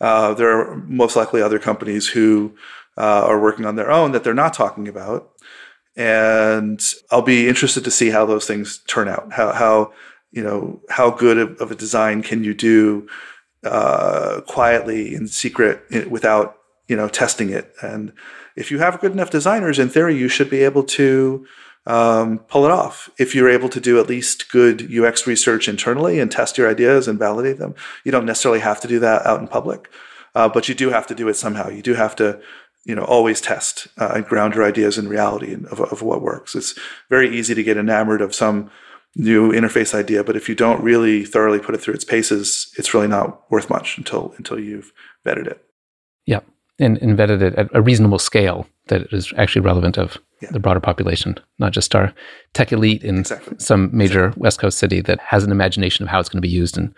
Uh, 0.00 0.32
there 0.32 0.50
are 0.50 0.76
most 0.76 1.16
likely 1.16 1.42
other 1.42 1.58
companies 1.58 2.06
who 2.10 2.54
uh, 2.96 3.24
are 3.26 3.40
working 3.40 3.66
on 3.66 3.74
their 3.76 3.90
own 3.90 4.12
that 4.12 4.24
they're 4.24 4.34
not 4.34 4.54
talking 4.54 4.88
about, 4.88 5.32
and 5.96 6.82
I'll 7.10 7.22
be 7.22 7.48
interested 7.48 7.84
to 7.84 7.90
see 7.90 8.10
how 8.10 8.26
those 8.26 8.46
things 8.46 8.78
turn 8.86 9.08
out. 9.08 9.32
How 9.32 9.52
how 9.52 9.92
you 10.30 10.42
know 10.42 10.80
how 10.90 11.10
good 11.10 11.38
of 11.38 11.70
a 11.70 11.74
design 11.74 12.22
can 12.22 12.44
you 12.44 12.54
do 12.54 13.08
uh, 13.64 14.42
quietly 14.46 15.14
in 15.14 15.28
secret 15.28 16.10
without 16.10 16.58
you 16.88 16.96
know 16.96 17.08
testing 17.08 17.50
it? 17.50 17.72
And 17.80 18.12
if 18.56 18.70
you 18.70 18.78
have 18.78 19.00
good 19.00 19.12
enough 19.12 19.30
designers 19.30 19.78
in 19.78 19.88
theory 19.88 20.16
you 20.16 20.28
should 20.28 20.50
be 20.50 20.62
able 20.62 20.84
to 20.84 21.46
um, 21.86 22.40
pull 22.40 22.64
it 22.64 22.72
off. 22.72 23.08
If 23.16 23.34
you're 23.34 23.48
able 23.48 23.68
to 23.68 23.80
do 23.80 24.00
at 24.00 24.08
least 24.08 24.50
good 24.50 24.90
ux 24.98 25.26
research 25.26 25.68
internally 25.68 26.18
and 26.18 26.30
test 26.30 26.58
your 26.58 26.68
ideas 26.68 27.06
and 27.06 27.16
validate 27.16 27.58
them 27.58 27.76
you 28.02 28.10
don't 28.10 28.26
necessarily 28.26 28.58
have 28.58 28.80
to 28.80 28.88
do 28.88 28.98
that 28.98 29.24
out 29.24 29.38
in 29.38 29.46
public 29.46 29.88
uh, 30.36 30.50
but 30.50 30.68
you 30.68 30.74
do 30.74 30.90
have 30.90 31.06
to 31.06 31.14
do 31.14 31.28
it 31.28 31.34
somehow. 31.34 31.70
You 31.70 31.80
do 31.80 31.94
have 31.94 32.14
to 32.16 32.38
you 32.86 32.94
know 32.94 33.04
always 33.04 33.40
test 33.40 33.88
uh, 33.98 34.12
and 34.14 34.26
ground 34.26 34.54
your 34.54 34.64
ideas 34.64 34.96
in 34.96 35.08
reality 35.08 35.54
of, 35.70 35.80
of 35.80 36.02
what 36.02 36.22
works 36.22 36.54
it's 36.54 36.74
very 37.10 37.28
easy 37.36 37.54
to 37.54 37.62
get 37.62 37.76
enamored 37.76 38.22
of 38.22 38.34
some 38.34 38.70
new 39.16 39.52
interface 39.52 39.94
idea 39.94 40.22
but 40.22 40.36
if 40.36 40.48
you 40.48 40.54
don't 40.54 40.82
really 40.82 41.24
thoroughly 41.24 41.58
put 41.58 41.74
it 41.74 41.80
through 41.80 41.94
its 41.94 42.04
paces 42.04 42.72
it's 42.78 42.94
really 42.94 43.08
not 43.08 43.50
worth 43.50 43.68
much 43.68 43.98
until 43.98 44.34
until 44.38 44.58
you've 44.58 44.92
vetted 45.24 45.46
it 45.46 45.64
yeah 46.26 46.40
and, 46.78 46.98
and 46.98 47.18
vetted 47.18 47.42
it 47.42 47.54
at 47.54 47.68
a 47.74 47.82
reasonable 47.82 48.18
scale 48.18 48.66
that 48.88 49.12
is 49.12 49.32
actually 49.36 49.62
relevant 49.62 49.98
of 49.98 50.18
yeah. 50.42 50.50
the 50.52 50.60
broader 50.60 50.80
population, 50.80 51.38
not 51.58 51.72
just 51.72 51.94
our 51.94 52.12
tech 52.52 52.72
elite 52.72 53.02
in 53.02 53.20
exactly. 53.20 53.56
some 53.58 53.90
major 53.96 54.26
exactly. 54.26 54.42
West 54.42 54.58
Coast 54.60 54.78
city 54.78 55.00
that 55.00 55.18
has 55.20 55.44
an 55.44 55.50
imagination 55.50 56.02
of 56.02 56.08
how 56.08 56.20
it's 56.20 56.28
going 56.28 56.38
to 56.38 56.46
be 56.46 56.48
used 56.48 56.76
and, 56.76 56.94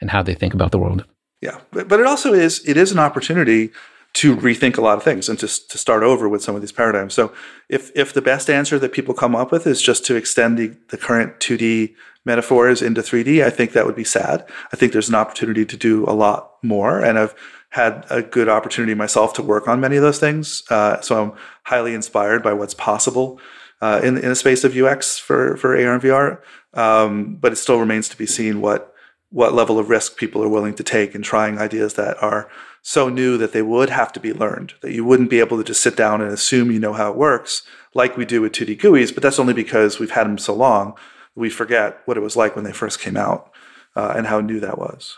and 0.00 0.10
how 0.10 0.22
they 0.22 0.34
think 0.34 0.54
about 0.54 0.70
the 0.70 0.78
world. 0.78 1.04
Yeah, 1.40 1.58
but, 1.72 1.88
but 1.88 1.98
it 1.98 2.06
also 2.06 2.32
is 2.32 2.62
it 2.68 2.76
is 2.76 2.92
an 2.92 3.00
opportunity 3.00 3.72
to 4.14 4.36
rethink 4.36 4.76
a 4.76 4.82
lot 4.82 4.98
of 4.98 5.02
things 5.02 5.28
and 5.28 5.38
to, 5.38 5.46
to 5.46 5.78
start 5.78 6.02
over 6.02 6.28
with 6.28 6.42
some 6.42 6.54
of 6.54 6.60
these 6.60 6.72
paradigms. 6.72 7.14
So 7.14 7.32
if 7.68 7.90
if 7.94 8.12
the 8.12 8.22
best 8.22 8.50
answer 8.50 8.78
that 8.78 8.92
people 8.92 9.14
come 9.14 9.34
up 9.34 9.50
with 9.50 9.66
is 9.66 9.80
just 9.80 10.04
to 10.06 10.16
extend 10.16 10.58
the, 10.58 10.76
the 10.88 10.98
current 10.98 11.38
2D 11.40 11.94
metaphors 12.24 12.82
into 12.82 13.00
3D, 13.00 13.42
I 13.44 13.50
think 13.50 13.72
that 13.72 13.86
would 13.86 13.96
be 13.96 14.04
sad. 14.04 14.46
I 14.72 14.76
think 14.76 14.92
there's 14.92 15.08
an 15.08 15.14
opportunity 15.14 15.64
to 15.64 15.76
do 15.76 16.04
a 16.04 16.12
lot 16.12 16.52
more. 16.62 17.00
And 17.00 17.18
I've 17.18 17.34
had 17.70 18.04
a 18.10 18.22
good 18.22 18.48
opportunity 18.48 18.94
myself 18.94 19.32
to 19.34 19.42
work 19.42 19.66
on 19.66 19.80
many 19.80 19.96
of 19.96 20.02
those 20.02 20.18
things. 20.18 20.62
Uh, 20.70 21.00
so 21.00 21.22
I'm 21.22 21.32
highly 21.64 21.94
inspired 21.94 22.42
by 22.42 22.52
what's 22.52 22.74
possible 22.74 23.40
uh, 23.80 24.00
in, 24.04 24.18
in 24.18 24.28
the 24.28 24.36
space 24.36 24.62
of 24.62 24.76
UX 24.76 25.18
for, 25.18 25.56
for 25.56 25.74
AR 25.74 25.94
and 25.94 26.02
VR. 26.02 26.40
Um, 26.74 27.36
but 27.36 27.52
it 27.52 27.56
still 27.56 27.78
remains 27.78 28.08
to 28.10 28.16
be 28.16 28.26
seen 28.26 28.60
what 28.60 28.92
what 29.30 29.54
level 29.54 29.78
of 29.78 29.88
risk 29.88 30.18
people 30.18 30.42
are 30.44 30.48
willing 30.48 30.74
to 30.74 30.82
take 30.82 31.14
in 31.14 31.22
trying 31.22 31.58
ideas 31.58 31.94
that 31.94 32.22
are 32.22 32.50
so 32.82 33.08
new 33.08 33.38
that 33.38 33.52
they 33.52 33.62
would 33.62 33.90
have 33.90 34.12
to 34.12 34.20
be 34.20 34.32
learned, 34.32 34.74
that 34.82 34.92
you 34.92 35.04
wouldn't 35.04 35.30
be 35.30 35.40
able 35.40 35.56
to 35.56 35.64
just 35.64 35.82
sit 35.82 35.96
down 35.96 36.20
and 36.20 36.32
assume 36.32 36.70
you 36.70 36.80
know 36.80 36.92
how 36.92 37.10
it 37.10 37.16
works, 37.16 37.62
like 37.94 38.16
we 38.16 38.24
do 38.24 38.42
with 38.42 38.52
2D 38.52 38.78
GUIs, 38.78 39.14
but 39.14 39.22
that's 39.22 39.38
only 39.38 39.54
because 39.54 39.98
we've 39.98 40.10
had 40.10 40.24
them 40.24 40.38
so 40.38 40.52
long, 40.52 40.94
we 41.34 41.48
forget 41.48 42.00
what 42.04 42.16
it 42.16 42.22
was 42.22 42.36
like 42.36 42.54
when 42.56 42.64
they 42.64 42.72
first 42.72 43.00
came 43.00 43.16
out 43.16 43.52
uh, 43.94 44.12
and 44.16 44.26
how 44.26 44.40
new 44.40 44.60
that 44.60 44.78
was. 44.78 45.16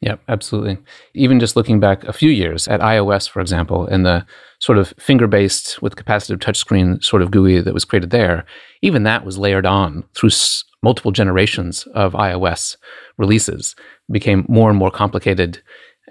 Yeah, 0.00 0.16
absolutely. 0.28 0.78
Even 1.14 1.40
just 1.40 1.56
looking 1.56 1.80
back 1.80 2.04
a 2.04 2.12
few 2.12 2.30
years 2.30 2.68
at 2.68 2.80
iOS, 2.80 3.28
for 3.28 3.40
example, 3.40 3.86
and 3.86 4.06
the 4.06 4.24
sort 4.60 4.78
of 4.78 4.94
finger 4.98 5.26
based 5.26 5.82
with 5.82 5.96
capacitive 5.96 6.38
touchscreen 6.38 7.02
sort 7.02 7.20
of 7.20 7.32
GUI 7.32 7.60
that 7.62 7.74
was 7.74 7.84
created 7.84 8.10
there, 8.10 8.44
even 8.80 9.02
that 9.02 9.24
was 9.24 9.38
layered 9.38 9.66
on 9.66 10.04
through 10.14 10.28
s- 10.28 10.62
multiple 10.84 11.10
generations 11.10 11.82
of 11.94 12.12
iOS 12.12 12.76
releases, 13.16 13.74
became 14.10 14.46
more 14.48 14.70
and 14.70 14.78
more 14.78 14.92
complicated. 14.92 15.60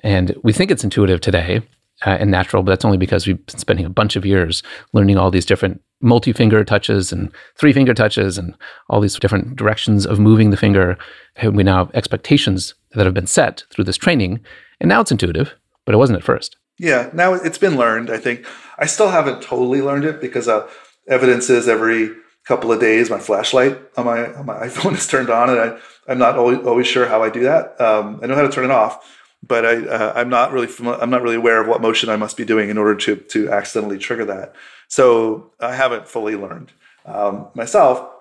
And 0.04 0.36
we 0.44 0.54
think 0.54 0.72
it's 0.72 0.84
intuitive 0.84 1.22
today 1.22 1.62
uh, 2.06 2.12
and 2.20 2.32
natural, 2.32 2.64
but 2.64 2.72
that's 2.72 2.86
only 2.86 2.98
because 2.98 3.26
we've 3.26 3.44
been 3.46 3.58
spending 3.58 3.86
a 3.86 3.90
bunch 3.90 4.16
of 4.16 4.26
years 4.26 4.64
learning 4.94 5.18
all 5.18 5.32
these 5.32 5.46
different 5.46 5.82
multi 6.02 6.32
finger 6.32 6.64
touches 6.64 7.12
and 7.12 7.32
three 7.56 7.74
finger 7.74 7.94
touches 7.94 8.38
and 8.38 8.56
all 8.90 9.02
these 9.02 9.18
different 9.18 9.56
directions 9.56 10.06
of 10.06 10.20
moving 10.20 10.52
the 10.52 10.58
finger. 10.58 10.98
And 11.36 11.56
we 11.56 11.64
now 11.64 11.86
have 11.86 11.96
expectations 11.96 12.76
that 12.92 13.06
have 13.06 13.14
been 13.14 13.28
set 13.28 13.64
through 13.72 13.86
this 13.86 13.98
training. 13.98 14.40
And 14.80 14.90
now 14.90 15.02
it's 15.02 15.12
intuitive, 15.12 15.54
but 15.86 15.96
it 15.96 15.98
wasn't 15.98 16.20
at 16.20 16.26
first. 16.26 16.56
Yeah, 16.80 17.10
now 17.14 17.34
it's 17.34 17.58
been 17.58 17.76
learned. 17.76 18.12
I 18.12 18.18
think 18.18 18.46
I 18.78 18.86
still 18.86 19.10
haven't 19.10 19.42
totally 19.42 19.82
learned 19.82 20.06
it 20.06 20.22
because 20.22 20.48
uh, 20.48 20.70
evidence 21.08 21.50
is 21.50 21.68
every 21.68 22.12
couple 22.48 22.72
of 22.72 22.80
days 22.80 23.10
my 23.10 23.20
flashlight 23.20 23.78
on 23.98 24.06
my 24.06 24.34
on 24.34 24.46
my 24.46 24.54
iPhone 24.68 24.94
is 24.94 25.08
turned 25.08 25.30
on, 25.30 25.50
and 25.50 25.60
I, 25.60 25.78
I'm 26.08 26.20
not 26.20 26.38
always, 26.38 26.60
always 26.60 26.88
sure 26.88 27.08
how 27.08 27.24
I 27.24 27.30
do 27.30 27.42
that. 27.44 27.80
Um, 27.82 28.20
I 28.22 28.28
know 28.28 28.36
how 28.36 28.44
to 28.44 28.50
turn 28.50 28.66
it 28.66 28.72
off, 28.72 29.17
but 29.44 29.66
I 29.66 29.86
uh, 29.86 30.14
I'm 30.16 30.30
not 30.30 30.52
really 30.52 30.70
I'm 31.00 31.10
not 31.10 31.22
really 31.22 31.36
aware 31.36 31.62
of 31.62 31.68
what 31.68 31.82
motion 31.82 32.10
I 32.10 32.16
must 32.16 32.38
be 32.38 32.46
doing 32.46 32.70
in 32.70 32.78
order 32.78 32.96
to 32.96 33.16
to 33.16 33.50
accidentally 33.50 33.98
trigger 33.98 34.26
that. 34.26 34.54
So 34.88 35.52
I 35.60 35.76
haven't 35.76 36.08
fully 36.08 36.36
learned 36.36 36.72
um, 37.06 37.48
myself. 37.54 38.14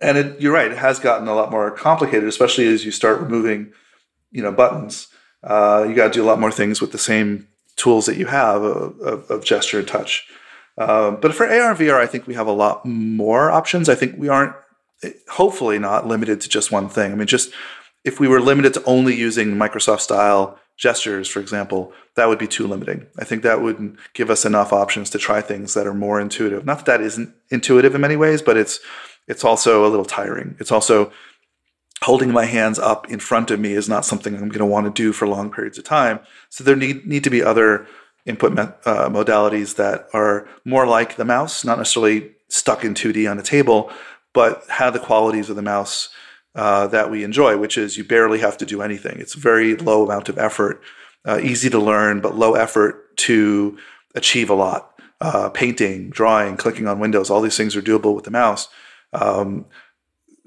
And 0.00 0.18
it, 0.18 0.40
you're 0.40 0.52
right; 0.52 0.70
it 0.70 0.78
has 0.78 0.98
gotten 0.98 1.28
a 1.28 1.34
lot 1.34 1.50
more 1.50 1.70
complicated, 1.70 2.28
especially 2.28 2.66
as 2.66 2.84
you 2.84 2.90
start 2.90 3.20
removing 3.20 3.72
you 4.32 4.42
know 4.42 4.52
buttons. 4.52 5.08
Uh, 5.42 5.86
you 5.88 5.94
got 5.94 6.08
to 6.08 6.12
do 6.12 6.22
a 6.22 6.26
lot 6.26 6.40
more 6.40 6.50
things 6.50 6.80
with 6.80 6.92
the 6.92 6.98
same 6.98 7.48
tools 7.76 8.06
that 8.06 8.16
you 8.16 8.26
have 8.26 8.62
of, 8.62 8.98
of, 9.00 9.30
of 9.30 9.44
gesture 9.44 9.78
and 9.78 9.88
touch. 9.88 10.26
Uh, 10.76 11.12
but 11.12 11.34
for 11.34 11.46
AR 11.46 11.70
and 11.70 11.78
VR, 11.78 12.00
I 12.00 12.06
think 12.06 12.26
we 12.26 12.34
have 12.34 12.46
a 12.46 12.52
lot 12.52 12.84
more 12.84 13.50
options. 13.50 13.88
I 13.88 13.94
think 13.94 14.16
we 14.18 14.28
aren't, 14.28 14.54
hopefully, 15.28 15.78
not 15.78 16.06
limited 16.06 16.40
to 16.40 16.48
just 16.48 16.72
one 16.72 16.88
thing. 16.88 17.12
I 17.12 17.14
mean, 17.14 17.26
just 17.26 17.52
if 18.04 18.18
we 18.18 18.28
were 18.28 18.40
limited 18.40 18.74
to 18.74 18.84
only 18.84 19.14
using 19.14 19.54
Microsoft 19.54 20.00
style 20.00 20.58
gestures, 20.76 21.28
for 21.28 21.40
example, 21.40 21.92
that 22.16 22.28
would 22.28 22.38
be 22.38 22.48
too 22.48 22.66
limiting. 22.66 23.06
I 23.18 23.24
think 23.24 23.42
that 23.42 23.62
would 23.62 23.96
give 24.12 24.30
us 24.30 24.44
enough 24.44 24.72
options 24.72 25.10
to 25.10 25.18
try 25.18 25.40
things 25.40 25.74
that 25.74 25.86
are 25.86 25.94
more 25.94 26.20
intuitive. 26.20 26.64
Not 26.64 26.78
that 26.78 26.86
that 26.86 27.00
isn't 27.00 27.34
intuitive 27.50 27.94
in 27.94 28.00
many 28.00 28.16
ways, 28.16 28.42
but 28.42 28.56
it's 28.56 28.80
it's 29.26 29.44
also 29.44 29.86
a 29.86 29.88
little 29.88 30.04
tiring. 30.04 30.56
It's 30.58 30.72
also 30.72 31.10
holding 32.02 32.30
my 32.30 32.44
hands 32.44 32.78
up 32.78 33.08
in 33.08 33.18
front 33.18 33.50
of 33.50 33.58
me 33.58 33.72
is 33.72 33.88
not 33.88 34.04
something 34.04 34.34
I'm 34.34 34.48
going 34.48 34.58
to 34.58 34.66
want 34.66 34.84
to 34.86 35.02
do 35.02 35.12
for 35.12 35.26
long 35.26 35.50
periods 35.50 35.78
of 35.78 35.84
time. 35.84 36.20
So 36.50 36.62
there 36.64 36.76
need 36.76 37.06
need 37.06 37.24
to 37.24 37.30
be 37.30 37.42
other 37.42 37.86
input 38.26 38.58
uh, 38.58 39.08
modalities 39.08 39.76
that 39.76 40.08
are 40.12 40.48
more 40.64 40.86
like 40.86 41.16
the 41.16 41.24
mouse, 41.24 41.64
not 41.64 41.78
necessarily 41.78 42.32
stuck 42.48 42.84
in 42.84 42.94
2D 42.94 43.30
on 43.30 43.38
a 43.38 43.42
table, 43.42 43.90
but 44.32 44.64
have 44.68 44.92
the 44.92 44.98
qualities 44.98 45.50
of 45.50 45.56
the 45.56 45.62
mouse 45.62 46.08
uh, 46.54 46.86
that 46.88 47.10
we 47.10 47.24
enjoy, 47.24 47.56
which 47.56 47.76
is 47.76 47.96
you 47.96 48.04
barely 48.04 48.38
have 48.38 48.56
to 48.58 48.66
do 48.66 48.82
anything. 48.82 49.18
It's 49.18 49.34
very 49.34 49.76
low 49.76 50.04
amount 50.04 50.28
of 50.28 50.38
effort, 50.38 50.82
uh, 51.24 51.40
easy 51.42 51.70
to 51.70 51.78
learn, 51.78 52.20
but 52.20 52.36
low 52.36 52.54
effort 52.54 53.16
to 53.18 53.78
achieve 54.14 54.50
a 54.50 54.54
lot. 54.54 54.90
Uh, 55.20 55.48
painting, 55.48 56.10
drawing, 56.10 56.56
clicking 56.56 56.86
on 56.86 56.98
windows, 56.98 57.30
all 57.30 57.40
these 57.40 57.56
things 57.56 57.74
are 57.76 57.82
doable 57.82 58.14
with 58.14 58.24
the 58.24 58.30
mouse. 58.30 58.68
Um, 59.12 59.66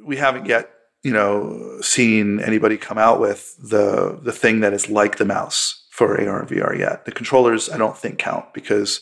we 0.05 0.17
haven't 0.17 0.45
yet 0.45 0.69
you 1.03 1.13
know, 1.13 1.79
seen 1.81 2.41
anybody 2.41 2.75
come 2.75 2.97
out 2.97 3.19
with 3.19 3.55
the 3.57 4.19
the 4.21 4.33
thing 4.33 4.59
that 4.59 4.73
is 4.73 4.89
like 4.89 5.17
the 5.17 5.23
mouse 5.23 5.87
for 5.89 6.19
AR 6.19 6.41
and 6.41 6.49
VR 6.49 6.77
yet. 6.77 7.05
The 7.05 7.13
controllers, 7.13 7.69
I 7.69 7.77
don't 7.77 7.97
think 7.97 8.19
count 8.19 8.53
because 8.53 8.99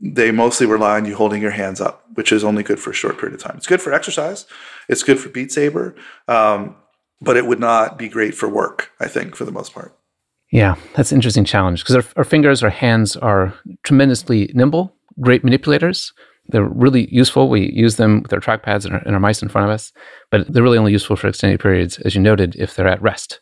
they 0.00 0.32
mostly 0.32 0.66
rely 0.66 0.96
on 0.96 1.06
you 1.06 1.14
holding 1.14 1.40
your 1.40 1.50
hands 1.50 1.80
up, 1.80 2.04
which 2.12 2.30
is 2.30 2.44
only 2.44 2.62
good 2.62 2.78
for 2.78 2.90
a 2.90 2.94
short 2.94 3.18
period 3.18 3.34
of 3.34 3.42
time. 3.42 3.56
It's 3.56 3.66
good 3.66 3.80
for 3.80 3.92
exercise. 3.92 4.44
It's 4.90 5.02
good 5.04 5.18
for 5.18 5.28
Beat 5.28 5.52
Saber, 5.52 5.94
um, 6.28 6.76
but 7.20 7.36
it 7.36 7.46
would 7.46 7.60
not 7.60 7.96
be 7.96 8.08
great 8.08 8.34
for 8.34 8.48
work. 8.48 8.90
I 8.98 9.06
think 9.06 9.36
for 9.36 9.44
the 9.44 9.52
most 9.52 9.72
part. 9.72 9.96
Yeah, 10.50 10.74
that's 10.96 11.12
an 11.12 11.16
interesting 11.16 11.44
challenge 11.44 11.84
because 11.84 11.94
our, 11.94 12.04
our 12.16 12.24
fingers, 12.24 12.62
our 12.62 12.70
hands 12.70 13.16
are 13.16 13.54
tremendously 13.84 14.50
nimble, 14.52 14.92
great 15.20 15.44
manipulators, 15.44 16.12
they're 16.50 16.64
really 16.64 17.12
useful. 17.14 17.48
We 17.48 17.70
use 17.72 17.96
them 17.96 18.22
with 18.22 18.32
our 18.32 18.40
trackpads 18.40 18.84
and 18.84 18.94
our, 18.94 19.00
and 19.00 19.14
our, 19.14 19.20
mice 19.20 19.42
in 19.42 19.48
front 19.48 19.68
of 19.68 19.72
us, 19.72 19.92
but 20.30 20.52
they're 20.52 20.62
really 20.62 20.78
only 20.78 20.92
useful 20.92 21.16
for 21.16 21.28
extended 21.28 21.60
periods, 21.60 21.98
as 22.00 22.14
you 22.14 22.20
noted, 22.20 22.56
if 22.56 22.74
they're 22.74 22.88
at 22.88 23.02
rest. 23.02 23.40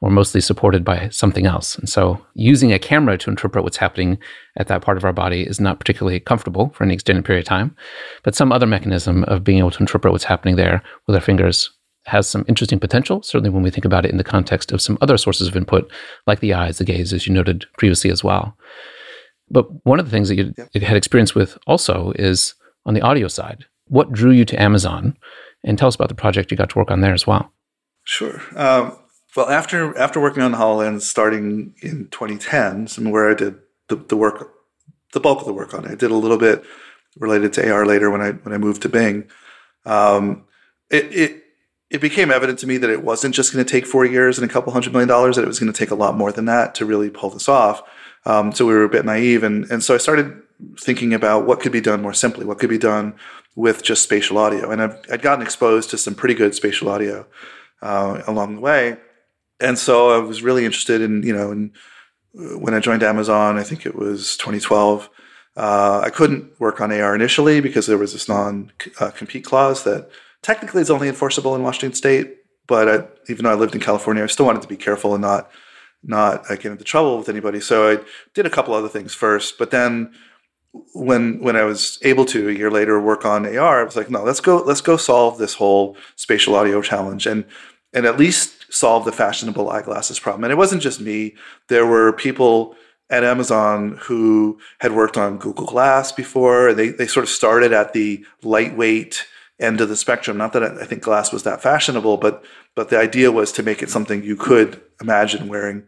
Or 0.00 0.10
mostly 0.10 0.40
supported 0.40 0.84
by 0.84 1.08
something 1.08 1.46
else. 1.46 1.76
And 1.76 1.88
so 1.88 2.24
using 2.34 2.72
a 2.72 2.78
camera 2.78 3.16
to 3.18 3.30
interpret 3.30 3.64
what's 3.64 3.78
happening 3.78 4.18
at 4.56 4.68
that 4.68 4.82
part 4.82 4.98
of 4.98 5.04
our 5.04 5.12
body 5.12 5.42
is 5.42 5.58
not 5.58 5.78
particularly 5.78 6.20
comfortable 6.20 6.70
for 6.70 6.84
any 6.84 6.94
extended 6.94 7.24
period 7.24 7.44
of 7.44 7.48
time. 7.48 7.74
But 8.22 8.34
some 8.34 8.52
other 8.52 8.66
mechanism 8.66 9.24
of 9.24 9.42
being 9.42 9.58
able 9.58 9.70
to 9.70 9.80
interpret 9.80 10.12
what's 10.12 10.24
happening 10.24 10.56
there 10.56 10.82
with 11.06 11.16
our 11.16 11.22
fingers 11.22 11.70
has 12.04 12.28
some 12.28 12.44
interesting 12.46 12.78
potential, 12.78 13.22
certainly 13.22 13.50
when 13.50 13.62
we 13.62 13.70
think 13.70 13.84
about 13.84 14.04
it 14.04 14.12
in 14.12 14.16
the 14.16 14.24
context 14.24 14.70
of 14.70 14.80
some 14.80 14.98
other 15.00 15.16
sources 15.16 15.48
of 15.48 15.56
input, 15.56 15.90
like 16.26 16.40
the 16.40 16.54
eyes, 16.54 16.78
the 16.78 16.84
gaze, 16.84 17.12
as 17.12 17.26
you 17.26 17.32
noted 17.32 17.66
previously 17.78 18.10
as 18.10 18.22
well. 18.22 18.56
But 19.50 19.66
one 19.84 19.98
of 19.98 20.06
the 20.06 20.10
things 20.10 20.28
that 20.28 20.36
you 20.36 20.80
had 20.80 20.96
experience 20.96 21.34
with 21.34 21.58
also 21.66 22.12
is 22.16 22.54
on 22.84 22.94
the 22.94 23.00
audio 23.00 23.28
side. 23.28 23.64
What 23.88 24.12
drew 24.12 24.30
you 24.30 24.44
to 24.44 24.60
Amazon? 24.60 25.16
And 25.64 25.76
tell 25.76 25.88
us 25.88 25.96
about 25.96 26.08
the 26.08 26.14
project 26.14 26.50
you 26.52 26.56
got 26.56 26.70
to 26.70 26.78
work 26.78 26.92
on 26.92 27.00
there 27.00 27.14
as 27.14 27.26
well. 27.26 27.50
Sure. 28.04 28.40
Um, 28.54 28.96
well, 29.36 29.48
after 29.48 29.96
after 29.98 30.20
working 30.20 30.42
on 30.42 30.52
HoloLens 30.52 31.02
starting 31.02 31.74
in 31.82 32.08
2010, 32.08 33.10
where 33.10 33.30
I 33.30 33.34
did 33.34 33.56
the, 33.88 33.96
the 33.96 34.16
work, 34.16 34.52
the 35.12 35.20
bulk 35.20 35.40
of 35.40 35.46
the 35.46 35.52
work 35.52 35.74
on 35.74 35.84
it, 35.84 35.90
I 35.90 35.94
did 35.94 36.10
a 36.10 36.16
little 36.16 36.38
bit 36.38 36.64
related 37.18 37.52
to 37.54 37.70
AR 37.70 37.86
later 37.86 38.10
when 38.10 38.20
I 38.20 38.32
when 38.32 38.54
I 38.54 38.58
moved 38.58 38.82
to 38.82 38.88
Bing. 38.88 39.28
Um, 39.84 40.44
it, 40.90 41.04
it 41.12 41.42
it 41.90 42.00
became 42.00 42.30
evident 42.30 42.58
to 42.60 42.66
me 42.66 42.78
that 42.78 42.90
it 42.90 43.04
wasn't 43.04 43.34
just 43.34 43.52
going 43.52 43.64
to 43.64 43.70
take 43.70 43.86
four 43.86 44.04
years 44.04 44.38
and 44.38 44.48
a 44.48 44.52
couple 44.52 44.72
hundred 44.72 44.92
million 44.92 45.08
dollars; 45.08 45.36
that 45.36 45.42
it 45.42 45.48
was 45.48 45.60
going 45.60 45.72
to 45.72 45.78
take 45.78 45.90
a 45.90 45.94
lot 45.94 46.16
more 46.16 46.32
than 46.32 46.46
that 46.46 46.74
to 46.76 46.86
really 46.86 47.10
pull 47.10 47.30
this 47.30 47.48
off. 47.48 47.82
Um, 48.24 48.52
so 48.52 48.66
we 48.66 48.74
were 48.74 48.84
a 48.84 48.88
bit 48.88 49.04
naive, 49.04 49.42
and 49.42 49.70
and 49.70 49.84
so 49.84 49.94
I 49.94 49.98
started 49.98 50.42
thinking 50.80 51.12
about 51.12 51.46
what 51.46 51.60
could 51.60 51.72
be 51.72 51.80
done 51.80 52.00
more 52.00 52.14
simply, 52.14 52.46
what 52.46 52.58
could 52.58 52.70
be 52.70 52.78
done 52.78 53.14
with 53.54 53.82
just 53.82 54.02
spatial 54.02 54.38
audio, 54.38 54.70
and 54.70 54.82
I've, 54.82 54.98
I'd 55.10 55.22
gotten 55.22 55.42
exposed 55.42 55.90
to 55.90 55.98
some 55.98 56.14
pretty 56.14 56.34
good 56.34 56.54
spatial 56.54 56.88
audio 56.88 57.26
uh, 57.82 58.22
along 58.26 58.56
the 58.56 58.60
way, 58.60 58.96
and 59.60 59.78
so 59.78 60.10
I 60.10 60.18
was 60.18 60.42
really 60.42 60.64
interested 60.64 61.00
in 61.00 61.22
you 61.22 61.34
know, 61.34 61.70
uh, 62.38 62.58
when 62.58 62.74
I 62.74 62.80
joined 62.80 63.02
Amazon, 63.02 63.58
I 63.58 63.62
think 63.62 63.86
it 63.86 63.94
was 63.94 64.36
2012. 64.36 65.08
Uh, 65.56 66.02
I 66.04 66.10
couldn't 66.10 66.60
work 66.60 66.80
on 66.80 66.92
AR 66.92 67.14
initially 67.14 67.60
because 67.60 67.86
there 67.86 67.96
was 67.96 68.12
this 68.12 68.28
non-compete 68.28 69.44
clause 69.44 69.84
that 69.84 70.10
technically 70.42 70.82
is 70.82 70.90
only 70.90 71.08
enforceable 71.08 71.54
in 71.54 71.62
Washington 71.62 71.94
State. 71.94 72.36
But 72.66 72.88
I, 72.88 73.30
even 73.30 73.44
though 73.44 73.52
I 73.52 73.54
lived 73.54 73.74
in 73.74 73.80
California, 73.80 74.22
I 74.22 74.26
still 74.26 74.44
wanted 74.44 74.62
to 74.62 74.68
be 74.68 74.76
careful 74.76 75.14
and 75.14 75.22
not 75.22 75.50
not 76.02 76.46
get 76.48 76.66
into 76.66 76.84
trouble 76.84 77.18
with 77.18 77.28
anybody. 77.28 77.60
So 77.60 77.90
I 77.90 77.98
did 78.34 78.46
a 78.46 78.50
couple 78.50 78.74
other 78.74 78.88
things 78.88 79.14
first, 79.14 79.58
but 79.58 79.70
then 79.70 80.12
when 80.94 81.40
when 81.40 81.56
I 81.56 81.64
was 81.64 81.98
able 82.02 82.24
to 82.26 82.48
a 82.48 82.52
year 82.52 82.70
later 82.70 83.00
work 83.00 83.24
on 83.24 83.46
AR, 83.46 83.80
I 83.80 83.84
was 83.84 83.96
like, 83.96 84.10
no, 84.10 84.22
let's 84.22 84.40
go 84.40 84.58
let's 84.58 84.80
go 84.80 84.96
solve 84.96 85.38
this 85.38 85.54
whole 85.54 85.96
spatial 86.16 86.54
audio 86.54 86.82
challenge 86.82 87.26
and 87.26 87.44
and 87.92 88.04
at 88.04 88.18
least 88.18 88.55
solve 88.70 89.04
the 89.04 89.12
fashionable 89.12 89.70
eyeglasses 89.70 90.18
problem. 90.18 90.44
And 90.44 90.52
it 90.52 90.56
wasn't 90.56 90.82
just 90.82 91.00
me. 91.00 91.34
There 91.68 91.86
were 91.86 92.12
people 92.12 92.76
at 93.08 93.24
Amazon 93.24 93.98
who 94.02 94.58
had 94.80 94.92
worked 94.92 95.16
on 95.16 95.38
Google 95.38 95.66
Glass 95.66 96.12
before. 96.12 96.74
They 96.74 96.88
they 96.88 97.06
sort 97.06 97.24
of 97.24 97.30
started 97.30 97.72
at 97.72 97.92
the 97.92 98.24
lightweight 98.42 99.26
end 99.60 99.80
of 99.80 99.88
the 99.88 99.96
spectrum. 99.96 100.36
Not 100.36 100.52
that 100.52 100.62
I 100.62 100.84
think 100.84 101.02
glass 101.02 101.32
was 101.32 101.44
that 101.44 101.62
fashionable, 101.62 102.16
but 102.16 102.44
but 102.74 102.90
the 102.90 102.98
idea 102.98 103.32
was 103.32 103.52
to 103.52 103.62
make 103.62 103.82
it 103.82 103.90
something 103.90 104.22
you 104.22 104.36
could 104.36 104.80
imagine 105.00 105.48
wearing 105.48 105.84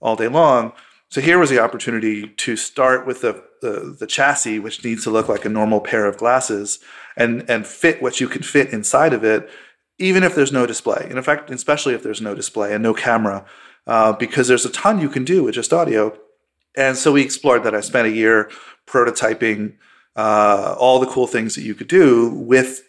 all 0.00 0.16
day 0.16 0.28
long. 0.28 0.72
So 1.08 1.20
here 1.20 1.38
was 1.38 1.50
the 1.50 1.60
opportunity 1.60 2.28
to 2.28 2.56
start 2.56 3.06
with 3.06 3.20
the, 3.20 3.44
the, 3.60 3.94
the 4.00 4.06
chassis, 4.06 4.58
which 4.58 4.82
needs 4.82 5.04
to 5.04 5.10
look 5.10 5.28
like 5.28 5.44
a 5.44 5.50
normal 5.50 5.80
pair 5.80 6.06
of 6.06 6.16
glasses, 6.16 6.78
and 7.16 7.48
and 7.50 7.66
fit 7.66 8.02
what 8.02 8.20
you 8.20 8.28
can 8.28 8.42
fit 8.42 8.70
inside 8.70 9.12
of 9.12 9.22
it, 9.22 9.50
even 10.02 10.22
if 10.24 10.34
there's 10.34 10.52
no 10.52 10.66
display. 10.66 11.06
And 11.08 11.16
in 11.16 11.22
fact, 11.22 11.50
especially 11.50 11.94
if 11.94 12.02
there's 12.02 12.20
no 12.20 12.34
display 12.34 12.74
and 12.74 12.82
no 12.82 12.92
camera, 12.92 13.44
uh, 13.86 14.12
because 14.12 14.48
there's 14.48 14.64
a 14.64 14.70
ton 14.70 15.00
you 15.00 15.08
can 15.08 15.24
do 15.24 15.44
with 15.44 15.54
just 15.54 15.72
audio. 15.72 16.16
And 16.76 16.96
so 16.96 17.12
we 17.12 17.22
explored 17.22 17.64
that. 17.64 17.74
I 17.74 17.80
spent 17.80 18.08
a 18.08 18.10
year 18.10 18.50
prototyping 18.86 19.74
uh, 20.16 20.74
all 20.78 20.98
the 20.98 21.06
cool 21.06 21.26
things 21.26 21.54
that 21.54 21.62
you 21.62 21.74
could 21.74 21.88
do 21.88 22.30
with 22.30 22.82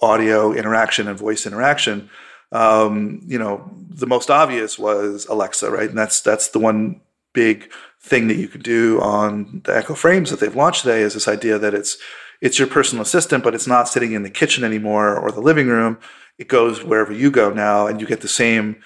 audio 0.00 0.52
interaction 0.52 1.08
and 1.08 1.18
voice 1.18 1.46
interaction. 1.46 2.10
Um, 2.52 3.20
you 3.26 3.38
know, 3.38 3.70
the 3.88 4.06
most 4.06 4.30
obvious 4.30 4.78
was 4.78 5.26
Alexa, 5.26 5.70
right? 5.70 5.88
And 5.88 5.98
that's 5.98 6.20
that's 6.20 6.48
the 6.48 6.58
one 6.58 7.00
big 7.32 7.70
thing 8.00 8.28
that 8.28 8.36
you 8.36 8.48
could 8.48 8.62
do 8.62 9.00
on 9.00 9.60
the 9.64 9.76
Echo 9.76 9.94
frames 9.94 10.30
that 10.30 10.40
they've 10.40 10.54
launched 10.54 10.82
today 10.82 11.02
is 11.02 11.14
this 11.14 11.28
idea 11.28 11.58
that 11.58 11.74
it's 11.74 11.98
it's 12.40 12.58
your 12.58 12.68
personal 12.68 13.02
assistant, 13.02 13.42
but 13.42 13.54
it's 13.54 13.66
not 13.66 13.88
sitting 13.88 14.12
in 14.12 14.22
the 14.22 14.30
kitchen 14.30 14.64
anymore 14.64 15.16
or 15.16 15.32
the 15.32 15.40
living 15.40 15.66
room. 15.66 15.98
It 16.38 16.48
goes 16.48 16.82
wherever 16.82 17.12
you 17.12 17.30
go 17.30 17.50
now, 17.50 17.86
and 17.86 18.00
you 18.00 18.06
get 18.06 18.20
the 18.20 18.28
same 18.28 18.82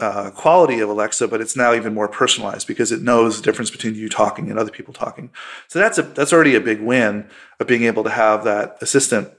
uh, 0.00 0.30
quality 0.30 0.80
of 0.80 0.88
Alexa, 0.88 1.26
but 1.28 1.40
it's 1.40 1.56
now 1.56 1.74
even 1.74 1.94
more 1.94 2.08
personalized 2.08 2.66
because 2.66 2.92
it 2.92 3.02
knows 3.02 3.36
the 3.36 3.42
difference 3.42 3.70
between 3.70 3.94
you 3.94 4.08
talking 4.08 4.50
and 4.50 4.58
other 4.58 4.70
people 4.70 4.94
talking. 4.94 5.30
So 5.66 5.78
that's 5.78 5.98
a 5.98 6.02
that's 6.02 6.32
already 6.32 6.54
a 6.54 6.60
big 6.60 6.80
win 6.80 7.28
of 7.58 7.66
being 7.66 7.84
able 7.84 8.04
to 8.04 8.10
have 8.10 8.44
that 8.44 8.76
assistant 8.80 9.30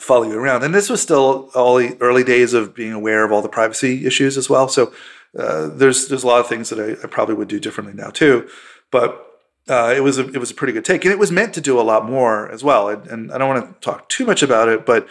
follow 0.00 0.24
you 0.24 0.38
around. 0.38 0.62
And 0.62 0.74
this 0.74 0.88
was 0.88 1.02
still 1.02 1.50
all 1.54 1.76
the 1.76 1.96
early 2.00 2.24
days 2.24 2.54
of 2.54 2.74
being 2.74 2.92
aware 2.92 3.24
of 3.24 3.32
all 3.32 3.42
the 3.42 3.48
privacy 3.48 4.06
issues 4.06 4.36
as 4.36 4.48
well. 4.48 4.68
So 4.68 4.92
uh, 5.38 5.68
there's 5.68 6.08
there's 6.08 6.22
a 6.22 6.26
lot 6.26 6.40
of 6.40 6.46
things 6.46 6.70
that 6.70 6.80
I, 6.80 6.92
I, 7.02 7.06
probably 7.08 7.34
would 7.34 7.48
do 7.48 7.60
differently 7.60 7.94
now 7.94 8.08
too. 8.08 8.48
But 8.90 9.24
uh, 9.68 9.92
it 9.94 10.00
was 10.00 10.18
a, 10.18 10.26
it 10.28 10.38
was 10.38 10.50
a 10.50 10.54
pretty 10.54 10.72
good 10.72 10.86
take, 10.86 11.04
and 11.04 11.12
it 11.12 11.18
was 11.18 11.30
meant 11.30 11.52
to 11.54 11.60
do 11.60 11.78
a 11.78 11.82
lot 11.82 12.08
more 12.08 12.50
as 12.50 12.64
well. 12.64 12.88
And, 12.88 13.06
and 13.08 13.32
I 13.32 13.36
don't 13.36 13.48
want 13.48 13.66
to 13.66 13.80
talk 13.80 14.08
too 14.08 14.24
much 14.24 14.42
about 14.42 14.70
it, 14.70 14.86
but 14.86 15.06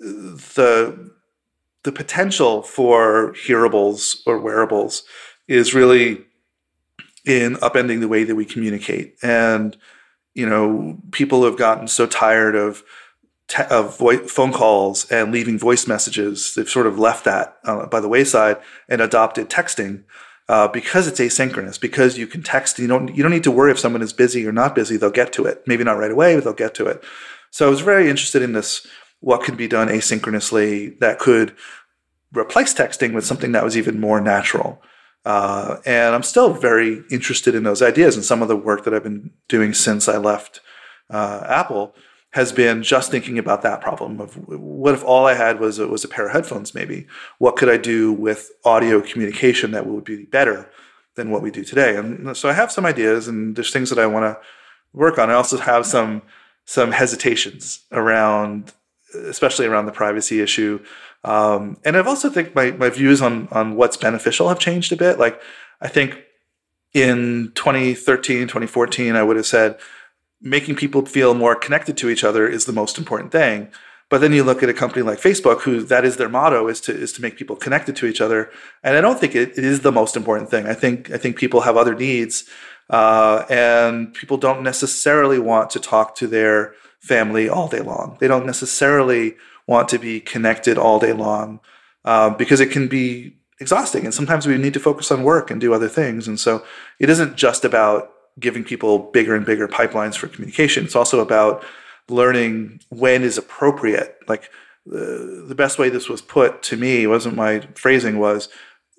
the 0.00 1.11
the 1.84 1.92
potential 1.92 2.62
for 2.62 3.34
hearables 3.46 4.20
or 4.26 4.38
wearables 4.38 5.02
is 5.48 5.74
really 5.74 6.24
in 7.24 7.54
upending 7.56 8.00
the 8.00 8.08
way 8.08 8.24
that 8.24 8.34
we 8.34 8.44
communicate. 8.44 9.16
And 9.22 9.76
you 10.34 10.48
know, 10.48 10.98
people 11.10 11.44
have 11.44 11.58
gotten 11.58 11.88
so 11.88 12.06
tired 12.06 12.54
of 12.56 12.82
te- 13.48 13.64
of 13.64 13.96
phone 13.96 14.52
calls 14.52 15.10
and 15.10 15.32
leaving 15.32 15.58
voice 15.58 15.86
messages. 15.86 16.54
They've 16.54 16.68
sort 16.68 16.86
of 16.86 16.98
left 16.98 17.24
that 17.24 17.58
uh, 17.64 17.86
by 17.86 18.00
the 18.00 18.08
wayside 18.08 18.58
and 18.88 19.00
adopted 19.00 19.50
texting 19.50 20.04
uh, 20.48 20.68
because 20.68 21.06
it's 21.06 21.20
asynchronous. 21.20 21.80
Because 21.80 22.16
you 22.16 22.26
can 22.26 22.42
text, 22.42 22.78
you 22.78 22.86
don't 22.86 23.14
you 23.14 23.22
don't 23.22 23.32
need 23.32 23.44
to 23.44 23.50
worry 23.50 23.70
if 23.70 23.78
someone 23.78 24.02
is 24.02 24.12
busy 24.12 24.46
or 24.46 24.52
not 24.52 24.74
busy. 24.74 24.96
They'll 24.96 25.10
get 25.10 25.32
to 25.34 25.44
it. 25.44 25.62
Maybe 25.66 25.84
not 25.84 25.98
right 25.98 26.10
away, 26.10 26.34
but 26.34 26.44
they'll 26.44 26.52
get 26.54 26.74
to 26.76 26.86
it. 26.86 27.02
So 27.50 27.66
I 27.66 27.70
was 27.70 27.80
very 27.80 28.08
interested 28.08 28.42
in 28.42 28.52
this. 28.52 28.86
What 29.22 29.42
could 29.42 29.56
be 29.56 29.66
done 29.66 29.88
asynchronously 29.88 30.98
that 31.00 31.18
could 31.18 31.56
replace 32.36 32.74
texting 32.74 33.14
with 33.14 33.24
something 33.24 33.52
that 33.52 33.64
was 33.64 33.76
even 33.76 34.00
more 34.00 34.20
natural. 34.20 34.82
Uh, 35.24 35.76
and 35.86 36.14
I'm 36.14 36.22
still 36.22 36.52
very 36.52 37.02
interested 37.10 37.54
in 37.54 37.62
those 37.62 37.82
ideas 37.82 38.16
and 38.16 38.24
some 38.24 38.42
of 38.42 38.48
the 38.48 38.56
work 38.56 38.84
that 38.84 38.92
I've 38.92 39.04
been 39.04 39.30
doing 39.48 39.72
since 39.72 40.08
I 40.08 40.16
left 40.16 40.60
uh, 41.10 41.44
Apple 41.46 41.94
has 42.30 42.50
been 42.50 42.82
just 42.82 43.10
thinking 43.10 43.38
about 43.38 43.62
that 43.62 43.82
problem 43.82 44.20
of 44.20 44.34
what 44.48 44.94
if 44.94 45.04
all 45.04 45.26
I 45.26 45.34
had 45.34 45.60
was 45.60 45.78
a, 45.78 45.86
was 45.86 46.02
a 46.02 46.08
pair 46.08 46.26
of 46.26 46.32
headphones 46.32 46.74
maybe? 46.74 47.06
What 47.38 47.56
could 47.56 47.68
I 47.68 47.76
do 47.76 48.12
with 48.12 48.50
audio 48.64 49.00
communication 49.02 49.70
that 49.72 49.86
would 49.86 50.04
be 50.04 50.24
better 50.24 50.70
than 51.14 51.30
what 51.30 51.42
we 51.42 51.50
do 51.50 51.62
today? 51.62 51.94
And 51.96 52.34
so 52.36 52.48
I 52.48 52.54
have 52.54 52.72
some 52.72 52.86
ideas 52.86 53.28
and 53.28 53.54
there's 53.54 53.70
things 53.70 53.90
that 53.90 53.98
I 53.98 54.06
want 54.06 54.24
to 54.24 54.40
work 54.94 55.18
on. 55.18 55.30
I 55.30 55.34
also 55.34 55.58
have 55.58 55.86
some 55.86 56.22
some 56.64 56.92
hesitations 56.92 57.80
around 57.92 58.72
especially 59.14 59.66
around 59.66 59.86
the 59.86 59.92
privacy 59.92 60.40
issue 60.40 60.82
um, 61.24 61.76
and 61.84 61.96
I've 61.96 62.08
also 62.08 62.28
think 62.30 62.54
my, 62.54 62.72
my 62.72 62.90
views 62.90 63.22
on 63.22 63.48
on 63.50 63.76
what's 63.76 63.96
beneficial 63.96 64.48
have 64.48 64.58
changed 64.58 64.92
a 64.92 64.96
bit 64.96 65.18
like 65.18 65.40
I 65.80 65.88
think 65.88 66.18
in 66.92 67.52
2013 67.54 68.42
2014 68.42 69.16
I 69.16 69.22
would 69.22 69.36
have 69.36 69.46
said 69.46 69.78
making 70.42 70.74
people 70.74 71.06
feel 71.06 71.34
more 71.34 71.54
connected 71.54 71.96
to 71.96 72.10
each 72.10 72.24
other 72.24 72.46
is 72.46 72.64
the 72.64 72.72
most 72.72 72.98
important 72.98 73.30
thing. 73.32 73.68
But 74.08 74.20
then 74.20 74.32
you 74.34 74.44
look 74.44 74.62
at 74.62 74.68
a 74.68 74.74
company 74.74 75.02
like 75.02 75.20
Facebook, 75.20 75.62
who 75.62 75.82
that 75.84 76.04
is 76.04 76.18
their 76.18 76.28
motto 76.28 76.68
is 76.68 76.82
to 76.82 76.92
is 76.92 77.12
to 77.14 77.22
make 77.22 77.38
people 77.38 77.56
connected 77.56 77.96
to 77.96 78.06
each 78.06 78.20
other. 78.20 78.50
And 78.82 78.94
I 78.94 79.00
don't 79.00 79.18
think 79.18 79.34
it, 79.34 79.56
it 79.56 79.64
is 79.64 79.80
the 79.80 79.92
most 79.92 80.16
important 80.16 80.50
thing. 80.50 80.66
I 80.66 80.74
think 80.74 81.10
I 81.10 81.16
think 81.16 81.36
people 81.36 81.62
have 81.62 81.78
other 81.78 81.94
needs, 81.94 82.44
uh, 82.90 83.46
and 83.48 84.12
people 84.12 84.36
don't 84.36 84.62
necessarily 84.62 85.38
want 85.38 85.70
to 85.70 85.80
talk 85.80 86.14
to 86.16 86.26
their 86.26 86.74
family 87.02 87.48
all 87.48 87.68
day 87.68 87.80
long. 87.80 88.16
They 88.20 88.28
don't 88.28 88.46
necessarily 88.46 89.34
want 89.66 89.88
to 89.90 89.98
be 89.98 90.20
connected 90.20 90.78
all 90.78 90.98
day 90.98 91.12
long 91.12 91.60
uh, 92.04 92.30
because 92.30 92.60
it 92.60 92.70
can 92.70 92.88
be 92.88 93.36
exhausting. 93.60 94.04
And 94.04 94.14
sometimes 94.14 94.46
we 94.46 94.56
need 94.56 94.74
to 94.74 94.80
focus 94.80 95.10
on 95.10 95.22
work 95.22 95.50
and 95.50 95.60
do 95.60 95.74
other 95.74 95.88
things. 95.88 96.26
And 96.26 96.38
so 96.38 96.64
it 96.98 97.10
isn't 97.10 97.36
just 97.36 97.64
about 97.64 98.12
giving 98.38 98.64
people 98.64 98.98
bigger 98.98 99.34
and 99.34 99.44
bigger 99.44 99.68
pipelines 99.68 100.16
for 100.16 100.28
communication. 100.28 100.84
It's 100.84 100.96
also 100.96 101.20
about 101.20 101.64
learning 102.08 102.80
when 102.88 103.22
is 103.22 103.38
appropriate. 103.38 104.18
Like 104.26 104.50
the, 104.86 105.44
the 105.46 105.54
best 105.54 105.78
way 105.78 105.88
this 105.88 106.08
was 106.08 106.22
put 106.22 106.62
to 106.64 106.76
me 106.76 107.06
wasn't 107.06 107.36
my 107.36 107.60
phrasing 107.74 108.18
was 108.18 108.48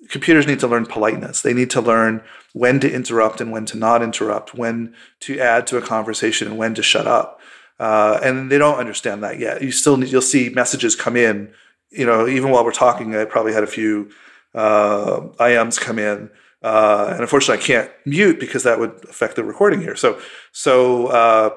computers 0.08 0.46
need 0.46 0.60
to 0.60 0.68
learn 0.68 0.86
politeness. 0.86 1.42
They 1.42 1.54
need 1.54 1.70
to 1.70 1.80
learn 1.80 2.22
when 2.52 2.80
to 2.80 2.92
interrupt 2.92 3.40
and 3.40 3.50
when 3.50 3.66
to 3.66 3.76
not 3.76 4.02
interrupt, 4.02 4.54
when 4.54 4.94
to 5.20 5.40
add 5.40 5.66
to 5.68 5.78
a 5.78 5.82
conversation 5.82 6.48
and 6.48 6.58
when 6.58 6.74
to 6.74 6.82
shut 6.82 7.06
up. 7.06 7.40
Uh, 7.78 8.20
and 8.22 8.50
they 8.50 8.58
don't 8.58 8.78
understand 8.78 9.22
that 9.22 9.38
yet. 9.38 9.62
You 9.62 9.72
still 9.72 9.96
need, 9.96 10.10
you'll 10.10 10.22
see 10.22 10.48
messages 10.48 10.94
come 10.94 11.16
in. 11.16 11.52
You 11.90 12.06
know, 12.06 12.26
even 12.26 12.50
while 12.50 12.64
we're 12.64 12.72
talking, 12.72 13.14
I 13.14 13.24
probably 13.24 13.52
had 13.52 13.64
a 13.64 13.68
few 13.68 14.10
uh, 14.54 15.20
IMs 15.38 15.80
come 15.80 15.98
in. 15.98 16.30
Uh, 16.62 17.08
and 17.10 17.20
unfortunately, 17.20 17.62
I 17.62 17.66
can't 17.66 17.90
mute 18.06 18.40
because 18.40 18.62
that 18.62 18.78
would 18.78 19.04
affect 19.08 19.36
the 19.36 19.44
recording 19.44 19.80
here. 19.80 19.96
So, 19.96 20.18
so 20.52 21.08
uh, 21.08 21.50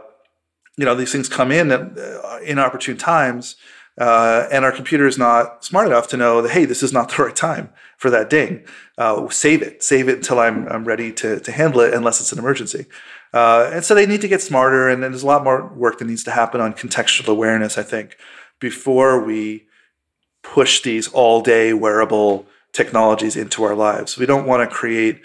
you 0.76 0.86
know, 0.86 0.96
these 0.96 1.12
things 1.12 1.30
come 1.30 1.52
in 1.52 1.72
at 1.72 1.98
uh, 1.98 2.40
inopportune 2.44 2.98
times, 2.98 3.56
uh, 3.98 4.48
and 4.52 4.66
our 4.66 4.72
computer 4.72 5.08
is 5.08 5.18
not 5.18 5.64
smart 5.64 5.88
enough 5.88 6.08
to 6.10 6.18
know 6.18 6.42
that 6.42 6.52
hey, 6.52 6.66
this 6.66 6.84
is 6.84 6.92
not 6.92 7.10
the 7.16 7.24
right 7.24 7.36
time 7.36 7.70
for 7.98 8.10
that 8.10 8.30
ding. 8.30 8.66
Save 9.30 9.62
it, 9.62 9.82
save 9.82 10.10
it 10.10 10.18
until 10.18 10.40
I'm 10.40 10.68
I'm 10.68 10.84
ready 10.84 11.14
to 11.14 11.40
to 11.40 11.52
handle 11.52 11.82
it, 11.82 11.94
unless 11.94 12.20
it's 12.20 12.34
an 12.34 12.40
emergency. 12.40 12.86
Uh, 13.38 13.70
and 13.74 13.84
so 13.86 13.94
they 13.94 14.08
need 14.08 14.22
to 14.22 14.28
get 14.28 14.42
smarter, 14.42 14.90
and 14.90 15.04
there's 15.04 15.24
a 15.24 15.32
lot 15.34 15.44
more 15.44 15.60
work 15.76 15.96
that 16.00 16.08
needs 16.12 16.24
to 16.24 16.32
happen 16.32 16.60
on 16.60 16.74
contextual 16.74 17.28
awareness. 17.28 17.78
I 17.78 17.84
think 17.84 18.18
before 18.60 19.14
we 19.24 19.68
push 20.56 20.82
these 20.82 21.08
all 21.10 21.42
day 21.42 21.74
wearable 21.74 22.46
technologies 22.72 23.36
into 23.36 23.64
our 23.64 23.76
lives. 23.76 24.18
We 24.18 24.26
don't 24.26 24.48
want 24.48 24.68
to 24.68 24.76
create 24.76 25.22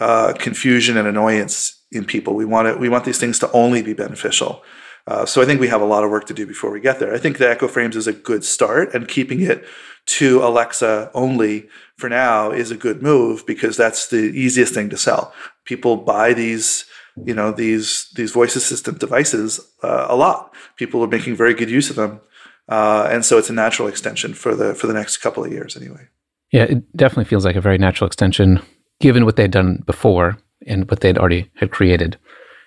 uh, 0.00 0.32
confusion 0.46 0.96
and 0.96 1.06
annoyance 1.06 1.56
in 1.92 2.04
people. 2.04 2.34
We 2.34 2.44
want 2.44 2.68
it. 2.68 2.78
We 2.78 2.88
want 2.88 3.04
these 3.04 3.18
things 3.18 3.38
to 3.40 3.52
only 3.52 3.82
be 3.82 3.92
beneficial. 3.92 4.62
Uh, 5.06 5.26
so 5.26 5.42
I 5.42 5.44
think 5.44 5.60
we 5.60 5.68
have 5.68 5.82
a 5.82 5.92
lot 5.94 6.02
of 6.02 6.10
work 6.10 6.26
to 6.28 6.34
do 6.34 6.46
before 6.46 6.70
we 6.70 6.80
get 6.80 6.98
there. 6.98 7.14
I 7.14 7.18
think 7.18 7.36
the 7.36 7.48
Echo 7.48 7.68
Frames 7.68 7.94
is 7.94 8.06
a 8.06 8.12
good 8.12 8.42
start, 8.42 8.94
and 8.94 9.06
keeping 9.06 9.40
it 9.42 9.64
to 10.06 10.42
Alexa 10.42 11.10
only 11.14 11.68
for 11.96 12.08
now 12.08 12.50
is 12.50 12.70
a 12.70 12.76
good 12.76 13.02
move 13.02 13.46
because 13.46 13.76
that's 13.76 14.08
the 14.08 14.24
easiest 14.44 14.74
thing 14.74 14.88
to 14.90 14.96
sell. 14.96 15.32
People 15.64 15.96
buy 15.96 16.32
these, 16.32 16.86
you 17.24 17.34
know, 17.34 17.52
these 17.52 18.10
these 18.14 18.32
voice 18.32 18.56
assistant 18.56 18.98
devices 18.98 19.60
uh, 19.82 20.06
a 20.08 20.16
lot. 20.16 20.52
People 20.76 21.02
are 21.02 21.08
making 21.08 21.36
very 21.36 21.54
good 21.54 21.70
use 21.70 21.90
of 21.90 21.96
them, 21.96 22.20
uh, 22.68 23.08
and 23.10 23.24
so 23.24 23.38
it's 23.38 23.50
a 23.50 23.54
natural 23.54 23.88
extension 23.88 24.34
for 24.34 24.54
the 24.54 24.74
for 24.74 24.86
the 24.86 24.94
next 24.94 25.18
couple 25.18 25.44
of 25.44 25.52
years 25.52 25.76
anyway. 25.76 26.08
Yeah, 26.50 26.64
it 26.64 26.96
definitely 26.96 27.24
feels 27.24 27.44
like 27.44 27.56
a 27.56 27.60
very 27.60 27.78
natural 27.78 28.06
extension, 28.06 28.60
given 29.00 29.24
what 29.24 29.36
they'd 29.36 29.50
done 29.50 29.82
before 29.86 30.38
and 30.66 30.88
what 30.90 31.00
they'd 31.00 31.18
already 31.18 31.50
had 31.56 31.70
created. 31.70 32.16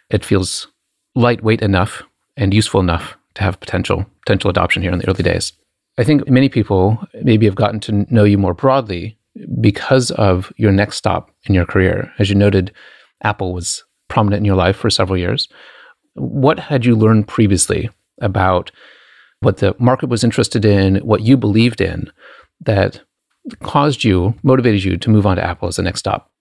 It 0.09 0.25
feels 0.25 0.67
lightweight 1.15 1.61
enough 1.61 2.03
and 2.35 2.53
useful 2.53 2.79
enough 2.79 3.17
to 3.35 3.43
have 3.43 3.59
potential 3.59 4.05
potential 4.25 4.49
adoption 4.49 4.81
here 4.81 4.91
in 4.91 4.99
the 4.99 5.09
early 5.09 5.23
days. 5.23 5.53
I 5.97 6.03
think 6.03 6.29
many 6.29 6.47
people 6.47 6.99
maybe 7.23 7.45
have 7.45 7.55
gotten 7.55 7.79
to 7.81 8.05
know 8.13 8.23
you 8.23 8.37
more 8.37 8.53
broadly 8.53 9.17
because 9.61 10.11
of 10.11 10.53
your 10.57 10.71
next 10.71 10.97
stop 10.97 11.31
in 11.45 11.55
your 11.55 11.65
career. 11.65 12.11
As 12.19 12.29
you 12.29 12.35
noted, 12.35 12.71
Apple 13.23 13.53
was 13.53 13.83
prominent 14.07 14.39
in 14.39 14.45
your 14.45 14.55
life 14.55 14.77
for 14.77 14.89
several 14.89 15.17
years. 15.17 15.47
What 16.13 16.59
had 16.59 16.85
you 16.85 16.95
learned 16.95 17.27
previously 17.27 17.89
about 18.21 18.71
what 19.41 19.57
the 19.57 19.75
market 19.77 20.09
was 20.09 20.23
interested 20.23 20.65
in, 20.65 20.97
what 20.97 21.21
you 21.21 21.37
believed 21.37 21.81
in, 21.81 22.11
that 22.61 23.01
caused 23.61 24.03
you, 24.03 24.33
motivated 24.43 24.83
you 24.83 24.97
to 24.97 25.09
move 25.09 25.25
on 25.25 25.37
to 25.37 25.43
Apple 25.43 25.67
as 25.67 25.75
the 25.75 25.83
next 25.83 25.99
stop? 25.99 26.31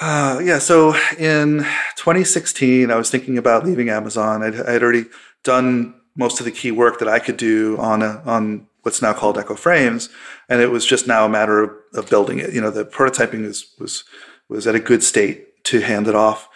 Uh, 0.00 0.40
yeah, 0.42 0.58
so 0.58 0.94
in 1.18 1.58
2016, 1.96 2.90
I 2.90 2.96
was 2.96 3.10
thinking 3.10 3.38
about 3.38 3.64
leaving 3.64 3.90
Amazon. 3.90 4.42
I'd, 4.42 4.60
I'd, 4.60 4.82
already 4.82 5.06
done 5.44 5.94
most 6.16 6.40
of 6.40 6.46
the 6.46 6.50
key 6.50 6.72
work 6.72 6.98
that 6.98 7.08
I 7.08 7.20
could 7.20 7.36
do 7.36 7.76
on 7.78 8.02
a, 8.02 8.20
on 8.24 8.66
what's 8.82 9.00
now 9.00 9.12
called 9.12 9.38
Echo 9.38 9.54
Frames, 9.54 10.08
and 10.48 10.60
it 10.60 10.70
was 10.70 10.84
just 10.84 11.06
now 11.06 11.24
a 11.24 11.28
matter 11.28 11.62
of, 11.62 11.70
of 11.94 12.10
building 12.10 12.40
it. 12.40 12.52
You 12.52 12.60
know, 12.60 12.70
the 12.70 12.84
prototyping 12.84 13.46
was 13.46 13.72
was 13.78 14.04
was 14.48 14.66
at 14.66 14.74
a 14.74 14.80
good 14.80 15.02
state 15.02 15.64
to 15.64 15.80
hand 15.80 16.08
it 16.08 16.14
off, 16.16 16.48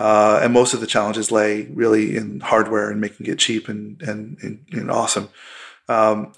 uh, 0.00 0.40
and 0.42 0.54
most 0.54 0.72
of 0.72 0.80
the 0.80 0.86
challenges 0.86 1.30
lay 1.30 1.64
really 1.66 2.16
in 2.16 2.40
hardware 2.40 2.90
and 2.90 3.02
making 3.02 3.26
it 3.26 3.38
cheap 3.38 3.68
and 3.68 4.00
and, 4.00 4.38
and, 4.40 4.64
and 4.72 4.90
awesome. 4.90 5.28
Um, 5.88 6.32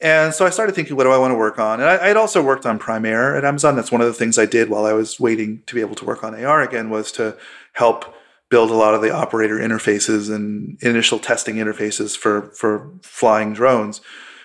and 0.00 0.32
so 0.32 0.46
I 0.46 0.50
started 0.50 0.74
thinking, 0.74 0.96
what 0.96 1.04
do 1.04 1.10
I 1.10 1.18
want 1.18 1.32
to 1.32 1.36
work 1.36 1.58
on? 1.58 1.80
And 1.80 1.88
I, 1.88 2.08
would 2.08 2.16
also 2.16 2.42
worked 2.42 2.64
on 2.64 2.78
Prime 2.78 3.04
Air 3.04 3.36
at 3.36 3.44
Amazon. 3.44 3.76
That's 3.76 3.92
one 3.92 4.00
of 4.00 4.06
the 4.06 4.14
things 4.14 4.38
I 4.38 4.46
did 4.46 4.70
while 4.70 4.86
I 4.86 4.92
was 4.94 5.20
waiting 5.20 5.62
to 5.66 5.74
be 5.74 5.82
able 5.82 5.94
to 5.96 6.04
work 6.06 6.24
on 6.24 6.34
AR 6.42 6.62
again 6.62 6.88
was 6.88 7.12
to 7.12 7.36
help 7.72 8.14
build 8.48 8.70
a 8.70 8.74
lot 8.74 8.94
of 8.94 9.02
the 9.02 9.10
operator 9.10 9.56
interfaces 9.56 10.34
and 10.34 10.78
initial 10.82 11.18
testing 11.18 11.56
interfaces 11.56 12.16
for 12.16 12.50
for 12.52 12.92
flying 13.02 13.52
drones. 13.52 14.00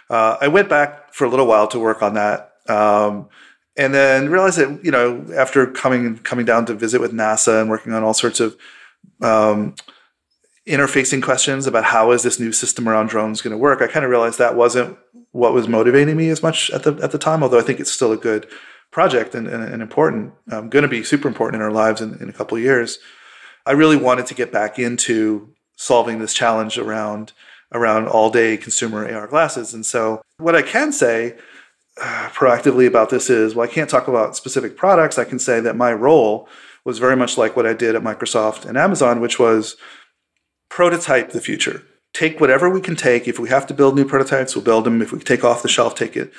Uh, 0.10 0.38
I 0.42 0.50
went 0.50 0.68
back 0.68 1.14
for 1.14 1.24
a 1.24 1.30
little 1.30 1.48
while 1.48 1.68
to 1.68 1.80
work 1.80 2.02
on 2.02 2.16
that, 2.16 2.54
um, 2.68 3.30
and 3.78 3.94
then 3.94 4.30
realized 4.30 4.58
that 4.58 4.84
you 4.84 4.92
know 4.92 5.26
after 5.36 5.68
coming 5.68 6.18
coming 6.20 6.46
down 6.46 6.66
to 6.66 6.74
visit 6.74 7.02
with 7.02 7.14
NASA 7.14 7.62
and 7.62 7.70
working 7.70 7.94
on 7.94 8.04
all 8.04 8.14
sorts 8.14 8.40
of 8.40 8.58
um, 9.22 9.76
interfacing 10.68 11.24
questions 11.24 11.68
about 11.68 11.86
how 11.86 12.12
is 12.12 12.24
this 12.24 12.40
new 12.40 12.52
system 12.52 12.88
around 12.88 13.08
drones 13.08 13.42
going 13.42 13.52
to 13.52 13.58
work, 13.58 13.82
I 13.82 13.88
kind 13.88 14.06
of 14.06 14.12
realized 14.12 14.38
that 14.40 14.56
wasn't 14.56 14.98
what 15.32 15.54
was 15.54 15.68
motivating 15.68 16.18
me 16.18 16.30
as 16.30 16.44
much 16.44 16.70
at 16.72 16.84
the 16.84 16.94
at 17.02 17.12
the 17.12 17.18
time. 17.18 17.44
Although 17.44 17.60
I 17.60 17.64
think 17.64 17.80
it's 17.80 17.92
still 17.92 18.12
a 18.12 18.18
good 18.18 18.48
project 18.92 19.34
and, 19.34 19.48
and, 19.48 19.64
and 19.64 19.82
important, 19.82 20.34
um, 20.52 20.70
going 20.70 20.84
to 20.84 20.90
be 20.90 21.04
super 21.04 21.28
important 21.28 21.62
in 21.62 21.66
our 21.66 21.72
lives 21.72 22.02
in, 22.02 22.16
in 22.22 22.28
a 22.28 22.34
couple 22.34 22.60
years. 22.60 23.00
I 23.66 23.72
really 23.72 23.96
wanted 23.96 24.26
to 24.26 24.34
get 24.34 24.52
back 24.52 24.78
into 24.78 25.54
solving 25.78 26.20
this 26.20 26.34
challenge 26.34 26.78
around 26.78 27.32
around 27.74 28.08
all 28.08 28.30
day 28.30 28.58
consumer 28.58 29.10
AR 29.10 29.28
glasses. 29.28 29.74
And 29.74 29.86
so, 29.86 30.22
what 30.38 30.56
I 30.56 30.62
can 30.62 30.92
say 30.92 31.38
proactively 32.02 32.88
about 32.88 33.10
this 33.10 33.30
is, 33.30 33.56
well, 33.56 33.68
I 33.68 33.72
can't 33.72 33.90
talk 33.90 34.08
about 34.08 34.36
specific 34.36 34.76
products. 34.76 35.18
I 35.18 35.24
can 35.24 35.40
say 35.40 35.60
that 35.60 35.76
my 35.76 35.94
role 35.94 36.48
was 36.84 37.00
very 37.00 37.16
much 37.16 37.38
like 37.38 37.56
what 37.56 37.68
I 37.68 37.74
did 37.74 37.96
at 37.96 38.02
Microsoft 38.02 38.66
and 38.66 38.78
Amazon, 38.78 39.22
which 39.22 39.38
was 39.38 39.76
prototype 40.70 41.32
the 41.32 41.42
future 41.42 41.84
take 42.14 42.40
whatever 42.40 42.70
we 42.70 42.82
can 42.82 42.96
take. 42.96 43.28
If 43.28 43.40
we 43.40 43.50
have 43.50 43.68
to 43.68 43.74
build 43.74 43.96
new 43.96 44.06
prototypes, 44.06 44.56
we'll 44.56 44.66
build 44.66 44.86
them. 44.86 45.02
If 45.02 45.12
we 45.12 45.20
take 45.20 45.44
off 45.44 45.62
the 45.62 45.70
shelf, 45.70 45.96
take 45.96 46.18
it. 46.18 46.32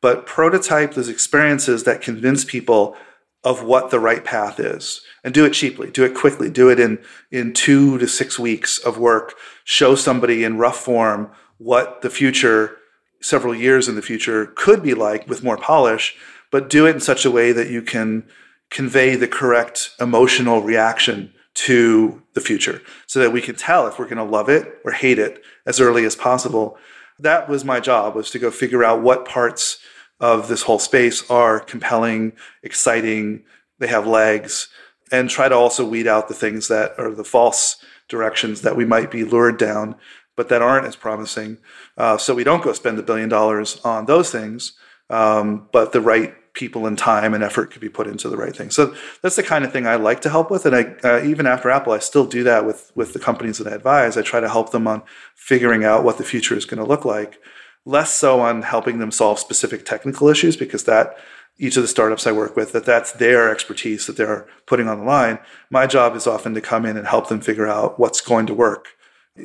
But 0.00 0.26
prototype 0.26 0.94
those 0.94 1.08
experiences 1.08 1.84
that 1.84 2.00
convince 2.00 2.44
people 2.44 2.96
of 3.44 3.62
what 3.62 3.90
the 3.90 4.00
right 4.00 4.24
path 4.24 4.58
is 4.58 5.00
and 5.22 5.32
do 5.32 5.44
it 5.44 5.52
cheaply, 5.52 5.90
do 5.90 6.04
it 6.04 6.14
quickly, 6.14 6.50
do 6.50 6.70
it 6.70 6.80
in, 6.80 6.98
in 7.30 7.52
two 7.52 7.98
to 7.98 8.08
six 8.08 8.38
weeks 8.38 8.78
of 8.78 8.98
work. 8.98 9.34
Show 9.64 9.94
somebody 9.94 10.44
in 10.44 10.58
rough 10.58 10.78
form 10.78 11.30
what 11.58 12.02
the 12.02 12.10
future, 12.10 12.77
several 13.20 13.54
years 13.54 13.88
in 13.88 13.94
the 13.94 14.02
future, 14.02 14.46
could 14.46 14.82
be 14.82 14.94
like 14.94 15.28
with 15.28 15.44
more 15.44 15.56
polish, 15.56 16.16
but 16.50 16.70
do 16.70 16.86
it 16.86 16.94
in 16.94 17.00
such 17.00 17.24
a 17.24 17.30
way 17.30 17.52
that 17.52 17.70
you 17.70 17.82
can 17.82 18.24
convey 18.70 19.16
the 19.16 19.28
correct 19.28 19.90
emotional 20.00 20.62
reaction 20.62 21.32
to 21.54 22.22
the 22.34 22.40
future 22.40 22.82
so 23.06 23.18
that 23.18 23.32
we 23.32 23.40
can 23.40 23.56
tell 23.56 23.86
if 23.86 23.98
we're 23.98 24.04
going 24.04 24.16
to 24.16 24.22
love 24.22 24.48
it 24.48 24.78
or 24.84 24.92
hate 24.92 25.18
it 25.18 25.42
as 25.66 25.80
early 25.80 26.04
as 26.04 26.14
possible. 26.14 26.76
That 27.18 27.48
was 27.48 27.64
my 27.64 27.80
job 27.80 28.14
was 28.14 28.30
to 28.30 28.38
go 28.38 28.50
figure 28.50 28.84
out 28.84 29.02
what 29.02 29.24
parts 29.24 29.78
of 30.20 30.48
this 30.48 30.62
whole 30.62 30.78
space 30.78 31.28
are 31.30 31.60
compelling, 31.60 32.32
exciting, 32.62 33.44
they 33.78 33.88
have 33.88 34.06
legs, 34.06 34.68
and 35.10 35.30
try 35.30 35.48
to 35.48 35.54
also 35.54 35.84
weed 35.84 36.06
out 36.06 36.28
the 36.28 36.34
things 36.34 36.68
that 36.68 36.92
are 36.98 37.10
the 37.10 37.24
false 37.24 37.76
directions 38.08 38.62
that 38.62 38.76
we 38.76 38.84
might 38.84 39.10
be 39.10 39.24
lured 39.24 39.58
down, 39.58 39.94
but 40.38 40.48
that 40.48 40.62
aren't 40.62 40.86
as 40.86 40.94
promising. 40.94 41.58
Uh, 41.96 42.16
so 42.16 42.32
we 42.32 42.44
don't 42.44 42.62
go 42.62 42.72
spend 42.72 42.96
a 42.96 43.02
billion 43.02 43.28
dollars 43.28 43.80
on 43.84 44.06
those 44.06 44.30
things, 44.30 44.74
um, 45.10 45.68
but 45.72 45.92
the 45.92 46.00
right 46.00 46.32
people 46.52 46.86
and 46.86 46.96
time 46.96 47.34
and 47.34 47.42
effort 47.42 47.72
could 47.72 47.80
be 47.80 47.88
put 47.88 48.06
into 48.06 48.28
the 48.28 48.36
right 48.36 48.54
thing. 48.54 48.70
So 48.70 48.94
that's 49.20 49.34
the 49.34 49.42
kind 49.42 49.64
of 49.64 49.72
thing 49.72 49.84
I 49.84 49.96
like 49.96 50.20
to 50.20 50.30
help 50.30 50.48
with. 50.48 50.64
And 50.64 50.76
I, 50.76 50.82
uh, 51.02 51.24
even 51.24 51.44
after 51.44 51.70
Apple, 51.70 51.92
I 51.92 51.98
still 51.98 52.24
do 52.24 52.44
that 52.44 52.64
with, 52.64 52.92
with 52.94 53.14
the 53.14 53.18
companies 53.18 53.58
that 53.58 53.66
I 53.66 53.74
advise. 53.74 54.16
I 54.16 54.22
try 54.22 54.38
to 54.38 54.48
help 54.48 54.70
them 54.70 54.86
on 54.86 55.02
figuring 55.34 55.84
out 55.84 56.04
what 56.04 56.18
the 56.18 56.24
future 56.24 56.56
is 56.56 56.64
going 56.64 56.78
to 56.78 56.88
look 56.88 57.04
like, 57.04 57.40
less 57.84 58.14
so 58.14 58.40
on 58.40 58.62
helping 58.62 59.00
them 59.00 59.10
solve 59.10 59.40
specific 59.40 59.84
technical 59.84 60.28
issues 60.28 60.56
because 60.56 60.84
that 60.84 61.16
each 61.58 61.76
of 61.76 61.82
the 61.82 61.88
startups 61.88 62.28
I 62.28 62.32
work 62.32 62.54
with, 62.54 62.70
that 62.72 62.84
that's 62.84 63.10
their 63.10 63.50
expertise 63.50 64.06
that 64.06 64.16
they're 64.16 64.46
putting 64.66 64.86
on 64.86 64.98
the 64.98 65.04
line. 65.04 65.40
My 65.68 65.88
job 65.88 66.14
is 66.14 66.28
often 66.28 66.54
to 66.54 66.60
come 66.60 66.86
in 66.86 66.96
and 66.96 67.08
help 67.08 67.28
them 67.28 67.40
figure 67.40 67.66
out 67.66 67.98
what's 67.98 68.20
going 68.20 68.46
to 68.46 68.54
work, 68.54 68.90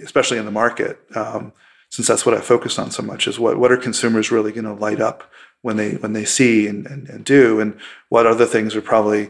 especially 0.03 0.37
in 0.37 0.45
the 0.45 0.51
market. 0.51 0.99
Um, 1.15 1.53
since 1.93 2.07
that's 2.07 2.25
what 2.25 2.33
I 2.33 2.41
focus 2.41 2.79
on 2.79 2.89
so 2.89 3.03
much 3.03 3.27
is 3.27 3.37
what, 3.37 3.59
what 3.59 3.71
are 3.71 3.77
consumers 3.77 4.31
really 4.31 4.51
going 4.51 4.65
to 4.65 4.73
light 4.73 4.99
up 4.99 5.29
when 5.61 5.77
they 5.77 5.91
when 5.91 6.13
they 6.13 6.25
see 6.25 6.65
and, 6.65 6.87
and, 6.87 7.07
and 7.07 7.23
do? 7.23 7.59
And 7.59 7.77
what 8.09 8.25
other 8.25 8.47
things 8.47 8.75
are 8.75 8.81
probably 8.81 9.25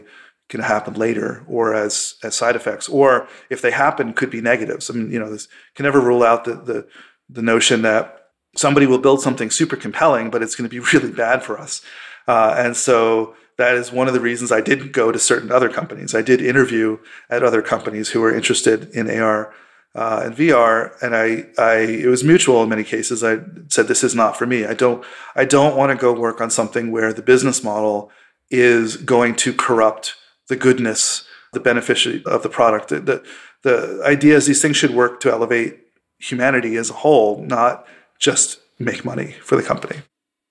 going 0.48 0.62
to 0.62 0.68
happen 0.68 0.94
later 0.94 1.44
or 1.46 1.74
as 1.74 2.14
as 2.22 2.34
side 2.34 2.56
effects? 2.56 2.88
Or 2.88 3.28
if 3.50 3.60
they 3.60 3.70
happen 3.70 4.14
could 4.14 4.30
be 4.30 4.40
negatives. 4.40 4.88
I 4.88 4.94
mean 4.94 5.10
you 5.10 5.18
know 5.18 5.30
this 5.30 5.46
can 5.74 5.84
never 5.84 6.00
rule 6.00 6.22
out 6.22 6.46
the 6.46 6.54
the, 6.54 6.88
the 7.28 7.42
notion 7.42 7.82
that 7.82 8.30
somebody 8.56 8.86
will 8.86 8.98
build 8.98 9.20
something 9.20 9.50
super 9.50 9.76
compelling 9.76 10.30
but 10.30 10.42
it's 10.42 10.54
going 10.54 10.68
to 10.68 10.74
be 10.74 10.80
really 10.98 11.12
bad 11.12 11.42
for 11.42 11.58
us. 11.58 11.82
Uh, 12.26 12.54
and 12.56 12.74
so 12.74 13.34
that 13.58 13.74
is 13.74 13.92
one 13.92 14.08
of 14.08 14.14
the 14.14 14.20
reasons 14.20 14.50
i 14.50 14.62
didn't 14.62 14.92
go 14.92 15.12
to 15.12 15.18
certain 15.18 15.52
other 15.52 15.68
companies. 15.68 16.14
I 16.14 16.22
did 16.22 16.40
interview 16.40 16.96
at 17.28 17.42
other 17.42 17.60
companies 17.60 18.08
who 18.08 18.22
were 18.22 18.34
interested 18.34 18.88
in 18.92 19.10
ar 19.20 19.52
uh, 19.94 20.22
and 20.24 20.36
VR, 20.36 20.90
and 21.02 21.14
I, 21.14 21.46
I, 21.56 21.74
it 21.76 22.06
was 22.06 22.24
mutual 22.24 22.62
in 22.62 22.68
many 22.68 22.84
cases. 22.84 23.22
I 23.22 23.38
said, 23.68 23.86
"This 23.88 24.02
is 24.02 24.14
not 24.14 24.36
for 24.36 24.46
me. 24.46 24.64
I 24.64 24.74
don't, 24.74 25.04
I 25.36 25.44
don't 25.44 25.76
want 25.76 25.92
to 25.92 25.96
go 25.96 26.12
work 26.12 26.40
on 26.40 26.50
something 26.50 26.90
where 26.90 27.12
the 27.12 27.22
business 27.22 27.62
model 27.62 28.10
is 28.50 28.96
going 28.96 29.36
to 29.36 29.52
corrupt 29.52 30.16
the 30.48 30.56
goodness, 30.56 31.24
the 31.52 31.60
beneficiary 31.60 32.22
of 32.26 32.42
the 32.42 32.48
product. 32.48 32.88
The, 32.88 33.00
the, 33.00 33.24
the 33.62 34.02
idea 34.04 34.36
is 34.36 34.46
these 34.46 34.60
things 34.60 34.76
should 34.76 34.94
work 34.94 35.20
to 35.20 35.30
elevate 35.30 35.78
humanity 36.18 36.76
as 36.76 36.90
a 36.90 36.94
whole, 36.94 37.42
not 37.44 37.86
just 38.18 38.60
make 38.78 39.04
money 39.04 39.36
for 39.42 39.56
the 39.56 39.62
company." 39.62 40.00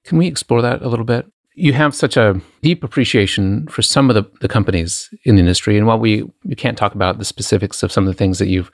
Can 0.05 0.17
we 0.17 0.27
explore 0.27 0.61
that 0.61 0.81
a 0.81 0.89
little 0.89 1.05
bit? 1.05 1.25
you 1.55 1.73
have 1.73 1.93
such 1.93 2.17
a 2.17 2.41
deep 2.61 2.83
appreciation 2.83 3.67
for 3.67 3.81
some 3.81 4.09
of 4.09 4.15
the, 4.15 4.23
the 4.41 4.47
companies 4.47 5.13
in 5.23 5.35
the 5.35 5.41
industry. 5.41 5.77
And 5.77 5.85
while 5.85 5.99
we, 5.99 6.23
we 6.43 6.55
can't 6.55 6.77
talk 6.77 6.95
about 6.95 7.19
the 7.19 7.25
specifics 7.25 7.83
of 7.83 7.91
some 7.91 8.07
of 8.07 8.13
the 8.13 8.17
things 8.17 8.39
that 8.39 8.47
you've 8.47 8.71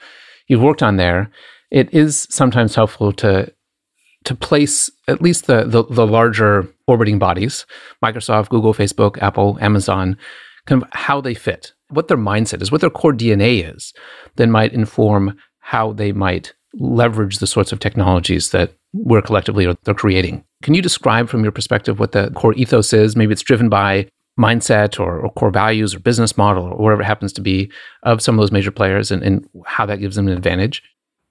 you've 0.50 0.62
worked 0.62 0.84
on 0.84 0.98
there, 0.98 1.32
it 1.72 1.94
is 1.94 2.28
sometimes 2.30 2.76
helpful 2.76 3.14
to 3.14 3.54
to 4.26 4.36
place 4.36 4.92
at 5.08 5.22
least 5.22 5.48
the, 5.48 5.64
the, 5.64 5.86
the 5.86 6.06
larger 6.06 6.68
orbiting 6.88 7.18
bodies, 7.20 7.66
Microsoft, 8.04 8.50
Google, 8.50 8.74
Facebook, 8.74 9.18
Apple, 9.22 9.58
Amazon, 9.62 10.18
kind 10.66 10.84
of 10.84 10.90
how 10.92 11.22
they 11.22 11.34
fit, 11.34 11.72
what 11.88 12.10
their 12.10 12.18
mindset 12.18 12.62
is, 12.62 12.70
what 12.70 12.82
their 12.82 12.90
core 12.90 13.14
DNA 13.14 13.74
is, 13.74 13.94
then 14.36 14.52
might 14.52 14.74
inform 14.74 15.38
how 15.60 15.94
they 15.94 16.12
might 16.12 16.54
leverage 16.74 17.38
the 17.38 17.48
sorts 17.48 17.72
of 17.72 17.80
technologies 17.80 18.52
that 18.52 18.74
we're 18.94 19.22
collectively 19.22 19.66
or 19.66 19.76
they're 19.86 19.94
creating. 19.94 20.44
Can 20.64 20.74
you 20.74 20.82
describe 20.82 21.30
from 21.30 21.44
your 21.44 21.54
perspective 21.54 21.98
what 21.98 22.12
the 22.12 22.30
core 22.32 22.54
ethos 22.56 22.92
is? 22.92 23.16
Maybe 23.16 23.32
it's 23.32 23.42
driven 23.42 23.70
by 23.70 24.10
mindset 24.40 25.00
or, 25.00 25.20
or, 25.20 25.32
core 25.34 25.52
values 25.52 25.94
or 25.94 26.00
business 26.00 26.38
model 26.38 26.66
or 26.66 26.78
whatever 26.78 27.02
it 27.02 27.06
happens 27.06 27.34
to 27.34 27.42
be 27.42 27.72
of 28.04 28.22
some 28.22 28.36
of 28.36 28.42
those 28.42 28.52
major 28.52 28.72
players 28.72 29.12
and, 29.12 29.22
and 29.22 29.48
how 29.66 29.86
that 29.86 29.98
gives 29.98 30.16
them 30.16 30.28
an 30.28 30.34
advantage? 30.34 30.82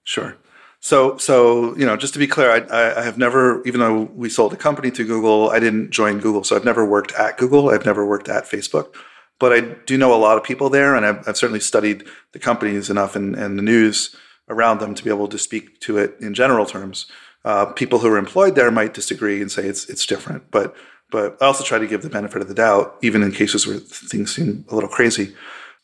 Sure. 0.03 0.37
So, 0.79 1.17
so 1.17 1.75
you 1.75 1.85
know, 1.85 1.97
just 1.97 2.13
to 2.13 2.19
be 2.19 2.27
clear, 2.27 2.51
I, 2.51 2.99
I 2.99 3.01
have 3.01 3.17
never, 3.17 3.61
even 3.65 3.81
though 3.81 4.03
we 4.13 4.29
sold 4.29 4.53
a 4.53 4.57
company 4.57 4.91
to 4.91 5.03
Google, 5.03 5.49
I 5.49 5.59
didn't 5.59 5.89
join 5.89 6.19
Google. 6.19 6.43
So 6.43 6.55
I've 6.55 6.63
never 6.63 6.85
worked 6.85 7.11
at 7.13 7.37
Google. 7.37 7.69
I've 7.69 7.85
never 7.85 8.05
worked 8.05 8.29
at 8.29 8.45
Facebook. 8.45 8.95
But 9.39 9.53
I 9.53 9.61
do 9.85 9.97
know 9.97 10.13
a 10.13 10.17
lot 10.17 10.37
of 10.37 10.43
people 10.43 10.69
there, 10.69 10.95
and 10.95 11.05
I've, 11.05 11.27
I've 11.27 11.37
certainly 11.37 11.61
studied 11.61 12.05
the 12.33 12.39
companies 12.39 12.89
enough 12.89 13.15
and, 13.15 13.35
and 13.35 13.57
the 13.57 13.63
news 13.63 14.15
around 14.49 14.79
them 14.79 14.95
to 14.95 15.03
be 15.03 15.09
able 15.09 15.27
to 15.29 15.37
speak 15.37 15.79
to 15.81 15.97
it 15.97 16.15
in 16.19 16.33
general 16.33 16.65
terms. 16.65 17.05
Uh, 17.45 17.65
people 17.67 17.99
who 17.99 18.09
are 18.09 18.17
employed 18.17 18.55
there 18.55 18.71
might 18.71 18.93
disagree 18.93 19.41
and 19.41 19.51
say 19.51 19.65
it's 19.65 19.87
it's 19.89 20.05
different, 20.05 20.51
but 20.51 20.75
but 21.11 21.37
I 21.41 21.45
also 21.45 21.63
try 21.63 21.79
to 21.79 21.87
give 21.87 22.01
the 22.01 22.09
benefit 22.09 22.41
of 22.41 22.47
the 22.47 22.53
doubt, 22.53 22.97
even 23.01 23.23
in 23.23 23.31
cases 23.31 23.65
where 23.65 23.77
things 23.77 24.35
seem 24.35 24.65
a 24.69 24.75
little 24.75 24.89
crazy. 24.89 25.35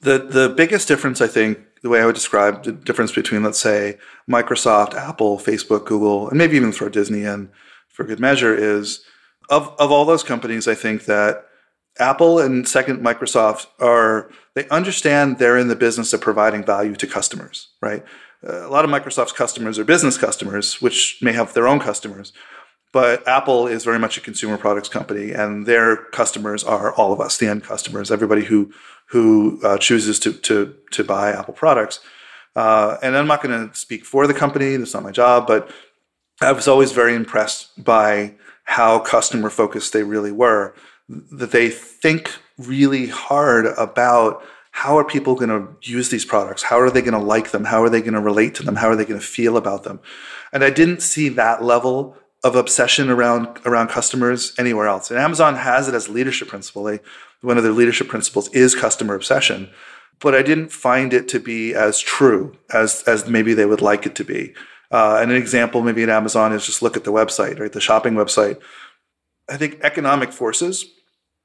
The 0.02 0.20
the 0.20 0.50
biggest 0.50 0.88
difference, 0.88 1.22
I 1.22 1.28
think, 1.28 1.60
the 1.82 1.90
way 1.90 2.02
I 2.02 2.06
would 2.06 2.16
describe 2.16 2.64
the 2.64 2.72
difference 2.72 3.12
between, 3.12 3.44
let's 3.44 3.60
say, 3.60 3.98
Microsoft, 4.30 4.94
Apple, 4.94 5.38
Facebook, 5.38 5.86
Google, 5.86 6.30
and 6.30 6.38
maybe 6.38 6.58
even 6.58 6.72
throw 6.72 6.90
Disney 6.90 7.24
in 7.24 7.50
for 7.90 8.04
good 8.04 8.20
measure, 8.20 8.56
is 8.56 9.04
of 9.50 9.74
of 9.80 9.92
all 9.92 10.06
those 10.06 10.24
companies, 10.24 10.68
I 10.68 10.76
think 10.76 11.06
that 11.06 11.46
Apple 11.98 12.40
and 12.40 12.68
second 12.68 13.00
Microsoft 13.00 13.68
are 13.80 14.30
they 14.54 14.68
understand 14.70 15.40
they're 15.40 15.58
in 15.58 15.70
the 15.70 15.76
business 15.76 16.14
of 16.14 16.22
providing 16.22 16.64
value 16.64 16.96
to 16.96 17.08
customers, 17.08 17.70
right? 17.82 18.04
a 18.46 18.68
lot 18.68 18.86
of 18.86 18.92
Microsoft's 18.92 19.32
customers 19.32 19.80
are 19.80 19.84
business 19.84 20.18
customers, 20.18 20.82
which 20.82 21.18
may 21.22 21.34
have 21.34 21.54
their 21.54 21.68
own 21.68 21.80
customers. 21.80 22.32
But 22.96 23.28
Apple 23.28 23.68
is 23.68 23.84
very 23.84 24.00
much 24.00 24.18
a 24.18 24.22
consumer 24.22 24.58
products 24.58 24.88
company, 24.88 25.34
and 25.34 25.66
their 25.66 25.98
customers 25.98 26.64
are 26.64 26.94
all 26.94 27.12
of 27.12 27.20
us, 27.20 27.38
the 27.38 27.46
end 27.46 27.66
customers, 27.66 28.10
everybody 28.10 28.46
who 28.46 28.72
who 29.08 29.60
uh, 29.66 29.78
chooses 29.78 30.18
to, 30.20 30.32
to 30.32 30.74
to 30.92 31.04
buy 31.04 31.34
Apple 31.34 31.54
products. 31.54 32.00
Uh, 32.56 32.96
and 33.04 33.18
I'm 33.18 33.28
not 33.28 33.44
going 33.44 33.68
to 33.68 33.76
speak 33.76 34.06
for 34.06 34.28
the 34.28 34.34
company; 34.34 34.78
that's 34.78 34.94
not 34.94 35.04
my 35.04 35.12
job. 35.12 35.46
But 35.46 35.70
I 36.40 36.54
was 36.54 36.70
always 36.70 36.94
very 36.94 37.16
impressed 37.16 37.84
by 37.84 38.36
how 38.64 39.00
customer 39.00 39.50
focused 39.50 39.92
they 39.92 40.04
really 40.04 40.32
were. 40.32 40.74
That 41.10 41.52
they 41.52 41.68
think 41.70 42.32
really 42.58 43.08
hard 43.08 43.66
about 43.78 44.42
how 44.72 44.98
are 44.98 45.04
people 45.04 45.36
going 45.36 45.50
to 45.50 45.68
use 45.82 46.08
these 46.12 46.24
products? 46.24 46.64
How 46.64 46.80
are 46.80 46.90
they 46.90 47.02
going 47.02 47.20
to 47.20 47.20
like 47.20 47.52
them? 47.52 47.66
How 47.66 47.84
are 47.84 47.90
they 47.90 48.00
going 48.00 48.14
to 48.14 48.22
relate 48.22 48.56
to 48.56 48.64
them? 48.64 48.78
How 48.78 48.88
are 48.88 48.96
they 48.96 49.04
going 49.04 49.20
to 49.20 49.26
feel 49.26 49.58
about 49.58 49.84
them? 49.84 50.00
And 50.54 50.64
I 50.64 50.70
didn't 50.70 51.02
see 51.02 51.28
that 51.28 51.62
level 51.62 52.16
of 52.46 52.56
obsession 52.56 53.10
around 53.10 53.48
around 53.66 53.88
customers 53.88 54.54
anywhere 54.60 54.88
else. 54.88 55.10
And 55.10 55.20
Amazon 55.20 55.56
has 55.56 55.88
it 55.88 55.96
as 55.96 56.08
a 56.08 56.12
leadership 56.12 56.48
principle. 56.48 56.84
They, 56.84 57.00
one 57.42 57.58
of 57.58 57.64
their 57.64 57.74
leadership 57.74 58.08
principles 58.08 58.50
is 58.54 58.76
customer 58.76 59.16
obsession. 59.16 59.72
But 60.22 60.36
I 60.36 60.44
didn't 60.44 60.72
find 60.72 61.12
it 61.12 61.28
to 61.30 61.40
be 61.40 61.74
as 61.74 62.00
true 62.00 62.56
as 62.72 63.04
as 63.08 63.28
maybe 63.28 63.56
they 63.56 63.66
would 63.66 63.82
like 63.82 64.06
it 64.06 64.14
to 64.16 64.24
be. 64.24 64.54
Uh, 64.92 65.18
and 65.20 65.32
an 65.32 65.38
example 65.38 65.82
maybe 65.82 66.04
at 66.04 66.10
Amazon 66.10 66.54
is 66.54 66.68
just 66.68 66.84
look 66.84 66.96
at 66.96 67.04
the 67.04 67.12
website, 67.12 67.60
right? 67.60 67.74
The 67.74 67.82
shopping 67.82 68.14
website. 68.14 68.62
I 69.50 69.58
think 69.58 69.80
economic 69.82 70.32
forces 70.32 70.86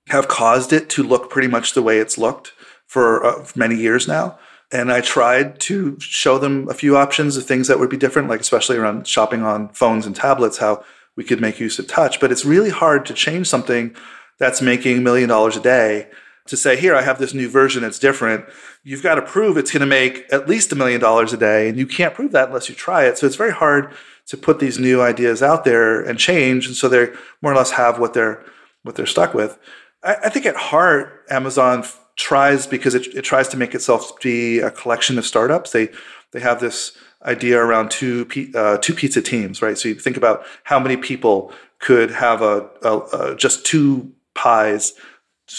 have 0.08 0.28
caused 0.28 0.72
it 0.72 0.90
to 0.90 1.02
look 1.02 1.30
pretty 1.30 1.48
much 1.48 1.72
the 1.72 1.82
way 1.82 1.98
it's 1.98 2.18
looked 2.18 2.52
for 2.86 3.24
uh, 3.24 3.46
many 3.56 3.76
years 3.76 4.06
now. 4.06 4.38
And 4.72 4.92
I 4.92 5.00
tried 5.00 5.58
to 5.60 5.98
show 5.98 6.38
them 6.38 6.68
a 6.68 6.74
few 6.74 6.96
options 6.96 7.36
of 7.36 7.44
things 7.44 7.66
that 7.68 7.78
would 7.78 7.90
be 7.90 7.96
different, 7.96 8.28
like 8.28 8.40
especially 8.40 8.76
around 8.76 9.06
shopping 9.06 9.42
on 9.42 9.68
phones 9.70 10.06
and 10.06 10.14
tablets, 10.14 10.58
how 10.58 10.84
we 11.16 11.24
could 11.24 11.40
make 11.40 11.58
use 11.58 11.78
of 11.78 11.88
touch. 11.88 12.20
But 12.20 12.30
it's 12.30 12.44
really 12.44 12.70
hard 12.70 13.04
to 13.06 13.14
change 13.14 13.48
something 13.48 13.94
that's 14.38 14.62
making 14.62 14.98
a 14.98 15.00
million 15.00 15.28
dollars 15.28 15.56
a 15.56 15.60
day 15.60 16.08
to 16.46 16.56
say, 16.56 16.76
here, 16.76 16.94
I 16.94 17.02
have 17.02 17.18
this 17.18 17.34
new 17.34 17.48
version 17.48 17.82
that's 17.82 17.98
different. 17.98 18.44
You've 18.82 19.02
got 19.02 19.16
to 19.16 19.22
prove 19.22 19.56
it's 19.56 19.72
going 19.72 19.80
to 19.80 19.86
make 19.86 20.24
at 20.32 20.48
least 20.48 20.72
a 20.72 20.76
million 20.76 21.00
dollars 21.00 21.32
a 21.32 21.36
day. 21.36 21.68
And 21.68 21.78
you 21.78 21.86
can't 21.86 22.14
prove 22.14 22.32
that 22.32 22.48
unless 22.48 22.68
you 22.68 22.74
try 22.74 23.04
it. 23.04 23.18
So 23.18 23.26
it's 23.26 23.36
very 23.36 23.52
hard 23.52 23.92
to 24.26 24.36
put 24.36 24.60
these 24.60 24.78
new 24.78 25.02
ideas 25.02 25.42
out 25.42 25.64
there 25.64 26.00
and 26.00 26.18
change. 26.18 26.66
And 26.66 26.76
so 26.76 26.88
they 26.88 27.08
more 27.42 27.52
or 27.52 27.56
less 27.56 27.72
have 27.72 27.98
what 27.98 28.14
they're 28.14 28.44
what 28.82 28.94
they're 28.94 29.06
stuck 29.06 29.34
with. 29.34 29.58
I, 30.02 30.16
I 30.24 30.28
think 30.30 30.46
at 30.46 30.56
heart, 30.56 31.26
Amazon 31.28 31.84
tries 32.16 32.66
because 32.66 32.94
it, 32.94 33.06
it 33.14 33.22
tries 33.22 33.48
to 33.48 33.56
make 33.56 33.74
itself 33.74 34.18
be 34.20 34.58
a 34.58 34.70
collection 34.70 35.18
of 35.18 35.26
startups. 35.26 35.72
They 35.72 35.88
they 36.32 36.40
have 36.40 36.60
this 36.60 36.92
idea 37.24 37.58
around 37.58 37.90
two 37.90 38.26
uh, 38.54 38.78
two 38.78 38.94
pizza 38.94 39.22
teams, 39.22 39.62
right? 39.62 39.76
So 39.76 39.88
you 39.88 39.94
think 39.94 40.16
about 40.16 40.44
how 40.64 40.78
many 40.78 40.96
people 40.96 41.52
could 41.78 42.10
have 42.10 42.42
a, 42.42 42.68
a, 42.82 42.98
a 42.98 43.36
just 43.36 43.64
two 43.64 44.12
pies 44.34 44.92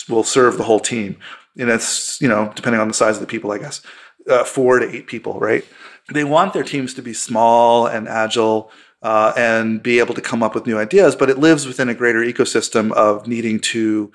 will 0.07 0.23
serve 0.23 0.57
the 0.57 0.63
whole 0.63 0.79
team, 0.79 1.17
and 1.57 1.69
it's 1.69 2.21
you 2.21 2.27
know 2.27 2.51
depending 2.55 2.81
on 2.81 2.87
the 2.87 2.93
size 2.93 3.15
of 3.15 3.21
the 3.21 3.27
people, 3.27 3.51
I 3.51 3.57
guess, 3.57 3.81
uh, 4.29 4.43
four 4.43 4.79
to 4.79 4.89
eight 4.95 5.07
people, 5.07 5.39
right? 5.39 5.65
They 6.11 6.23
want 6.23 6.53
their 6.53 6.63
teams 6.63 6.93
to 6.95 7.01
be 7.01 7.13
small 7.13 7.87
and 7.87 8.07
agile. 8.07 8.71
Uh, 9.03 9.33
and 9.35 9.81
be 9.81 9.97
able 9.97 10.13
to 10.13 10.21
come 10.21 10.43
up 10.43 10.53
with 10.53 10.67
new 10.67 10.77
ideas, 10.77 11.15
but 11.15 11.27
it 11.27 11.39
lives 11.39 11.65
within 11.65 11.89
a 11.89 11.93
greater 11.95 12.19
ecosystem 12.19 12.91
of 12.91 13.27
needing 13.27 13.59
to 13.59 14.11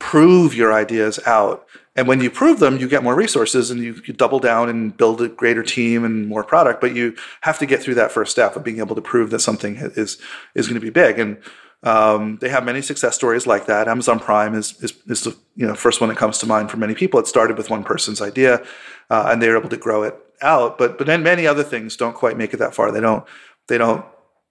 prove 0.00 0.54
your 0.54 0.72
ideas 0.72 1.20
out 1.26 1.68
and 1.96 2.06
when 2.06 2.20
you 2.20 2.30
prove 2.30 2.60
them, 2.60 2.78
you 2.78 2.88
get 2.88 3.02
more 3.02 3.14
resources 3.14 3.70
and 3.70 3.80
you, 3.80 4.00
you, 4.06 4.14
double 4.14 4.38
down 4.38 4.68
and 4.68 4.96
build 4.96 5.20
a 5.20 5.28
greater 5.28 5.62
team 5.62 6.04
and 6.04 6.28
more 6.28 6.44
product. 6.44 6.80
But 6.80 6.94
you 6.94 7.16
have 7.42 7.58
to 7.58 7.66
get 7.66 7.82
through 7.82 7.96
that 7.96 8.12
first 8.12 8.30
step 8.30 8.54
of 8.54 8.62
being 8.64 8.78
able 8.78 8.94
to 8.94 9.02
prove 9.02 9.30
that 9.30 9.40
something 9.40 9.76
is 9.76 10.16
is 10.54 10.66
going 10.68 10.80
to 10.80 10.84
be 10.84 10.90
big. 10.90 11.18
And 11.18 11.38
um, 11.82 12.38
they 12.40 12.48
have 12.48 12.64
many 12.64 12.80
success 12.80 13.16
stories 13.16 13.46
like 13.46 13.66
that. 13.66 13.88
Amazon 13.88 14.20
Prime 14.20 14.54
is, 14.54 14.80
is, 14.82 14.94
is 15.08 15.24
the 15.24 15.36
you 15.56 15.66
know 15.66 15.74
first 15.74 16.00
one 16.00 16.08
that 16.08 16.16
comes 16.16 16.38
to 16.38 16.46
mind 16.46 16.70
for 16.70 16.76
many 16.76 16.94
people. 16.94 17.18
It 17.18 17.26
started 17.26 17.58
with 17.58 17.68
one 17.68 17.82
person's 17.82 18.22
idea, 18.22 18.64
uh, 19.10 19.28
and 19.30 19.42
they 19.42 19.48
were 19.48 19.58
able 19.58 19.68
to 19.70 19.76
grow 19.76 20.04
it 20.04 20.14
out. 20.40 20.78
But 20.78 20.96
but 20.96 21.06
then 21.06 21.22
many 21.22 21.46
other 21.46 21.64
things 21.64 21.96
don't 21.96 22.14
quite 22.14 22.38
make 22.38 22.54
it 22.54 22.58
that 22.58 22.74
far. 22.74 22.92
They 22.92 23.00
don't 23.00 23.26
they 23.66 23.78
don't 23.78 24.04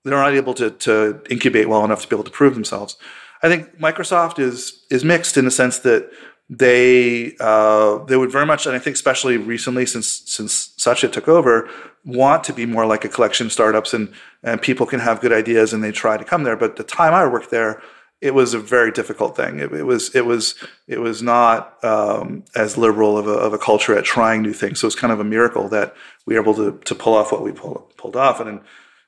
they're 0.04 0.14
not 0.14 0.34
able 0.34 0.54
to 0.56 0.72
to 0.72 1.22
incubate 1.30 1.70
well 1.70 1.86
enough 1.86 2.02
to 2.02 2.08
be 2.08 2.16
able 2.16 2.26
to 2.26 2.32
prove 2.32 2.54
themselves. 2.54 2.98
I 3.42 3.48
think 3.48 3.80
Microsoft 3.80 4.40
is 4.40 4.86
is 4.90 5.04
mixed 5.04 5.38
in 5.38 5.46
the 5.46 5.52
sense 5.52 5.80
that 5.80 6.10
they 6.50 7.36
uh, 7.40 8.04
they 8.06 8.18
would 8.18 8.32
very 8.32 8.46
much, 8.46 8.66
and 8.66 8.76
I 8.76 8.80
think 8.80 8.96
especially 8.96 9.38
recently 9.38 9.86
since 9.86 10.24
since 10.26 10.74
Satya 10.78 11.10
took 11.10 11.28
over, 11.28 11.70
want 12.04 12.44
to 12.46 12.54
be 12.54 12.66
more 12.66 12.86
like 12.86 13.06
a 13.06 13.10
collection 13.10 13.48
of 13.48 13.54
startups, 13.54 13.94
and 13.94 14.12
and 14.44 14.62
people 14.62 14.86
can 14.86 15.00
have 15.00 15.22
good 15.22 15.32
ideas 15.32 15.74
and 15.74 15.84
they 15.84 15.92
try 15.92 16.18
to 16.18 16.26
come 16.26 16.44
there. 16.44 16.58
But 16.58 16.76
the 16.76 16.84
time 16.84 17.14
I 17.14 17.28
worked 17.28 17.52
there, 17.52 17.82
it 18.20 18.34
was 18.34 18.56
a 18.56 18.60
very 18.60 18.92
difficult 18.92 19.36
thing. 19.36 19.60
It, 19.60 19.72
it 19.72 19.84
was 19.84 20.14
it 20.16 20.26
was 20.26 20.56
it 20.88 21.00
was 21.00 21.22
not 21.22 21.84
um, 21.84 22.44
as 22.56 22.78
liberal 22.78 23.18
of 23.18 23.28
a, 23.28 23.34
of 23.34 23.54
a 23.54 23.60
culture 23.60 23.96
at 23.96 24.04
trying 24.04 24.42
new 24.42 24.54
things. 24.54 24.80
So 24.80 24.88
it's 24.88 24.96
kind 24.96 25.14
of 25.14 25.20
a 25.20 25.24
miracle 25.26 25.70
that 25.70 25.96
we 26.26 26.34
were 26.34 26.42
able 26.42 26.56
to 26.56 26.80
to 26.84 26.96
pull 26.96 27.14
off 27.14 27.32
what 27.32 27.44
we 27.44 27.52
pull, 27.52 27.92
pulled 27.96 28.16
off, 28.16 28.40
and 28.40 28.62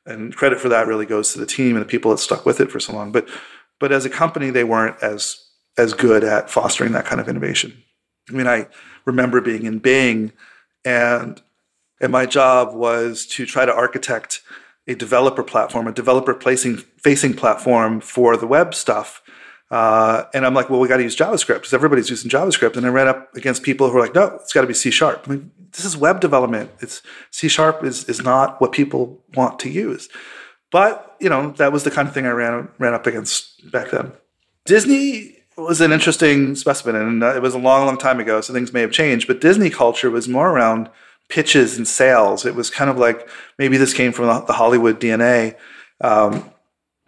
and 0.05 0.35
credit 0.35 0.59
for 0.59 0.69
that 0.69 0.87
really 0.87 1.05
goes 1.05 1.33
to 1.33 1.39
the 1.39 1.45
team 1.45 1.75
and 1.75 1.83
the 1.83 1.89
people 1.89 2.11
that 2.11 2.19
stuck 2.19 2.45
with 2.45 2.59
it 2.59 2.71
for 2.71 2.79
so 2.79 2.93
long. 2.93 3.11
But 3.11 3.27
but 3.81 3.91
as 3.91 4.05
a 4.05 4.09
company, 4.09 4.51
they 4.51 4.63
weren't 4.63 4.95
as 5.03 5.43
as 5.77 5.93
good 5.93 6.23
at 6.23 6.49
fostering 6.49 6.91
that 6.91 7.05
kind 7.05 7.19
of 7.19 7.27
innovation. 7.27 7.83
I 8.29 8.33
mean, 8.33 8.47
I 8.47 8.67
remember 9.05 9.41
being 9.41 9.65
in 9.65 9.79
Bing, 9.79 10.31
and 10.85 11.41
and 11.99 12.11
my 12.11 12.25
job 12.25 12.73
was 12.73 13.25
to 13.25 13.45
try 13.45 13.65
to 13.65 13.73
architect 13.73 14.41
a 14.87 14.95
developer 14.95 15.43
platform, 15.43 15.87
a 15.87 15.91
developer 15.91 16.33
placing 16.33 16.77
facing 16.77 17.33
platform 17.33 17.99
for 17.99 18.37
the 18.37 18.47
web 18.47 18.73
stuff. 18.73 19.21
Uh, 19.71 20.25
and 20.33 20.45
I'm 20.45 20.53
like, 20.53 20.69
well, 20.69 20.81
we 20.81 20.87
got 20.87 20.97
to 20.97 21.03
use 21.03 21.15
JavaScript 21.15 21.55
because 21.55 21.73
everybody's 21.73 22.09
using 22.09 22.29
JavaScript. 22.29 22.75
And 22.75 22.85
I 22.85 22.89
ran 22.89 23.07
up 23.07 23.33
against 23.35 23.63
people 23.63 23.87
who 23.87 23.93
were 23.93 24.01
like, 24.01 24.13
no, 24.13 24.35
it's 24.41 24.51
got 24.51 24.61
to 24.61 24.67
be 24.67 24.73
C 24.73 24.91
sharp. 24.91 25.23
I 25.25 25.31
mean, 25.31 25.51
this 25.71 25.85
is 25.85 25.95
web 25.95 26.19
development. 26.19 26.71
It's 26.81 27.01
C 27.31 27.47
sharp 27.47 27.83
is 27.83 28.03
is 28.05 28.21
not 28.21 28.61
what 28.61 28.73
people 28.73 29.23
want 29.33 29.57
to 29.59 29.69
use. 29.69 30.07
But 30.71 31.15
you 31.19 31.29
know, 31.29 31.51
that 31.51 31.71
was 31.71 31.83
the 31.83 31.91
kind 31.91 32.07
of 32.07 32.13
thing 32.13 32.25
I 32.25 32.31
ran 32.31 32.69
ran 32.79 32.93
up 32.93 33.05
against 33.05 33.71
back 33.71 33.91
then. 33.91 34.13
Disney 34.65 35.37
was 35.57 35.81
an 35.81 35.91
interesting 35.91 36.55
specimen, 36.55 36.95
and 36.95 37.23
uh, 37.23 37.35
it 37.35 37.41
was 37.41 37.53
a 37.53 37.59
long, 37.59 37.85
long 37.85 37.97
time 37.97 38.19
ago, 38.19 38.41
so 38.41 38.53
things 38.53 38.73
may 38.73 38.81
have 38.81 38.91
changed. 38.91 39.27
But 39.27 39.41
Disney 39.41 39.69
culture 39.69 40.09
was 40.09 40.27
more 40.27 40.49
around 40.49 40.89
pitches 41.29 41.77
and 41.77 41.87
sales. 41.87 42.45
It 42.45 42.55
was 42.55 42.69
kind 42.69 42.89
of 42.89 42.97
like 42.97 43.27
maybe 43.57 43.77
this 43.77 43.93
came 43.93 44.11
from 44.11 44.45
the 44.45 44.53
Hollywood 44.53 44.99
DNA. 44.99 45.55
Um, 46.01 46.51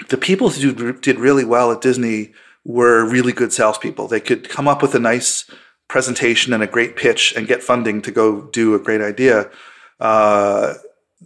the 0.09 0.17
people 0.17 0.49
who 0.49 0.93
did 0.93 1.19
really 1.19 1.45
well 1.45 1.71
at 1.71 1.81
Disney 1.81 2.33
were 2.65 3.05
really 3.05 3.33
good 3.33 3.53
salespeople. 3.53 4.07
They 4.07 4.19
could 4.19 4.49
come 4.49 4.67
up 4.67 4.81
with 4.81 4.95
a 4.95 4.99
nice 4.99 5.49
presentation 5.87 6.53
and 6.53 6.63
a 6.63 6.67
great 6.67 6.95
pitch 6.95 7.33
and 7.35 7.47
get 7.47 7.61
funding 7.61 8.01
to 8.01 8.11
go 8.11 8.41
do 8.41 8.73
a 8.73 8.79
great 8.79 9.01
idea. 9.01 9.49
Uh, 9.99 10.75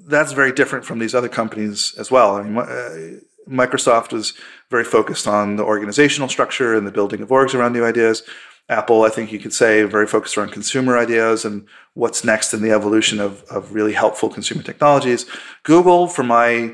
that's 0.05 0.33
very 0.33 0.51
different 0.51 0.85
from 0.85 0.99
these 0.99 1.15
other 1.15 1.29
companies 1.29 1.93
as 1.97 2.11
well. 2.11 2.35
I 2.35 2.43
mean, 2.43 2.57
uh, 2.57 3.19
Microsoft 3.49 4.11
was 4.11 4.33
very 4.69 4.83
focused 4.83 5.27
on 5.27 5.55
the 5.55 5.63
organizational 5.63 6.29
structure 6.29 6.75
and 6.75 6.85
the 6.85 6.91
building 6.91 7.21
of 7.21 7.29
orgs 7.29 7.53
around 7.53 7.73
new 7.73 7.85
ideas. 7.85 8.23
Apple, 8.69 9.03
I 9.03 9.09
think 9.09 9.31
you 9.31 9.39
could 9.39 9.53
say, 9.53 9.83
very 9.83 10.07
focused 10.07 10.37
around 10.37 10.51
consumer 10.51 10.97
ideas 10.97 11.45
and 11.45 11.65
what's 11.93 12.25
next 12.25 12.53
in 12.53 12.61
the 12.61 12.71
evolution 12.71 13.19
of, 13.19 13.43
of 13.43 13.73
really 13.73 13.93
helpful 13.93 14.29
consumer 14.29 14.61
technologies. 14.61 15.25
Google, 15.63 16.07
from 16.07 16.27
my 16.27 16.73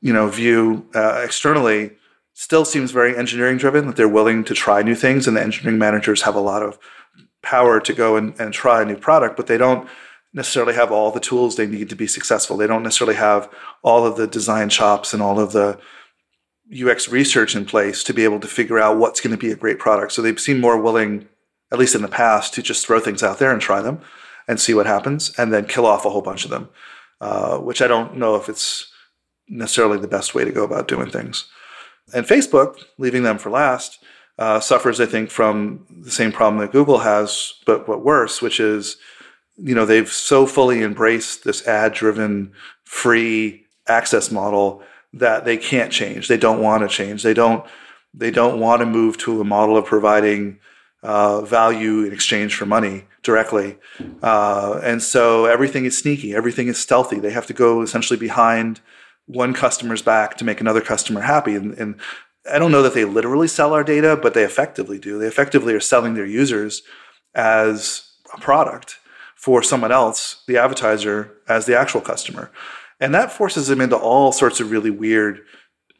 you 0.00 0.12
know 0.12 0.28
view 0.28 0.86
uh, 0.94 1.20
externally, 1.22 1.92
still 2.32 2.64
seems 2.64 2.92
very 2.92 3.16
engineering 3.16 3.58
driven. 3.58 3.86
That 3.86 3.96
they're 3.96 4.08
willing 4.08 4.42
to 4.44 4.54
try 4.54 4.82
new 4.82 4.94
things, 4.94 5.28
and 5.28 5.36
the 5.36 5.42
engineering 5.42 5.78
managers 5.78 6.22
have 6.22 6.34
a 6.34 6.40
lot 6.40 6.62
of 6.62 6.78
power 7.42 7.78
to 7.80 7.92
go 7.92 8.16
and, 8.16 8.38
and 8.40 8.54
try 8.54 8.80
a 8.80 8.84
new 8.84 8.96
product, 8.96 9.36
but 9.36 9.48
they 9.48 9.58
don't 9.58 9.88
necessarily 10.34 10.74
have 10.74 10.90
all 10.90 11.10
the 11.10 11.20
tools 11.20 11.56
they 11.56 11.66
need 11.66 11.88
to 11.90 11.96
be 11.96 12.06
successful. 12.06 12.56
They 12.56 12.66
don't 12.66 12.82
necessarily 12.82 13.16
have 13.16 13.50
all 13.82 14.06
of 14.06 14.16
the 14.16 14.26
design 14.26 14.68
chops 14.68 15.12
and 15.12 15.22
all 15.22 15.38
of 15.38 15.52
the 15.52 15.78
UX 16.72 17.08
research 17.08 17.54
in 17.54 17.66
place 17.66 18.02
to 18.04 18.14
be 18.14 18.24
able 18.24 18.40
to 18.40 18.48
figure 18.48 18.78
out 18.78 18.96
what's 18.96 19.20
going 19.20 19.32
to 19.32 19.36
be 19.36 19.52
a 19.52 19.56
great 19.56 19.78
product. 19.78 20.12
So 20.12 20.22
they've 20.22 20.40
seemed 20.40 20.60
more 20.60 20.80
willing, 20.80 21.28
at 21.70 21.78
least 21.78 21.94
in 21.94 22.02
the 22.02 22.08
past, 22.08 22.54
to 22.54 22.62
just 22.62 22.86
throw 22.86 22.98
things 22.98 23.22
out 23.22 23.38
there 23.38 23.52
and 23.52 23.60
try 23.60 23.82
them 23.82 24.00
and 24.48 24.58
see 24.58 24.74
what 24.74 24.86
happens 24.86 25.32
and 25.38 25.52
then 25.52 25.66
kill 25.66 25.86
off 25.86 26.06
a 26.06 26.10
whole 26.10 26.22
bunch 26.22 26.44
of 26.44 26.50
them, 26.50 26.70
uh, 27.20 27.58
which 27.58 27.82
I 27.82 27.86
don't 27.86 28.16
know 28.16 28.36
if 28.36 28.48
it's 28.48 28.90
necessarily 29.48 29.98
the 29.98 30.08
best 30.08 30.34
way 30.34 30.44
to 30.44 30.50
go 30.50 30.64
about 30.64 30.88
doing 30.88 31.10
things. 31.10 31.46
And 32.14 32.26
Facebook, 32.26 32.82
leaving 32.98 33.22
them 33.22 33.38
for 33.38 33.50
last, 33.50 34.02
uh, 34.38 34.60
suffers, 34.60 35.00
I 35.00 35.06
think, 35.06 35.30
from 35.30 35.86
the 35.90 36.10
same 36.10 36.32
problem 36.32 36.60
that 36.60 36.72
Google 36.72 36.98
has, 36.98 37.54
but 37.66 37.86
but 37.86 38.04
worse, 38.04 38.40
which 38.40 38.58
is, 38.58 38.96
you 39.56 39.74
know, 39.74 39.84
they've 39.84 40.10
so 40.10 40.46
fully 40.46 40.82
embraced 40.82 41.44
this 41.44 41.66
ad-driven, 41.66 42.52
free 42.84 43.66
access 43.86 44.30
model 44.30 44.82
that 45.12 45.44
they 45.44 45.56
can't 45.56 45.92
change. 45.92 46.28
They 46.28 46.36
don't 46.36 46.60
want 46.60 46.82
to 46.82 46.88
change. 46.88 47.22
They 47.22 47.34
don't. 47.34 47.64
They 48.14 48.30
don't 48.30 48.60
want 48.60 48.80
to 48.80 48.86
move 48.86 49.16
to 49.18 49.40
a 49.40 49.44
model 49.44 49.78
of 49.78 49.86
providing 49.86 50.58
uh, 51.02 51.40
value 51.40 52.04
in 52.04 52.12
exchange 52.12 52.54
for 52.54 52.66
money 52.66 53.06
directly, 53.22 53.78
uh, 54.22 54.80
and 54.82 55.02
so 55.02 55.46
everything 55.46 55.86
is 55.86 55.96
sneaky. 55.96 56.34
Everything 56.34 56.68
is 56.68 56.78
stealthy. 56.78 57.18
They 57.18 57.30
have 57.30 57.46
to 57.46 57.54
go 57.54 57.80
essentially 57.80 58.18
behind 58.18 58.80
one 59.26 59.54
customer's 59.54 60.02
back 60.02 60.36
to 60.36 60.44
make 60.44 60.60
another 60.60 60.82
customer 60.82 61.22
happy, 61.22 61.54
and, 61.54 61.72
and 61.78 61.98
I 62.50 62.58
don't 62.58 62.72
know 62.72 62.82
that 62.82 62.92
they 62.92 63.04
literally 63.04 63.48
sell 63.48 63.72
our 63.72 63.84
data, 63.84 64.18
but 64.20 64.34
they 64.34 64.44
effectively 64.44 64.98
do. 64.98 65.18
They 65.18 65.26
effectively 65.26 65.72
are 65.74 65.80
selling 65.80 66.14
their 66.14 66.26
users 66.26 66.82
as 67.34 68.10
a 68.34 68.40
product 68.40 68.98
for 69.42 69.60
someone 69.60 69.90
else, 69.90 70.44
the 70.46 70.56
advertiser, 70.56 71.32
as 71.48 71.66
the 71.66 71.76
actual 71.76 72.00
customer. 72.00 72.48
And 73.00 73.12
that 73.12 73.32
forces 73.32 73.66
them 73.66 73.80
into 73.80 73.96
all 73.96 74.30
sorts 74.30 74.60
of 74.60 74.70
really 74.70 74.88
weird 74.88 75.40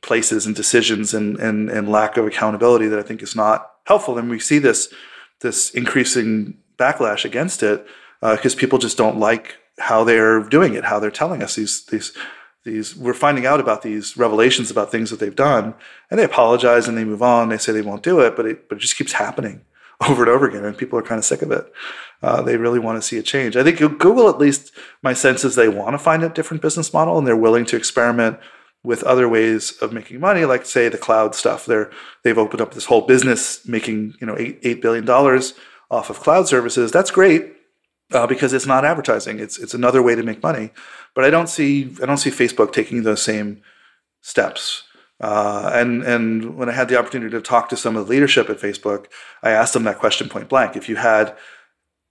places 0.01 0.47
and 0.47 0.55
decisions 0.55 1.13
and, 1.13 1.37
and, 1.41 1.69
and 1.69 1.89
lack 1.89 2.17
of 2.17 2.25
accountability 2.25 2.87
that 2.87 3.01
I 3.01 3.03
think 3.03 3.21
is 3.21 3.35
not 3.35 3.69
helpful. 3.85 4.17
And 4.17 4.31
we 4.31 4.39
see 4.39 4.61
this, 4.61 4.95
this 5.41 5.71
increasing 5.71 6.57
backlash 6.79 7.25
against 7.25 7.65
it 7.65 7.85
because 8.21 8.55
uh, 8.55 8.59
people 8.59 8.79
just 8.79 8.97
don't 8.97 9.19
like 9.19 9.57
how 9.81 10.05
they're 10.05 10.45
doing 10.45 10.75
it, 10.75 10.85
how 10.85 11.01
they're 11.01 11.11
telling 11.11 11.43
us 11.43 11.57
these, 11.57 11.85
these 11.87 12.17
these 12.65 12.95
we're 12.95 13.13
finding 13.13 13.45
out 13.45 13.59
about 13.59 13.83
these 13.83 14.17
revelations 14.17 14.71
about 14.71 14.93
things 14.93 15.11
that 15.11 15.19
they've 15.19 15.35
done 15.35 15.75
and 16.09 16.21
they 16.21 16.23
apologize 16.23 16.87
and 16.87 16.97
they 16.97 17.03
move 17.03 17.21
on 17.21 17.49
they 17.49 17.59
say 17.59 17.73
they 17.73 17.83
won't 17.83 18.05
do 18.05 18.21
it 18.21 18.37
but 18.37 18.47
it, 18.47 18.69
but 18.69 18.79
it 18.79 18.81
just 18.81 18.97
keeps 18.97 19.15
happening 19.15 19.65
over 20.09 20.23
and 20.23 20.31
over 20.31 20.49
again 20.49 20.65
and 20.65 20.77
people 20.77 20.99
are 20.99 21.03
kind 21.03 21.19
of 21.19 21.25
sick 21.25 21.43
of 21.43 21.51
it 21.51 21.73
uh, 22.23 22.41
they 22.43 22.57
really 22.57 22.79
want 22.79 23.01
to 23.01 23.07
see 23.07 23.19
a 23.19 23.23
change 23.23 23.57
i 23.57 23.63
think 23.63 23.79
google 23.79 24.29
at 24.29 24.39
least 24.39 24.73
my 25.03 25.13
sense 25.13 25.45
is 25.45 25.55
they 25.55 25.69
want 25.69 25.95
to 25.95 25.99
find 25.99 26.23
a 26.23 26.29
different 26.29 26.63
business 26.63 26.93
model 26.93 27.19
and 27.19 27.27
they're 27.27 27.37
willing 27.37 27.65
to 27.65 27.77
experiment 27.77 28.39
with 28.85 29.03
other 29.05 29.29
ways 29.29 29.73
of 29.81 29.93
making 29.93 30.19
money 30.19 30.45
like 30.45 30.67
say 30.67 30.89
the 30.89 30.99
cloud 30.99 31.35
stuff 31.35 31.67
they're 31.67 31.91
they've 32.25 32.39
opened 32.39 32.61
up 32.61 32.75
this 32.75 32.87
whole 32.87 33.03
business 33.03 33.67
making 33.67 34.15
you 34.21 34.27
know 34.27 34.37
eight, 34.39 34.61
$8 34.63 34.81
billion 34.81 35.09
off 35.09 36.11
of 36.11 36.21
cloud 36.21 36.49
services 36.49 36.91
that's 36.91 37.11
great 37.11 37.53
uh, 38.15 38.27
because 38.27 38.53
it's 38.53 38.67
not 38.67 38.85
advertising. 38.85 39.39
It's 39.39 39.59
it's 39.59 39.75
another 39.75 40.03
way 40.03 40.15
to 40.15 40.23
make 40.23 40.43
money. 40.43 40.71
But 41.15 41.25
I 41.25 41.31
don't 41.31 41.49
see 41.49 41.95
I 42.03 42.07
don't 42.07 42.19
see 42.19 42.31
Facebook 42.31 42.73
taking 42.73 43.03
those 43.03 43.23
same 43.23 43.63
steps. 44.21 44.85
Uh, 45.23 45.71
and 45.73 46.03
and 46.03 46.57
when 46.57 46.69
I 46.69 46.73
had 46.73 46.89
the 46.89 46.99
opportunity 46.99 47.31
to 47.31 47.41
talk 47.41 47.69
to 47.69 47.77
some 47.77 47.97
of 47.97 48.07
the 48.07 48.11
leadership 48.11 48.51
at 48.51 48.59
Facebook, 48.59 49.07
I 49.43 49.51
asked 49.51 49.73
them 49.73 49.85
that 49.85 49.99
question 49.99 50.29
point 50.29 50.49
blank. 50.49 50.77
If 50.77 50.89
you 50.89 50.97
had 50.97 51.37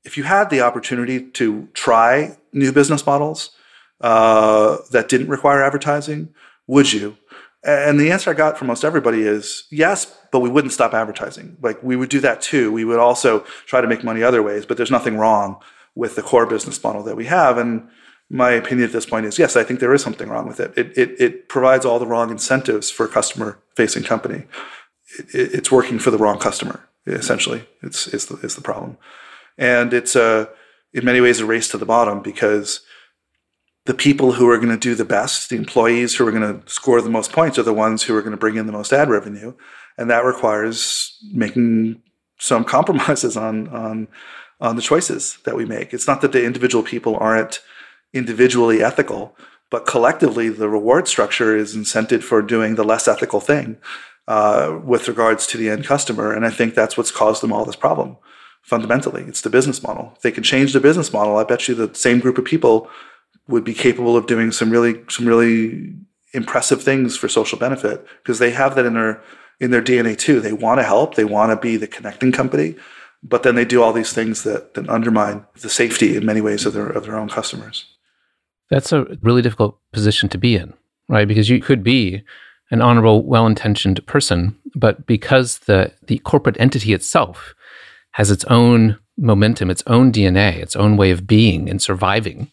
if 0.05 0.17
you 0.17 0.23
had 0.23 0.49
the 0.49 0.61
opportunity 0.61 1.21
to 1.31 1.67
try 1.73 2.37
new 2.53 2.71
business 2.71 3.05
models 3.05 3.51
uh, 3.99 4.77
that 4.91 5.09
didn't 5.09 5.27
require 5.27 5.61
advertising, 5.61 6.33
would 6.67 6.93
you? 6.93 7.17
And 7.63 7.99
the 7.99 8.11
answer 8.11 8.31
I 8.31 8.33
got 8.33 8.57
from 8.57 8.67
most 8.67 8.83
everybody 8.83 9.21
is 9.21 9.65
yes, 9.69 10.17
but 10.31 10.39
we 10.39 10.49
wouldn't 10.49 10.73
stop 10.73 10.93
advertising. 10.93 11.57
Like 11.61 11.83
we 11.83 11.97
would 11.97 12.09
do 12.09 12.21
that 12.21 12.41
too. 12.41 12.71
We 12.71 12.85
would 12.85 12.97
also 12.97 13.41
try 13.67 13.81
to 13.81 13.87
make 13.87 14.03
money 14.05 14.23
other 14.23 14.41
ways, 14.41 14.65
but 14.65 14.77
there's 14.77 14.89
nothing 14.89 15.17
wrong 15.17 15.61
with 15.95 16.15
the 16.15 16.23
core 16.23 16.45
business 16.45 16.81
model 16.81 17.03
that 17.03 17.17
we 17.17 17.25
have. 17.25 17.57
And 17.57 17.89
my 18.31 18.51
opinion 18.51 18.87
at 18.87 18.93
this 18.93 19.05
point 19.05 19.25
is 19.25 19.37
yes, 19.37 19.57
I 19.57 19.63
think 19.63 19.79
there 19.79 19.93
is 19.93 20.01
something 20.01 20.29
wrong 20.29 20.47
with 20.47 20.59
it. 20.59 20.73
It, 20.77 20.97
it, 20.97 21.19
it 21.19 21.49
provides 21.49 21.85
all 21.85 21.99
the 21.99 22.07
wrong 22.07 22.31
incentives 22.31 22.89
for 22.89 23.05
a 23.05 23.09
customer 23.09 23.59
facing 23.75 24.03
company. 24.03 24.45
It, 25.33 25.53
it's 25.53 25.71
working 25.71 25.99
for 25.99 26.11
the 26.11 26.17
wrong 26.17 26.39
customer, 26.39 26.87
essentially, 27.05 27.67
it's, 27.83 28.07
it's, 28.07 28.25
the, 28.25 28.39
it's 28.41 28.55
the 28.55 28.61
problem. 28.61 28.97
And 29.57 29.93
it's 29.93 30.15
a, 30.15 30.49
in 30.93 31.03
many 31.03 31.19
ways 31.19 31.41
a 31.41 31.45
race 31.45 31.67
to 31.69 31.77
the 31.77 31.85
bottom 31.85 32.21
because 32.21 32.81
the 33.85 33.93
people 33.93 34.33
who 34.33 34.49
are 34.49 34.57
going 34.57 34.69
to 34.69 34.77
do 34.77 34.95
the 34.95 35.03
best, 35.03 35.49
the 35.49 35.57
employees 35.57 36.15
who 36.15 36.25
are 36.25 36.31
going 36.31 36.61
to 36.61 36.69
score 36.69 37.01
the 37.01 37.09
most 37.09 37.33
points, 37.33 37.59
are 37.59 37.63
the 37.63 37.73
ones 37.73 38.03
who 38.03 38.15
are 38.15 38.21
going 38.21 38.31
to 38.31 38.37
bring 38.37 38.55
in 38.55 38.65
the 38.65 38.71
most 38.71 38.93
ad 38.93 39.09
revenue. 39.09 39.53
And 39.97 40.09
that 40.09 40.23
requires 40.23 41.17
making 41.33 42.01
some 42.39 42.63
compromises 42.75 43.35
on, 43.35 43.67
on 43.67 44.07
on 44.61 44.75
the 44.75 44.81
choices 44.81 45.39
that 45.43 45.55
we 45.55 45.65
make. 45.65 45.91
It's 45.91 46.07
not 46.07 46.21
that 46.21 46.31
the 46.31 46.45
individual 46.45 46.83
people 46.83 47.17
aren't 47.17 47.61
individually 48.13 48.83
ethical, 48.83 49.35
but 49.69 49.87
collectively 49.87 50.49
the 50.49 50.69
reward 50.69 51.07
structure 51.07 51.55
is 51.55 51.75
incented 51.75 52.23
for 52.23 52.41
doing 52.41 52.75
the 52.75 52.83
less 52.83 53.07
ethical 53.07 53.39
thing 53.39 53.77
uh, 54.27 54.79
with 54.83 55.07
regards 55.07 55.47
to 55.47 55.57
the 55.57 55.69
end 55.69 55.85
customer. 55.85 56.33
And 56.33 56.45
I 56.45 56.49
think 56.49 56.75
that's 56.75 56.97
what's 56.97 57.11
caused 57.11 57.41
them 57.41 57.53
all 57.53 57.65
this 57.65 57.75
problem. 57.75 58.17
Fundamentally, 58.61 59.23
it's 59.23 59.41
the 59.41 59.49
business 59.49 59.81
model. 59.81 60.13
If 60.15 60.21
they 60.21 60.31
can 60.31 60.43
change 60.43 60.73
the 60.73 60.79
business 60.79 61.11
model, 61.11 61.37
I 61.37 61.43
bet 61.43 61.67
you 61.67 61.73
the 61.73 61.93
same 61.95 62.19
group 62.19 62.37
of 62.37 62.45
people 62.45 62.89
would 63.47 63.63
be 63.63 63.73
capable 63.73 64.15
of 64.15 64.27
doing 64.27 64.51
some 64.51 64.69
really 64.69 65.01
some 65.09 65.27
really 65.27 65.93
impressive 66.33 66.81
things 66.83 67.17
for 67.17 67.27
social 67.27 67.57
benefit 67.57 68.05
because 68.21 68.39
they 68.39 68.51
have 68.51 68.75
that 68.75 68.85
in 68.85 68.93
their 68.93 69.21
in 69.59 69.71
their 69.71 69.81
DNA 69.81 70.17
too. 70.17 70.39
They 70.39 70.53
want 70.53 70.79
to 70.79 70.83
help. 70.83 71.15
They 71.15 71.25
want 71.25 71.49
to 71.51 71.55
be 71.55 71.75
the 71.75 71.87
connecting 71.87 72.31
company 72.31 72.75
but 73.23 73.43
then 73.43 73.55
they 73.55 73.65
do 73.65 73.81
all 73.81 73.93
these 73.93 74.13
things 74.13 74.43
that, 74.43 74.73
that 74.73 74.89
undermine 74.89 75.45
the 75.61 75.69
safety 75.69 76.15
in 76.15 76.25
many 76.25 76.41
ways 76.41 76.65
of 76.65 76.73
their 76.73 76.87
of 76.87 77.03
their 77.03 77.17
own 77.17 77.29
customers. 77.29 77.85
That's 78.71 78.91
a 78.91 79.05
really 79.21 79.41
difficult 79.43 79.77
position 79.91 80.29
to 80.29 80.37
be 80.37 80.55
in, 80.55 80.73
right? 81.09 81.27
Because 81.27 81.49
you 81.49 81.59
could 81.59 81.83
be 81.83 82.23
an 82.71 82.81
honorable, 82.81 83.23
well-intentioned 83.23 84.03
person, 84.07 84.57
but 84.75 85.05
because 85.05 85.59
the 85.59 85.91
the 86.07 86.17
corporate 86.19 86.59
entity 86.59 86.93
itself 86.93 87.53
has 88.13 88.31
its 88.31 88.45
own 88.45 88.97
momentum, 89.17 89.69
its 89.69 89.83
own 89.87 90.11
DNA, 90.11 90.55
its 90.55 90.75
own 90.75 90.97
way 90.97 91.11
of 91.11 91.27
being 91.27 91.69
and 91.69 91.81
surviving, 91.81 92.49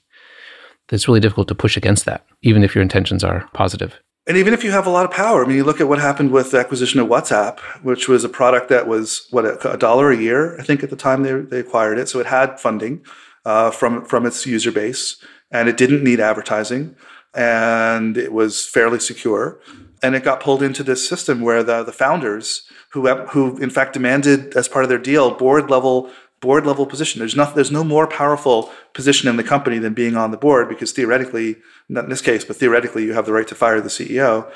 it's 0.91 1.07
really 1.07 1.21
difficult 1.21 1.49
to 1.49 1.55
push 1.55 1.77
against 1.77 2.05
that, 2.05 2.27
even 2.43 2.65
if 2.65 2.75
your 2.75 2.83
intentions 2.83 3.23
are 3.23 3.49
positive. 3.55 4.01
And 4.27 4.37
even 4.37 4.53
if 4.53 4.63
you 4.63 4.73
have 4.73 4.87
a 4.87 4.91
lot 4.91 5.07
of 5.07 5.11
power, 5.11 5.43
I 5.43 5.49
mean, 5.49 5.57
you 5.57 5.65
look 5.65 5.81
at 5.81 5.89
what 5.89 5.99
happened 5.99 6.33
with 6.33 6.51
the 6.51 6.59
acquisition 6.59 7.01
of 7.01 7.09
WhatsApp, 7.09 7.61
which 7.83 8.09
was 8.09 8.25
a 8.25 8.29
product 8.29 8.69
that 8.69 8.87
was 8.87 9.27
what 9.31 9.65
a 9.65 9.77
dollar 9.79 10.11
a 10.11 10.17
year, 10.17 10.59
I 10.61 10.65
think, 10.65 10.83
at 10.83 10.91
the 10.91 10.97
time 10.97 11.23
they, 11.23 11.33
they 11.33 11.61
acquired 11.61 11.99
it. 11.99 12.09
So 12.09 12.19
it 12.19 12.27
had 12.27 12.61
funding 12.61 13.05
uh, 13.45 13.71
from 13.71 14.05
from 14.05 14.27
its 14.27 14.45
user 14.45 14.73
base, 14.73 15.17
and 15.51 15.69
it 15.69 15.77
didn't 15.77 16.05
need 16.05 16.21
advertising, 16.21 16.97
and 17.35 18.17
it 18.17 18.33
was 18.33 18.67
fairly 18.67 19.01
secure. 19.01 19.61
And 20.03 20.15
it 20.15 20.23
got 20.23 20.41
pulled 20.41 20.63
into 20.63 20.85
this 20.85 21.09
system 21.09 21.41
where 21.41 21.63
the 21.63 21.83
the 21.83 21.93
founders, 21.93 22.63
who 22.91 23.09
who 23.27 23.57
in 23.59 23.71
fact 23.71 23.95
demanded 23.95 24.57
as 24.57 24.69
part 24.69 24.85
of 24.85 24.89
their 24.89 24.99
deal 24.99 25.35
board 25.35 25.71
level 25.71 26.11
board 26.41 26.67
level 26.67 26.87
position. 26.87 27.19
There's 27.19 27.37
no, 27.37 27.53
there's 27.53 27.73
no 27.73 27.85
more 27.85 28.07
powerful 28.07 28.71
position 28.95 29.29
in 29.29 29.37
the 29.37 29.45
company 29.45 29.79
than 29.79 29.95
being 29.95 30.17
on 30.17 30.31
the 30.31 30.37
board 30.37 30.69
because 30.69 30.93
theoretically, 30.93 31.57
not 31.89 32.05
in 32.05 32.11
this 32.11 32.21
case, 32.21 32.45
but 32.45 32.57
theoretically, 32.57 33.05
you 33.05 33.13
have 33.15 33.27
the 33.27 33.33
right 33.33 33.49
to 33.49 33.55
fire 33.55 33.81
the 33.81 33.89
CEO. 33.89 34.51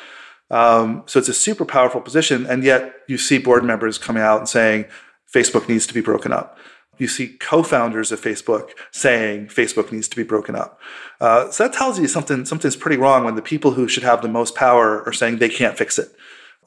Um, 0.51 1.03
so 1.07 1.19
it's 1.19 1.29
a 1.29 1.35
super 1.35 1.65
powerful 1.65 2.01
position, 2.01 2.47
and 2.47 2.63
yet 2.63 2.95
you 3.09 3.17
see 3.19 3.39
board 3.39 3.65
members 3.65 3.99
coming 3.99 4.23
out 4.23 4.39
and 4.39 4.49
saying 4.49 4.85
Facebook 5.33 5.69
needs 5.69 5.87
to 5.87 5.95
be 5.95 6.03
broken 6.03 6.33
up. 6.33 6.59
You 7.03 7.09
see 7.09 7.27
co-founders 7.51 8.13
of 8.13 8.19
Facebook 8.29 8.67
saying 8.91 9.49
Facebook 9.49 9.89
needs 9.95 10.09
to 10.13 10.17
be 10.17 10.27
broken 10.33 10.55
up. 10.63 10.71
Uh, 11.21 11.51
so 11.53 11.59
that 11.65 11.75
tells 11.81 11.99
you 12.01 12.09
something 12.17 12.45
something's 12.51 12.77
pretty 12.85 12.99
wrong 13.05 13.21
when 13.25 13.37
the 13.41 13.49
people 13.53 13.71
who 13.77 13.85
should 13.93 14.07
have 14.11 14.21
the 14.21 14.35
most 14.41 14.53
power 14.55 14.87
are 15.07 15.17
saying 15.21 15.33
they 15.39 15.55
can't 15.61 15.79
fix 15.83 15.99
it. 15.99 16.11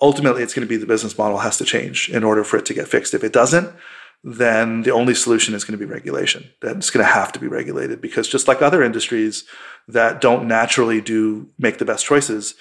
ultimately 0.01 0.43
it's 0.43 0.53
going 0.53 0.67
to 0.67 0.73
be 0.73 0.77
the 0.77 0.85
business 0.85 1.17
model 1.17 1.39
has 1.39 1.57
to 1.57 1.65
change 1.65 2.09
in 2.09 2.23
order 2.23 2.43
for 2.43 2.57
it 2.57 2.65
to 2.67 2.73
get 2.73 2.87
fixed. 2.87 3.13
If 3.13 3.23
it 3.23 3.33
doesn't, 3.33 3.69
then 4.23 4.81
the 4.81 4.91
only 4.91 5.13
solution 5.13 5.53
is 5.53 5.63
going 5.63 5.77
to 5.77 5.85
be 5.85 5.91
regulation. 5.91 6.49
That's 6.61 6.89
going 6.89 7.05
to 7.05 7.11
have 7.11 7.31
to 7.33 7.39
be 7.39 7.47
regulated 7.47 8.01
because 8.01 8.27
just 8.27 8.47
like 8.47 8.61
other 8.61 8.83
industries 8.83 9.45
that 9.87 10.19
don't 10.19 10.47
naturally 10.47 10.99
do 11.01 11.49
make 11.57 11.77
the 11.77 11.85
best 11.85 12.05
choices, 12.05 12.55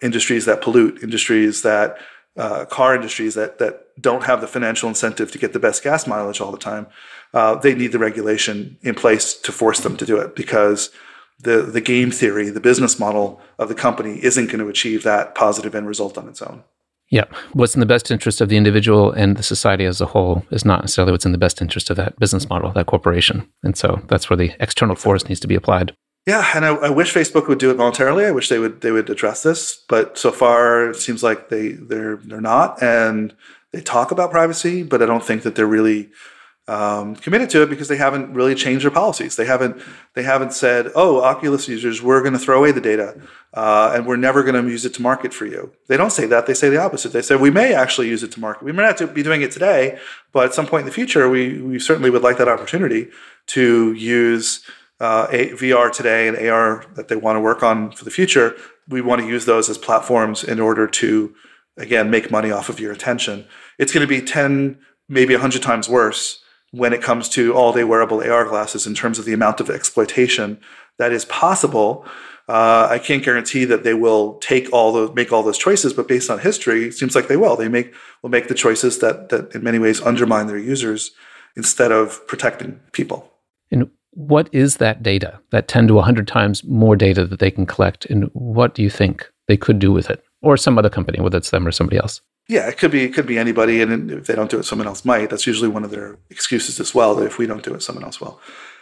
industries 0.00 0.44
that 0.46 0.62
pollute, 0.62 1.02
industries 1.02 1.62
that 1.62 1.98
uh, 2.36 2.64
car 2.66 2.94
industries 2.94 3.34
that 3.34 3.58
that 3.58 3.74
don't 4.00 4.24
have 4.24 4.40
the 4.40 4.46
financial 4.46 4.88
incentive 4.88 5.32
to 5.32 5.38
get 5.38 5.52
the 5.52 5.58
best 5.58 5.82
gas 5.82 6.06
mileage 6.06 6.40
all 6.40 6.52
the 6.52 6.58
time, 6.58 6.86
uh, 7.34 7.56
they 7.56 7.74
need 7.74 7.92
the 7.92 7.98
regulation 7.98 8.78
in 8.82 8.94
place 8.94 9.34
to 9.34 9.52
force 9.52 9.80
them 9.80 9.96
to 9.96 10.06
do 10.06 10.18
it 10.18 10.34
because 10.34 10.90
the 11.40 11.62
the 11.62 11.80
game 11.80 12.10
theory, 12.10 12.50
the 12.50 12.60
business 12.60 12.98
model 12.98 13.40
of 13.58 13.68
the 13.68 13.74
company 13.74 14.22
isn't 14.22 14.46
going 14.46 14.58
to 14.58 14.68
achieve 14.68 15.02
that 15.02 15.34
positive 15.34 15.74
end 15.74 15.86
result 15.86 16.18
on 16.18 16.28
its 16.28 16.42
own. 16.42 16.64
Yeah. 17.10 17.24
What's 17.52 17.74
in 17.74 17.80
the 17.80 17.86
best 17.86 18.10
interest 18.10 18.40
of 18.40 18.50
the 18.50 18.56
individual 18.56 19.12
and 19.12 19.36
the 19.36 19.42
society 19.42 19.86
as 19.86 20.00
a 20.00 20.06
whole 20.06 20.44
is 20.50 20.64
not 20.64 20.82
necessarily 20.82 21.12
what's 21.12 21.24
in 21.24 21.32
the 21.32 21.38
best 21.38 21.62
interest 21.62 21.88
of 21.88 21.96
that 21.96 22.18
business 22.18 22.48
model, 22.50 22.70
that 22.72 22.86
corporation. 22.86 23.48
And 23.62 23.78
so 23.78 24.02
that's 24.08 24.28
where 24.28 24.36
the 24.36 24.52
external 24.60 24.94
force 24.94 25.26
needs 25.26 25.40
to 25.40 25.48
be 25.48 25.54
applied. 25.54 25.94
Yeah, 26.26 26.46
and 26.54 26.66
I, 26.66 26.74
I, 26.74 26.90
wish 26.90 27.14
Facebook 27.14 27.48
would 27.48 27.58
do 27.58 27.70
it 27.70 27.76
voluntarily. 27.76 28.26
I 28.26 28.32
wish 28.32 28.50
they 28.50 28.58
would 28.58 28.82
they 28.82 28.90
would 28.90 29.08
address 29.08 29.42
this, 29.42 29.82
but 29.88 30.18
so 30.18 30.30
far 30.30 30.90
it 30.90 30.96
seems 30.96 31.22
like 31.22 31.48
they 31.48 31.68
they're 31.70 32.16
they're 32.16 32.42
not, 32.42 32.82
and 32.82 33.34
they 33.72 33.80
talk 33.80 34.10
about 34.10 34.30
privacy, 34.30 34.82
but 34.82 35.00
I 35.00 35.06
don't 35.06 35.24
think 35.24 35.42
that 35.44 35.54
they're 35.54 35.66
really 35.66 36.10
um, 36.68 37.16
committed 37.16 37.48
to 37.50 37.62
it 37.62 37.70
because 37.70 37.88
they 37.88 37.96
haven't 37.96 38.34
really 38.34 38.54
changed 38.54 38.84
their 38.84 38.90
policies. 38.90 39.36
They 39.36 39.46
haven't 39.46 39.82
they 40.12 40.22
haven't 40.22 40.52
said, 40.52 40.92
"Oh, 40.94 41.22
Oculus 41.22 41.66
users, 41.66 42.02
we're 42.02 42.20
going 42.20 42.34
to 42.34 42.38
throw 42.38 42.58
away 42.58 42.72
the 42.72 42.80
data 42.80 43.18
uh, 43.54 43.92
and 43.94 44.06
we're 44.06 44.16
never 44.16 44.42
going 44.42 44.62
to 44.62 44.70
use 44.70 44.84
it 44.84 44.92
to 44.94 45.02
market 45.02 45.32
for 45.32 45.46
you." 45.46 45.72
They 45.86 45.96
don't 45.96 46.12
say 46.12 46.26
that. 46.26 46.46
They 46.46 46.52
say 46.52 46.68
the 46.68 46.80
opposite. 46.80 47.12
They 47.14 47.22
say 47.22 47.36
we 47.36 47.50
may 47.50 47.72
actually 47.72 48.08
use 48.08 48.22
it 48.22 48.32
to 48.32 48.40
market. 48.40 48.64
We 48.64 48.72
may 48.72 48.82
not 48.82 49.14
be 49.14 49.22
doing 49.22 49.40
it 49.40 49.50
today, 49.50 49.98
but 50.30 50.44
at 50.44 50.54
some 50.54 50.66
point 50.66 50.82
in 50.82 50.86
the 50.86 50.92
future, 50.92 51.28
we 51.30 51.60
we 51.62 51.78
certainly 51.78 52.10
would 52.10 52.22
like 52.22 52.36
that 52.36 52.48
opportunity 52.48 53.08
to 53.46 53.94
use 53.94 54.62
uh, 55.00 55.26
VR 55.28 55.90
today 55.90 56.28
and 56.28 56.36
AR 56.36 56.84
that 56.96 57.08
they 57.08 57.16
want 57.16 57.36
to 57.36 57.40
work 57.40 57.62
on 57.62 57.92
for 57.92 58.04
the 58.04 58.10
future. 58.10 58.54
We 58.88 59.00
want 59.00 59.22
to 59.22 59.26
use 59.26 59.46
those 59.46 59.70
as 59.70 59.78
platforms 59.78 60.44
in 60.44 60.60
order 60.60 60.86
to 60.86 61.34
again 61.78 62.10
make 62.10 62.30
money 62.30 62.50
off 62.50 62.68
of 62.68 62.78
your 62.78 62.92
attention. 62.92 63.46
It's 63.78 63.90
going 63.90 64.06
to 64.06 64.08
be 64.08 64.20
ten, 64.20 64.80
maybe 65.08 65.34
hundred 65.34 65.62
times 65.62 65.88
worse 65.88 66.44
when 66.72 66.92
it 66.92 67.02
comes 67.02 67.28
to 67.30 67.54
all 67.54 67.72
day 67.72 67.84
wearable 67.84 68.22
AR 68.22 68.44
glasses 68.44 68.86
in 68.86 68.94
terms 68.94 69.18
of 69.18 69.24
the 69.24 69.32
amount 69.32 69.60
of 69.60 69.70
exploitation 69.70 70.60
that 70.98 71.12
is 71.12 71.24
possible. 71.24 72.04
Uh, 72.48 72.88
I 72.90 72.98
can't 72.98 73.22
guarantee 73.22 73.64
that 73.66 73.84
they 73.84 73.94
will 73.94 74.34
take 74.38 74.72
all 74.72 74.92
those, 74.92 75.14
make 75.14 75.32
all 75.32 75.42
those 75.42 75.58
choices, 75.58 75.92
but 75.92 76.08
based 76.08 76.30
on 76.30 76.38
history, 76.38 76.86
it 76.86 76.94
seems 76.94 77.14
like 77.14 77.28
they 77.28 77.36
will. 77.36 77.56
They 77.56 77.68
make 77.68 77.94
will 78.22 78.30
make 78.30 78.48
the 78.48 78.54
choices 78.54 78.98
that 78.98 79.28
that 79.28 79.54
in 79.54 79.62
many 79.62 79.78
ways 79.78 80.00
undermine 80.00 80.46
their 80.46 80.58
users 80.58 81.12
instead 81.56 81.92
of 81.92 82.26
protecting 82.26 82.80
people. 82.92 83.30
And 83.70 83.90
what 84.12 84.48
is 84.52 84.78
that 84.78 85.02
data? 85.02 85.40
That 85.50 85.68
ten 85.68 85.88
to 85.88 86.00
hundred 86.00 86.26
times 86.26 86.64
more 86.64 86.96
data 86.96 87.26
that 87.26 87.38
they 87.38 87.50
can 87.50 87.66
collect, 87.66 88.06
and 88.06 88.30
what 88.32 88.74
do 88.74 88.82
you 88.82 88.90
think 88.90 89.30
they 89.46 89.58
could 89.58 89.78
do 89.78 89.92
with 89.92 90.08
it, 90.08 90.24
or 90.40 90.56
some 90.56 90.78
other 90.78 90.90
company, 90.90 91.20
whether 91.20 91.36
it's 91.36 91.50
them 91.50 91.66
or 91.66 91.72
somebody 91.72 91.98
else? 91.98 92.22
Yeah, 92.48 92.66
it 92.66 92.78
could 92.78 92.90
be 92.90 93.04
it 93.04 93.12
could 93.12 93.26
be 93.26 93.38
anybody, 93.38 93.82
and 93.82 94.10
if 94.10 94.26
they 94.26 94.34
don't 94.34 94.50
do 94.50 94.58
it, 94.58 94.64
someone 94.64 94.88
else 94.88 95.04
might. 95.04 95.28
That's 95.28 95.46
usually 95.46 95.68
one 95.68 95.84
of 95.84 95.90
their 95.90 96.16
excuses 96.30 96.80
as 96.80 96.94
well. 96.94 97.14
That 97.14 97.26
if 97.26 97.38
we 97.38 97.46
don't 97.46 97.62
do 97.62 97.74
it, 97.74 97.82
someone 97.82 98.04
else 98.04 98.20
will. 98.20 98.40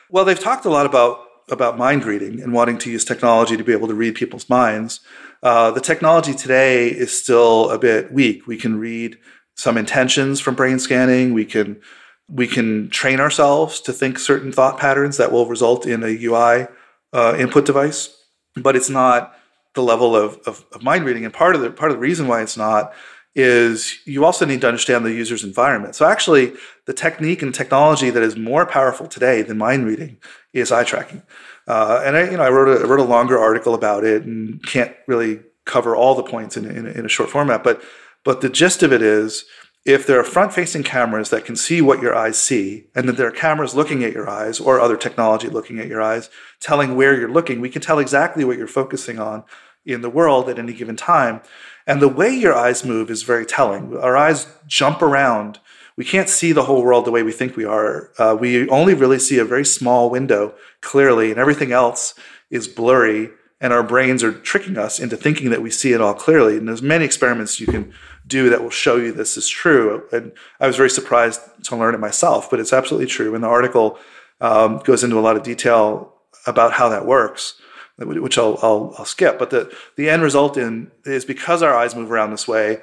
Well, 0.09 0.25
they've 0.25 0.39
talked 0.39 0.65
a 0.65 0.71
lot 0.71 0.87
about 0.87 1.19
about 1.51 1.77
mind 1.77 2.05
reading 2.05 2.41
and 2.41 2.53
wanting 2.53 2.79
to 2.79 2.91
use 2.91 3.05
technology 3.05 3.57
to 3.57 3.65
be 3.65 3.73
able 3.73 3.89
to 3.89 3.95
read 3.95 4.15
people's 4.15 4.49
minds. 4.49 5.01
Uh, 5.43 5.71
the 5.71 5.81
technology 5.81 6.33
today 6.33 6.89
is 6.89 7.17
still 7.17 7.71
a 7.71 7.79
bit 7.79 8.13
weak. 8.13 8.47
We 8.47 8.57
can 8.57 8.79
read 8.79 9.19
some 9.57 9.77
intentions 9.77 10.41
from 10.41 10.55
brain 10.55 10.79
scanning. 10.79 11.35
We 11.35 11.45
can 11.45 11.81
we 12.29 12.47
can 12.47 12.89
train 12.91 13.21
ourselves 13.21 13.81
to 13.81 13.93
think 13.93 14.19
certain 14.19 14.53
thought 14.53 14.79
patterns 14.79 15.17
that 15.17 15.33
will 15.33 15.47
result 15.47 15.87
in 15.87 16.03
a 16.03 16.25
UI 16.25 16.67
uh, 17.13 17.37
input 17.39 17.65
device, 17.65 18.17
but 18.55 18.77
it's 18.77 18.91
not 18.91 19.35
the 19.75 19.83
level 19.83 20.17
of, 20.17 20.39
of, 20.47 20.65
of 20.73 20.83
mind 20.83 21.05
reading. 21.05 21.25
And 21.25 21.33
part 21.33 21.55
of 21.55 21.61
the 21.61 21.71
part 21.71 21.91
of 21.91 21.97
the 21.97 22.01
reason 22.01 22.27
why 22.27 22.43
it's 22.43 22.57
not 22.57 22.93
is 23.39 23.99
you 24.07 24.25
also 24.25 24.47
need 24.47 24.63
to 24.63 24.67
understand 24.67 25.05
the 25.05 25.13
user's 25.13 25.45
environment. 25.45 25.95
So 25.95 26.07
actually, 26.07 26.55
the 26.87 26.95
technique 26.95 27.43
and 27.43 27.55
technology 27.55 28.09
that 28.09 28.23
is 28.23 28.35
more 28.35 28.65
powerful 28.65 29.07
today 29.07 29.43
than 29.43 29.59
mind 29.59 29.85
reading 29.85 30.17
is 30.55 30.73
eye 30.73 30.85
tracking. 30.85 31.23
Uh, 31.69 32.03
and 32.03 32.17
I, 32.17 32.31
you 32.31 32.39
know, 32.39 32.43
I 32.43 32.49
wrote 32.49 32.83
a, 32.83 32.87
wrote 32.87 32.99
a 32.99 33.05
longer 33.05 33.39
article 33.39 33.75
about 33.75 34.05
it 34.05 34.23
and 34.23 34.65
can't 34.67 34.97
really 35.07 35.41
cover 35.67 35.95
all 35.95 36.15
the 36.15 36.23
points 36.23 36.57
in, 36.57 36.65
in, 36.65 36.87
in 36.87 37.05
a 37.05 37.11
short 37.11 37.29
format. 37.29 37.63
But 37.63 37.83
but 38.25 38.41
the 38.41 38.49
gist 38.49 38.83
of 38.83 38.93
it 38.93 39.03
is, 39.03 39.45
if 39.85 40.07
there 40.07 40.19
are 40.19 40.25
front-facing 40.25 40.83
cameras 40.83 41.29
that 41.31 41.45
can 41.45 41.57
see 41.57 41.83
what 41.83 42.01
your 42.01 42.15
eyes 42.15 42.39
see, 42.39 42.87
and 42.95 43.07
that 43.07 43.17
there 43.17 43.29
are 43.29 43.33
cameras 43.33 43.75
looking 43.75 44.03
at 44.03 44.15
your 44.15 44.29
eyes 44.29 44.59
or 44.59 44.81
other 44.81 44.97
technology 44.97 45.49
looking 45.49 45.79
at 45.79 45.89
your 45.89 46.01
eyes, 46.01 46.31
telling 46.59 46.97
where 46.97 47.15
you're 47.17 47.31
looking, 47.31 47.61
we 47.61 47.71
can 47.71 47.83
tell 47.83 47.99
exactly 47.99 48.45
what 48.45 48.57
you're 48.57 48.67
focusing 48.67 49.19
on 49.19 49.45
in 49.85 50.01
the 50.01 50.11
world 50.11 50.49
at 50.49 50.59
any 50.59 50.73
given 50.73 50.97
time. 50.97 51.41
And 51.87 52.03
the 52.03 52.09
way 52.09 52.31
your 52.31 52.55
eyes 52.55 52.85
move 52.85 53.11
is 53.11 53.23
very 53.23 53.47
telling. 53.47 53.97
Our 53.97 54.17
eyes 54.17 54.47
jump 54.67 55.03
around. 55.03 55.61
We 55.97 56.05
can't 56.05 56.29
see 56.29 56.53
the 56.53 56.65
whole 56.65 56.83
world 56.83 57.05
the 57.05 57.13
way 57.13 57.23
we 57.23 57.33
think 57.33 57.57
we 57.57 57.65
are. 57.65 58.11
Uh, 58.19 58.37
we 58.39 58.69
only 58.69 58.93
really 58.93 59.19
see 59.19 59.39
a 59.39 59.45
very 59.45 59.65
small 59.65 60.11
window 60.11 60.55
clearly, 60.81 61.31
and 61.31 61.39
everything 61.39 61.73
else 61.73 62.15
is 62.51 62.69
blurry. 62.69 63.31
And 63.61 63.73
our 63.73 63.83
brains 63.83 64.23
are 64.23 64.33
tricking 64.33 64.77
us 64.77 64.99
into 64.99 65.17
thinking 65.17 65.49
that 65.51 65.63
we 65.63 65.71
see 65.71 65.93
it 65.93 66.01
all 66.01 66.13
clearly. 66.13 66.59
And 66.59 66.69
there's 66.69 66.83
many 66.83 67.07
experiments 67.07 67.59
you 67.59 67.67
can 67.67 67.95
do 68.27 68.51
that 68.51 68.63
will 68.63 68.71
show 68.71 68.97
you 68.97 69.13
this 69.13 69.39
is 69.39 69.49
true. 69.49 70.07
And 70.13 70.33
I 70.61 70.67
was 70.67 70.77
very 70.77 70.91
surprised 70.91 71.41
to 71.65 71.77
learn 71.77 71.95
it 71.95 71.99
myself, 71.99 72.51
but 72.51 72.61
it's 72.61 72.73
absolutely 72.73 73.07
true. 73.07 73.35
And 73.35 73.43
the 73.43 73.49
article 73.49 73.99
um, 74.43 74.79
goes 74.81 75.03
into 75.03 75.19
a 75.19 75.23
lot 75.23 75.37
of 75.37 75.43
detail 75.43 76.13
about 76.47 76.73
how 76.73 76.91
that 76.91 77.07
works 77.07 77.61
which 77.99 78.39
I'll, 78.39 78.59
I'll, 78.63 78.95
I'll 78.99 79.05
skip. 79.05 79.39
But 79.39 79.51
the, 79.51 79.75
the 79.97 80.11
end 80.11 80.23
result 80.23 80.57
in 80.57 80.91
is 81.05 81.25
because 81.25 81.63
our 81.63 81.75
eyes 81.75 81.95
move 81.95 82.11
around 82.11 82.31
this 82.31 82.47
way, 82.47 82.81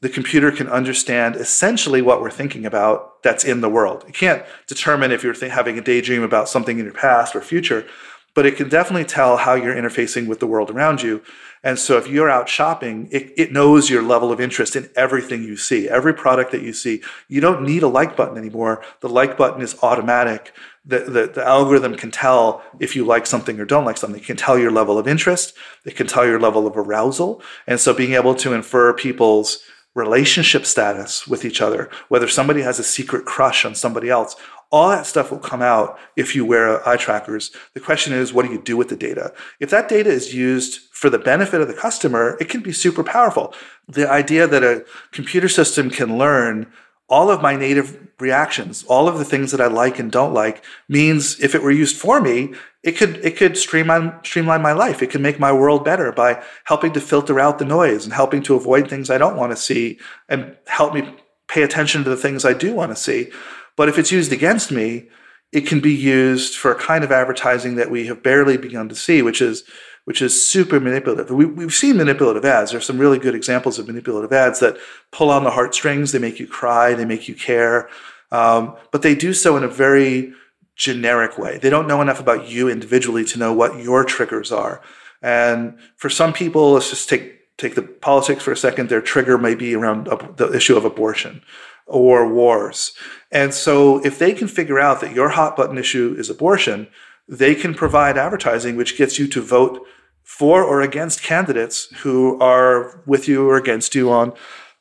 the 0.00 0.08
computer 0.08 0.50
can 0.50 0.68
understand 0.68 1.36
essentially 1.36 2.02
what 2.02 2.20
we're 2.20 2.30
thinking 2.30 2.66
about 2.66 3.22
that's 3.22 3.44
in 3.44 3.60
the 3.62 3.68
world. 3.68 4.04
It 4.06 4.14
can't 4.14 4.44
determine 4.66 5.12
if 5.12 5.22
you're 5.22 5.34
th- 5.34 5.52
having 5.52 5.78
a 5.78 5.82
daydream 5.82 6.22
about 6.22 6.48
something 6.48 6.78
in 6.78 6.84
your 6.84 6.94
past 6.94 7.34
or 7.34 7.40
future, 7.40 7.86
but 8.34 8.44
it 8.44 8.56
can 8.56 8.68
definitely 8.68 9.06
tell 9.06 9.38
how 9.38 9.54
you're 9.54 9.74
interfacing 9.74 10.26
with 10.26 10.40
the 10.40 10.46
world 10.46 10.70
around 10.70 11.02
you. 11.02 11.22
And 11.62 11.78
so 11.78 11.96
if 11.96 12.06
you're 12.06 12.28
out 12.28 12.50
shopping, 12.50 13.08
it, 13.10 13.32
it 13.38 13.52
knows 13.52 13.88
your 13.88 14.02
level 14.02 14.30
of 14.30 14.40
interest 14.40 14.76
in 14.76 14.90
everything 14.94 15.42
you 15.42 15.56
see, 15.56 15.88
every 15.88 16.12
product 16.12 16.52
that 16.52 16.60
you 16.60 16.74
see. 16.74 17.00
You 17.28 17.40
don't 17.40 17.62
need 17.62 17.82
a 17.82 17.88
like 17.88 18.14
button 18.14 18.36
anymore. 18.36 18.84
The 19.00 19.08
like 19.08 19.38
button 19.38 19.62
is 19.62 19.74
automatic 19.82 20.52
the, 20.86 20.98
the, 21.00 21.26
the, 21.26 21.44
algorithm 21.44 21.96
can 21.96 22.10
tell 22.10 22.62
if 22.78 22.94
you 22.94 23.04
like 23.04 23.26
something 23.26 23.58
or 23.58 23.64
don't 23.64 23.86
like 23.86 23.96
something. 23.96 24.20
It 24.20 24.26
can 24.26 24.36
tell 24.36 24.58
your 24.58 24.70
level 24.70 24.98
of 24.98 25.08
interest. 25.08 25.54
It 25.84 25.96
can 25.96 26.06
tell 26.06 26.26
your 26.26 26.38
level 26.38 26.66
of 26.66 26.76
arousal. 26.76 27.42
And 27.66 27.80
so 27.80 27.94
being 27.94 28.12
able 28.12 28.34
to 28.36 28.52
infer 28.52 28.92
people's 28.92 29.62
relationship 29.94 30.66
status 30.66 31.26
with 31.26 31.44
each 31.44 31.60
other, 31.60 31.88
whether 32.08 32.28
somebody 32.28 32.62
has 32.62 32.78
a 32.78 32.84
secret 32.84 33.24
crush 33.24 33.64
on 33.64 33.74
somebody 33.74 34.10
else, 34.10 34.36
all 34.70 34.88
that 34.88 35.06
stuff 35.06 35.30
will 35.30 35.38
come 35.38 35.62
out 35.62 35.98
if 36.16 36.34
you 36.34 36.44
wear 36.44 36.86
eye 36.86 36.96
trackers. 36.96 37.52
The 37.74 37.80
question 37.80 38.12
is, 38.12 38.32
what 38.32 38.44
do 38.44 38.52
you 38.52 38.60
do 38.60 38.76
with 38.76 38.88
the 38.88 38.96
data? 38.96 39.32
If 39.60 39.70
that 39.70 39.88
data 39.88 40.10
is 40.10 40.34
used 40.34 40.80
for 40.90 41.08
the 41.08 41.18
benefit 41.18 41.60
of 41.60 41.68
the 41.68 41.74
customer, 41.74 42.36
it 42.40 42.48
can 42.48 42.60
be 42.60 42.72
super 42.72 43.04
powerful. 43.04 43.54
The 43.88 44.10
idea 44.10 44.48
that 44.48 44.64
a 44.64 44.84
computer 45.12 45.48
system 45.48 45.90
can 45.90 46.18
learn 46.18 46.72
all 47.08 47.30
of 47.30 47.42
my 47.42 47.56
native 47.56 48.08
reactions, 48.18 48.84
all 48.84 49.08
of 49.08 49.18
the 49.18 49.24
things 49.24 49.50
that 49.50 49.60
I 49.60 49.66
like 49.66 49.98
and 49.98 50.10
don't 50.10 50.32
like, 50.32 50.64
means 50.88 51.38
if 51.40 51.54
it 51.54 51.62
were 51.62 51.70
used 51.70 51.96
for 51.96 52.20
me, 52.20 52.54
it 52.82 52.92
could 52.92 53.16
it 53.24 53.36
could 53.36 53.56
streamline 53.56 54.12
streamline 54.22 54.62
my 54.62 54.72
life. 54.72 55.02
It 55.02 55.10
could 55.10 55.20
make 55.20 55.38
my 55.40 55.52
world 55.52 55.84
better 55.84 56.12
by 56.12 56.42
helping 56.64 56.92
to 56.92 57.00
filter 57.00 57.40
out 57.40 57.58
the 57.58 57.64
noise 57.64 58.04
and 58.04 58.12
helping 58.12 58.42
to 58.44 58.54
avoid 58.54 58.88
things 58.88 59.10
I 59.10 59.18
don't 59.18 59.36
want 59.36 59.52
to 59.52 59.56
see 59.56 59.98
and 60.28 60.56
help 60.66 60.94
me 60.94 61.14
pay 61.48 61.62
attention 61.62 62.04
to 62.04 62.10
the 62.10 62.16
things 62.16 62.44
I 62.44 62.52
do 62.52 62.74
want 62.74 62.90
to 62.92 62.96
see. 62.96 63.30
But 63.76 63.88
if 63.88 63.98
it's 63.98 64.12
used 64.12 64.32
against 64.32 64.70
me, 64.70 65.08
it 65.52 65.66
can 65.66 65.80
be 65.80 65.94
used 65.94 66.56
for 66.56 66.72
a 66.72 66.78
kind 66.78 67.04
of 67.04 67.12
advertising 67.12 67.76
that 67.76 67.90
we 67.90 68.06
have 68.06 68.22
barely 68.22 68.56
begun 68.56 68.88
to 68.88 68.94
see, 68.94 69.22
which 69.22 69.40
is 69.40 69.64
which 70.04 70.20
is 70.20 70.44
super 70.44 70.78
manipulative. 70.80 71.30
We, 71.30 71.46
we've 71.46 71.72
seen 71.72 71.96
manipulative 71.96 72.44
ads. 72.44 72.70
There's 72.70 72.86
some 72.86 72.98
really 72.98 73.18
good 73.18 73.34
examples 73.34 73.78
of 73.78 73.86
manipulative 73.86 74.32
ads 74.32 74.60
that 74.60 74.76
pull 75.10 75.30
on 75.30 75.44
the 75.44 75.50
heartstrings. 75.50 76.12
They 76.12 76.18
make 76.18 76.38
you 76.38 76.46
cry. 76.46 76.94
They 76.94 77.04
make 77.04 77.28
you 77.28 77.34
care. 77.34 77.88
Um, 78.30 78.76
but 78.90 79.02
they 79.02 79.14
do 79.14 79.32
so 79.32 79.56
in 79.56 79.64
a 79.64 79.68
very 79.68 80.32
generic 80.76 81.38
way. 81.38 81.58
They 81.58 81.70
don't 81.70 81.86
know 81.86 82.02
enough 82.02 82.20
about 82.20 82.48
you 82.48 82.68
individually 82.68 83.24
to 83.26 83.38
know 83.38 83.52
what 83.52 83.78
your 83.78 84.04
triggers 84.04 84.52
are. 84.52 84.82
And 85.22 85.78
for 85.96 86.10
some 86.10 86.32
people, 86.32 86.72
let's 86.72 86.90
just 86.90 87.08
take 87.08 87.32
take 87.56 87.76
the 87.76 87.82
politics 87.82 88.42
for 88.42 88.52
a 88.52 88.56
second. 88.56 88.88
Their 88.88 89.00
trigger 89.00 89.38
may 89.38 89.54
be 89.54 89.74
around 89.74 90.06
the 90.36 90.52
issue 90.52 90.76
of 90.76 90.84
abortion 90.84 91.42
or 91.86 92.28
wars. 92.28 92.92
And 93.30 93.54
so 93.54 94.04
if 94.04 94.18
they 94.18 94.32
can 94.32 94.48
figure 94.48 94.80
out 94.80 95.00
that 95.00 95.14
your 95.14 95.28
hot 95.30 95.56
button 95.56 95.78
issue 95.78 96.14
is 96.18 96.28
abortion, 96.28 96.88
they 97.28 97.54
can 97.54 97.74
provide 97.74 98.18
advertising 98.18 98.76
which 98.76 98.96
gets 98.98 99.18
you 99.18 99.26
to 99.28 99.40
vote 99.40 99.84
for 100.22 100.62
or 100.62 100.80
against 100.80 101.22
candidates 101.22 101.86
who 101.98 102.38
are 102.40 103.02
with 103.06 103.28
you 103.28 103.48
or 103.48 103.56
against 103.56 103.94
you 103.94 104.10
on 104.10 104.32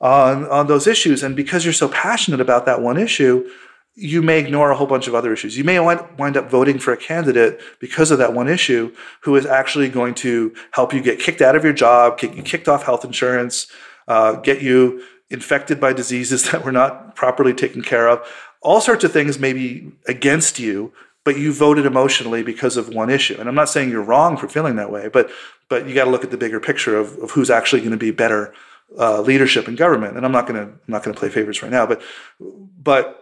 on, 0.04 0.46
on 0.50 0.68
those 0.68 0.86
issues. 0.86 1.24
And 1.24 1.34
because 1.34 1.64
you're 1.64 1.74
so 1.74 1.88
passionate 1.88 2.42
about 2.42 2.66
that 2.66 2.82
one 2.82 2.98
issue, 2.98 3.50
you 3.96 4.22
may 4.22 4.40
ignore 4.40 4.70
a 4.70 4.76
whole 4.76 4.88
bunch 4.88 5.08
of 5.08 5.16
other 5.16 5.32
issues. 5.32 5.58
You 5.58 5.64
may 5.64 5.80
wind 5.80 6.36
up 6.36 6.50
voting 6.50 6.78
for 6.78 6.92
a 6.92 6.98
candidate 6.98 7.62
because 7.80 8.12
of 8.12 8.18
that 8.18 8.34
one 8.34 8.50
issue 8.50 8.94
who 9.22 9.36
is 9.36 9.46
actually 9.46 9.88
going 9.88 10.16
to 10.16 10.54
help 10.72 10.94
you 10.94 11.02
get 11.02 11.20
kicked 11.20 11.42
out 11.42 11.56
of 11.56 11.64
your 11.64 11.74
job, 11.74 12.20
get 12.20 12.36
you 12.36 12.44
kicked 12.44 12.68
off 12.68 12.84
health 12.84 13.06
insurance, 13.06 13.68
uh, 14.08 14.34
get 14.34 14.62
you 14.62 15.04
infected 15.30 15.80
by 15.80 15.94
diseases 15.94 16.44
that 16.52 16.66
were 16.66 16.72
not 16.72 17.16
properly 17.16 17.54
taken 17.54 17.82
care 17.82 18.10
of. 18.10 18.28
All 18.62 18.82
sorts 18.82 19.04
of 19.04 19.14
things 19.14 19.40
may 19.40 19.54
be 19.54 19.92
against 20.08 20.60
you, 20.60 20.92
but 21.24 21.38
you 21.38 21.54
voted 21.54 21.86
emotionally 21.86 22.44
because 22.44 22.78
of 22.78 22.90
one 22.90 23.10
issue. 23.10 23.36
And 23.40 23.48
I'm 23.48 23.56
not 23.56 23.70
saying 23.70 23.90
you're 23.90 24.04
wrong 24.04 24.38
for 24.38 24.48
feeling 24.48 24.76
that 24.76 24.92
way, 24.92 25.08
but 25.08 25.30
but 25.70 25.88
you 25.88 25.96
got 25.96 26.06
to 26.06 26.12
look 26.12 26.24
at 26.24 26.32
the 26.32 26.38
bigger 26.38 26.60
picture 26.60 26.98
of, 26.98 27.18
of 27.20 27.32
who's 27.32 27.50
actually 27.50 27.82
going 27.82 27.92
to 27.92 27.98
be 27.98 28.12
better 28.12 28.54
uh, 28.98 29.22
leadership 29.22 29.68
in 29.68 29.76
government. 29.76 30.18
And 30.18 30.26
I'm 30.26 30.32
not 30.32 30.48
going 30.48 30.60
to 30.60 30.72
I'm 30.72 30.80
not 30.88 31.04
going 31.04 31.14
to 31.14 31.20
play 31.20 31.30
favorites 31.30 31.62
right 31.64 31.72
now, 31.72 31.86
but 31.86 32.02
but 32.40 33.20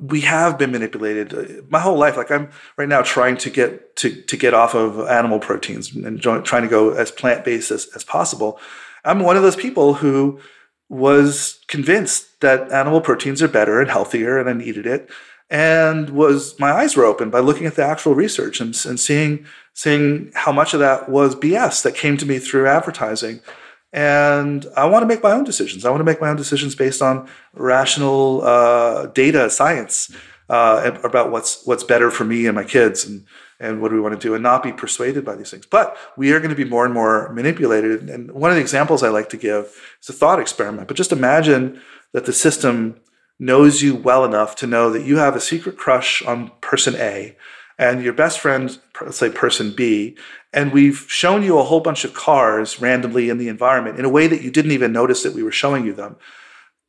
we 0.00 0.20
have 0.22 0.58
been 0.58 0.70
manipulated 0.70 1.34
uh, 1.34 1.62
my 1.68 1.80
whole 1.80 1.96
life. 1.96 2.16
Like 2.16 2.30
I'm 2.30 2.50
right 2.76 2.88
now 2.88 3.02
trying 3.02 3.36
to 3.38 3.50
get 3.50 3.96
to 3.96 4.22
to 4.22 4.36
get 4.36 4.54
off 4.54 4.74
of 4.74 5.00
animal 5.08 5.38
proteins 5.38 5.94
and 5.94 6.20
trying 6.20 6.62
to 6.62 6.68
go 6.68 6.90
as 6.90 7.10
plant 7.10 7.44
based 7.44 7.70
as, 7.70 7.88
as 7.94 8.04
possible. 8.04 8.58
I'm 9.04 9.20
one 9.20 9.36
of 9.36 9.42
those 9.42 9.56
people 9.56 9.94
who 9.94 10.40
was 10.88 11.60
convinced 11.68 12.40
that 12.40 12.72
animal 12.72 13.00
proteins 13.00 13.42
are 13.42 13.48
better 13.48 13.80
and 13.80 13.90
healthier, 13.90 14.38
and 14.38 14.48
I 14.48 14.52
needed 14.52 14.86
it. 14.86 15.10
And 15.50 16.10
was 16.10 16.58
my 16.58 16.72
eyes 16.72 16.96
were 16.96 17.04
open 17.04 17.30
by 17.30 17.40
looking 17.40 17.66
at 17.66 17.74
the 17.74 17.84
actual 17.84 18.14
research 18.14 18.60
and, 18.60 18.78
and 18.86 19.00
seeing 19.00 19.46
seeing 19.72 20.30
how 20.34 20.52
much 20.52 20.74
of 20.74 20.80
that 20.80 21.08
was 21.08 21.34
BS 21.34 21.82
that 21.82 21.94
came 21.94 22.16
to 22.18 22.26
me 22.26 22.38
through 22.38 22.66
advertising 22.66 23.40
and 23.92 24.66
I 24.76 24.84
want 24.86 25.02
to 25.02 25.06
make 25.06 25.22
my 25.22 25.32
own 25.32 25.44
decisions. 25.44 25.84
I 25.84 25.90
want 25.90 26.00
to 26.00 26.04
make 26.04 26.20
my 26.20 26.28
own 26.28 26.36
decisions 26.36 26.74
based 26.74 27.00
on 27.00 27.28
rational 27.54 28.42
uh, 28.42 29.06
data 29.06 29.48
science 29.48 30.14
uh, 30.50 30.98
about 31.02 31.30
what's 31.30 31.64
what's 31.66 31.84
better 31.84 32.10
for 32.10 32.24
me 32.24 32.46
and 32.46 32.54
my 32.54 32.64
kids 32.64 33.06
and 33.06 33.24
and 33.60 33.80
what 33.80 33.88
do 33.88 33.94
we 33.94 34.00
want 34.00 34.18
to 34.18 34.20
do 34.20 34.34
and 34.34 34.42
not 34.42 34.62
be 34.62 34.72
persuaded 34.72 35.24
by 35.24 35.34
these 35.34 35.50
things. 35.50 35.66
But 35.66 35.96
we 36.16 36.32
are 36.32 36.38
going 36.38 36.50
to 36.50 36.56
be 36.56 36.64
more 36.64 36.84
and 36.84 36.94
more 36.94 37.32
manipulated. 37.32 38.08
And 38.08 38.30
one 38.30 38.50
of 38.50 38.56
the 38.56 38.60
examples 38.60 39.02
I 39.02 39.08
like 39.08 39.30
to 39.30 39.36
give 39.36 39.76
is 40.00 40.08
a 40.08 40.12
thought 40.12 40.38
experiment. 40.38 40.86
But 40.86 40.96
just 40.96 41.10
imagine 41.10 41.80
that 42.12 42.24
the 42.24 42.32
system 42.32 43.00
knows 43.38 43.82
you 43.82 43.94
well 43.94 44.24
enough 44.24 44.56
to 44.56 44.66
know 44.66 44.90
that 44.90 45.04
you 45.04 45.18
have 45.18 45.36
a 45.36 45.40
secret 45.40 45.76
crush 45.76 46.22
on 46.22 46.50
person 46.60 46.94
A 46.96 47.36
and 47.78 48.02
your 48.02 48.12
best 48.12 48.40
friend, 48.40 48.78
let's 49.00 49.18
say 49.18 49.30
person 49.30 49.72
B, 49.74 50.16
and 50.52 50.72
we've 50.72 51.06
shown 51.08 51.44
you 51.44 51.58
a 51.58 51.64
whole 51.64 51.80
bunch 51.80 52.04
of 52.04 52.14
cars 52.14 52.80
randomly 52.80 53.30
in 53.30 53.38
the 53.38 53.48
environment 53.48 53.98
in 53.98 54.04
a 54.04 54.10
way 54.10 54.26
that 54.26 54.42
you 54.42 54.50
didn't 54.50 54.72
even 54.72 54.92
notice 54.92 55.22
that 55.22 55.34
we 55.34 55.44
were 55.44 55.52
showing 55.52 55.84
you 55.86 55.92
them. 55.92 56.16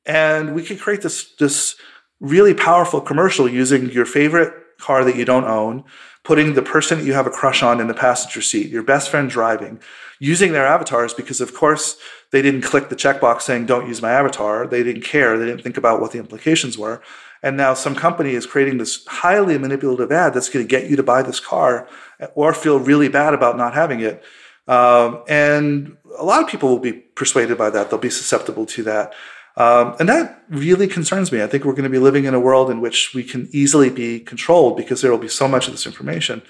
And 0.05 0.55
we 0.55 0.63
could 0.63 0.79
create 0.79 1.01
this, 1.01 1.35
this 1.35 1.75
really 2.19 2.55
powerful 2.55 3.01
commercial 3.01 3.47
using 3.47 3.91
your 3.91 4.05
favorite 4.05 4.53
car 4.79 5.03
that 5.03 5.15
you 5.15 5.25
don't 5.25 5.45
own, 5.45 5.83
putting 6.23 6.53
the 6.53 6.61
person 6.61 6.97
that 6.97 7.05
you 7.05 7.13
have 7.13 7.27
a 7.27 7.31
crush 7.31 7.61
on 7.61 7.79
in 7.79 7.87
the 7.87 7.93
passenger 7.93 8.41
seat, 8.41 8.69
your 8.69 8.83
best 8.83 9.09
friend 9.09 9.29
driving, 9.29 9.79
using 10.19 10.51
their 10.51 10.65
avatars 10.65 11.13
because, 11.13 11.41
of 11.41 11.53
course, 11.53 11.97
they 12.31 12.41
didn't 12.41 12.61
click 12.61 12.89
the 12.89 12.95
checkbox 12.95 13.41
saying, 13.41 13.65
don't 13.65 13.87
use 13.87 14.01
my 14.01 14.11
avatar. 14.11 14.67
They 14.67 14.83
didn't 14.83 15.03
care. 15.03 15.37
They 15.37 15.45
didn't 15.45 15.63
think 15.63 15.77
about 15.77 15.99
what 15.99 16.11
the 16.11 16.19
implications 16.19 16.77
were. 16.77 17.01
And 17.41 17.57
now 17.57 17.73
some 17.73 17.95
company 17.95 18.31
is 18.31 18.45
creating 18.45 18.77
this 18.77 19.05
highly 19.07 19.57
manipulative 19.57 20.11
ad 20.11 20.33
that's 20.33 20.49
going 20.49 20.65
to 20.65 20.69
get 20.69 20.89
you 20.89 20.95
to 20.95 21.03
buy 21.03 21.21
this 21.23 21.39
car 21.39 21.87
or 22.35 22.53
feel 22.53 22.79
really 22.79 23.07
bad 23.07 23.33
about 23.33 23.57
not 23.57 23.73
having 23.73 24.01
it. 24.01 24.23
Um, 24.67 25.23
and 25.27 25.97
a 26.17 26.23
lot 26.23 26.43
of 26.43 26.49
people 26.49 26.69
will 26.69 26.79
be 26.79 26.93
persuaded 26.93 27.57
by 27.57 27.69
that. 27.71 27.89
They'll 27.89 27.99
be 27.99 28.09
susceptible 28.09 28.65
to 28.67 28.83
that. 28.83 29.13
Um, 29.57 29.95
and 29.99 30.07
that 30.07 30.43
really 30.49 30.87
concerns 30.87 31.31
me. 31.31 31.41
I 31.41 31.47
think 31.47 31.65
we're 31.65 31.73
going 31.73 31.83
to 31.83 31.89
be 31.89 31.97
living 31.97 32.25
in 32.25 32.33
a 32.33 32.39
world 32.39 32.69
in 32.69 32.79
which 32.79 33.13
we 33.15 33.23
can 33.23 33.49
easily 33.51 33.89
be 33.89 34.19
controlled 34.19 34.77
because 34.77 35.01
there 35.01 35.11
will 35.11 35.17
be 35.17 35.27
so 35.27 35.47
much 35.47 35.67
of 35.67 35.73
this 35.73 35.87
information. 35.87 36.43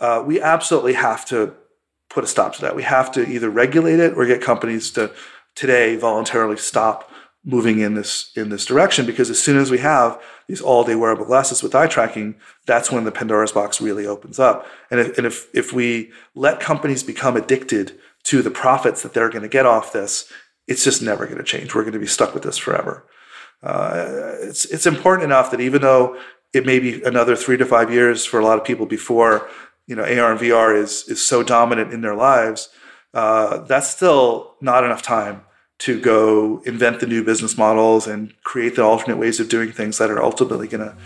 Uh, 0.00 0.22
we 0.26 0.40
absolutely 0.40 0.94
have 0.94 1.26
to 1.26 1.54
put 2.10 2.24
a 2.24 2.26
stop 2.26 2.54
to 2.56 2.60
that. 2.60 2.76
We 2.76 2.82
have 2.82 3.10
to 3.12 3.26
either 3.26 3.48
regulate 3.48 4.00
it 4.00 4.14
or 4.14 4.26
get 4.26 4.42
companies 4.42 4.90
to 4.92 5.12
today 5.54 5.96
voluntarily 5.96 6.56
stop 6.56 7.10
moving 7.42 7.78
in 7.80 7.94
this 7.94 8.30
in 8.36 8.50
this 8.50 8.66
direction 8.66 9.06
because 9.06 9.30
as 9.30 9.42
soon 9.42 9.56
as 9.56 9.70
we 9.70 9.78
have 9.78 10.22
these 10.46 10.60
all 10.60 10.84
day 10.84 10.94
wearable 10.94 11.24
glasses 11.24 11.62
with 11.62 11.74
eye 11.74 11.86
tracking 11.86 12.34
that's 12.66 12.92
when 12.92 13.04
the 13.04 13.10
pandora's 13.10 13.52
box 13.52 13.80
really 13.80 14.06
opens 14.06 14.38
up. 14.38 14.66
And 14.90 15.00
if, 15.00 15.16
and 15.16 15.26
if 15.26 15.48
if 15.54 15.72
we 15.72 16.12
let 16.34 16.60
companies 16.60 17.02
become 17.02 17.36
addicted 17.36 17.98
to 18.24 18.42
the 18.42 18.50
profits 18.50 19.02
that 19.02 19.14
they're 19.14 19.30
going 19.30 19.42
to 19.42 19.48
get 19.48 19.64
off 19.64 19.92
this 19.92 20.30
it's 20.66 20.84
just 20.84 21.02
never 21.02 21.26
going 21.26 21.38
to 21.38 21.44
change. 21.44 21.74
We're 21.74 21.82
going 21.82 21.94
to 21.94 21.98
be 21.98 22.06
stuck 22.06 22.32
with 22.32 22.44
this 22.44 22.58
forever. 22.58 23.04
Uh, 23.62 24.34
it's 24.42 24.64
it's 24.66 24.86
important 24.86 25.24
enough 25.24 25.50
that 25.50 25.60
even 25.60 25.82
though 25.82 26.18
it 26.52 26.66
may 26.66 26.78
be 26.78 27.02
another 27.02 27.36
three 27.36 27.56
to 27.56 27.66
five 27.66 27.92
years 27.92 28.24
for 28.24 28.40
a 28.40 28.44
lot 28.44 28.58
of 28.58 28.64
people 28.64 28.86
before 28.86 29.48
you 29.86 29.96
know 29.96 30.02
AR 30.02 30.32
and 30.32 30.40
VR 30.40 30.76
is 30.76 31.04
is 31.08 31.24
so 31.24 31.42
dominant 31.42 31.92
in 31.92 32.00
their 32.00 32.14
lives 32.14 32.68
uh, 33.14 33.58
that's 33.58 33.88
still 33.88 34.54
not 34.60 34.84
enough 34.84 35.02
time 35.02 35.42
to 35.78 35.98
go 36.00 36.62
invent 36.66 37.00
the 37.00 37.06
new 37.06 37.24
business 37.24 37.56
models 37.56 38.06
and 38.06 38.34
create 38.44 38.76
the 38.76 38.84
alternate 38.84 39.16
ways 39.16 39.40
of 39.40 39.48
doing 39.48 39.72
things 39.72 39.98
that 39.98 40.10
are 40.10 40.22
ultimately 40.22 40.68
going 40.68 40.86
to 40.86 40.96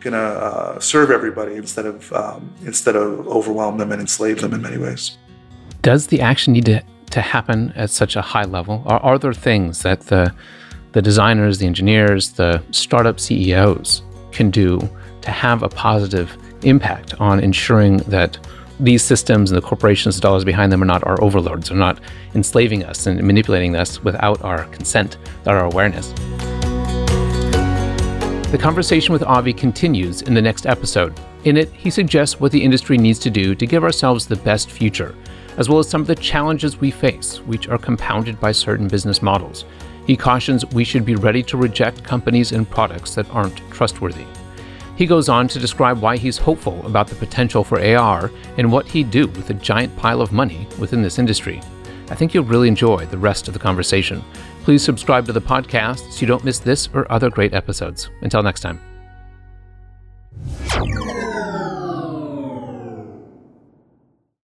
going 0.00 0.12
to 0.12 0.18
uh, 0.18 0.78
serve 0.78 1.10
everybody 1.10 1.54
instead 1.56 1.86
of 1.86 2.12
um, 2.12 2.54
instead 2.64 2.94
of 2.94 3.26
overwhelm 3.26 3.78
them 3.78 3.90
and 3.90 4.00
enslave 4.00 4.40
them 4.40 4.54
in 4.54 4.62
many 4.62 4.78
ways. 4.78 5.18
Does 5.82 6.08
the 6.08 6.20
action 6.20 6.52
need 6.52 6.66
to, 6.66 6.82
to 7.10 7.20
happen 7.20 7.72
at 7.74 7.90
such 7.90 8.16
a 8.16 8.22
high 8.22 8.44
level? 8.44 8.82
Are, 8.86 9.00
are 9.00 9.18
there 9.18 9.32
things 9.32 9.82
that 9.82 10.02
the 10.02 10.32
the 10.92 11.02
designers, 11.02 11.58
the 11.58 11.66
engineers, 11.66 12.32
the 12.32 12.62
startup 12.70 13.20
CEOs 13.20 14.02
can 14.32 14.50
do 14.50 14.78
to 15.22 15.30
have 15.30 15.62
a 15.62 15.68
positive 15.68 16.36
impact 16.62 17.14
on 17.20 17.40
ensuring 17.40 17.98
that 17.98 18.38
these 18.80 19.02
systems 19.02 19.50
and 19.50 19.60
the 19.60 19.66
corporations, 19.66 20.16
the 20.16 20.20
dollars 20.20 20.44
behind 20.44 20.70
them 20.70 20.82
are 20.82 20.86
not 20.86 21.04
our 21.04 21.20
overlords, 21.22 21.70
are 21.70 21.76
not 21.76 21.98
enslaving 22.34 22.84
us 22.84 23.06
and 23.06 23.22
manipulating 23.22 23.74
us 23.76 24.02
without 24.04 24.42
our 24.42 24.64
consent, 24.66 25.18
without 25.38 25.56
our 25.56 25.64
awareness. 25.64 26.12
The 28.50 28.58
conversation 28.58 29.12
with 29.12 29.22
Avi 29.24 29.52
continues 29.52 30.22
in 30.22 30.32
the 30.32 30.40
next 30.40 30.64
episode. 30.64 31.18
In 31.44 31.56
it, 31.56 31.70
he 31.72 31.90
suggests 31.90 32.40
what 32.40 32.50
the 32.50 32.62
industry 32.62 32.96
needs 32.96 33.18
to 33.20 33.30
do 33.30 33.54
to 33.54 33.66
give 33.66 33.84
ourselves 33.84 34.26
the 34.26 34.36
best 34.36 34.70
future, 34.70 35.14
as 35.58 35.68
well 35.68 35.80
as 35.80 35.88
some 35.88 36.00
of 36.00 36.06
the 36.06 36.14
challenges 36.14 36.80
we 36.80 36.90
face, 36.90 37.38
which 37.42 37.68
are 37.68 37.78
compounded 37.78 38.40
by 38.40 38.52
certain 38.52 38.88
business 38.88 39.20
models. 39.22 39.64
He 40.06 40.16
cautions 40.16 40.64
we 40.66 40.84
should 40.84 41.04
be 41.04 41.16
ready 41.16 41.42
to 41.42 41.58
reject 41.58 42.04
companies 42.04 42.52
and 42.52 42.68
products 42.68 43.14
that 43.16 43.28
aren't 43.30 43.58
trustworthy. 43.70 44.24
He 44.98 45.06
goes 45.06 45.28
on 45.28 45.46
to 45.48 45.60
describe 45.60 46.00
why 46.02 46.16
he's 46.16 46.38
hopeful 46.38 46.84
about 46.84 47.06
the 47.06 47.14
potential 47.14 47.62
for 47.62 47.80
AR 47.80 48.32
and 48.56 48.72
what 48.72 48.88
he'd 48.88 49.12
do 49.12 49.28
with 49.28 49.48
a 49.48 49.54
giant 49.54 49.96
pile 49.96 50.20
of 50.20 50.32
money 50.32 50.66
within 50.76 51.02
this 51.02 51.20
industry. 51.20 51.62
I 52.10 52.16
think 52.16 52.34
you'll 52.34 52.42
really 52.42 52.66
enjoy 52.66 53.06
the 53.06 53.16
rest 53.16 53.46
of 53.46 53.54
the 53.54 53.60
conversation. 53.60 54.24
Please 54.64 54.82
subscribe 54.82 55.24
to 55.26 55.32
the 55.32 55.40
podcast 55.40 56.10
so 56.10 56.20
you 56.22 56.26
don't 56.26 56.44
miss 56.44 56.58
this 56.58 56.88
or 56.94 57.10
other 57.12 57.30
great 57.30 57.54
episodes. 57.54 58.10
Until 58.22 58.42
next 58.42 58.60
time. 58.60 58.80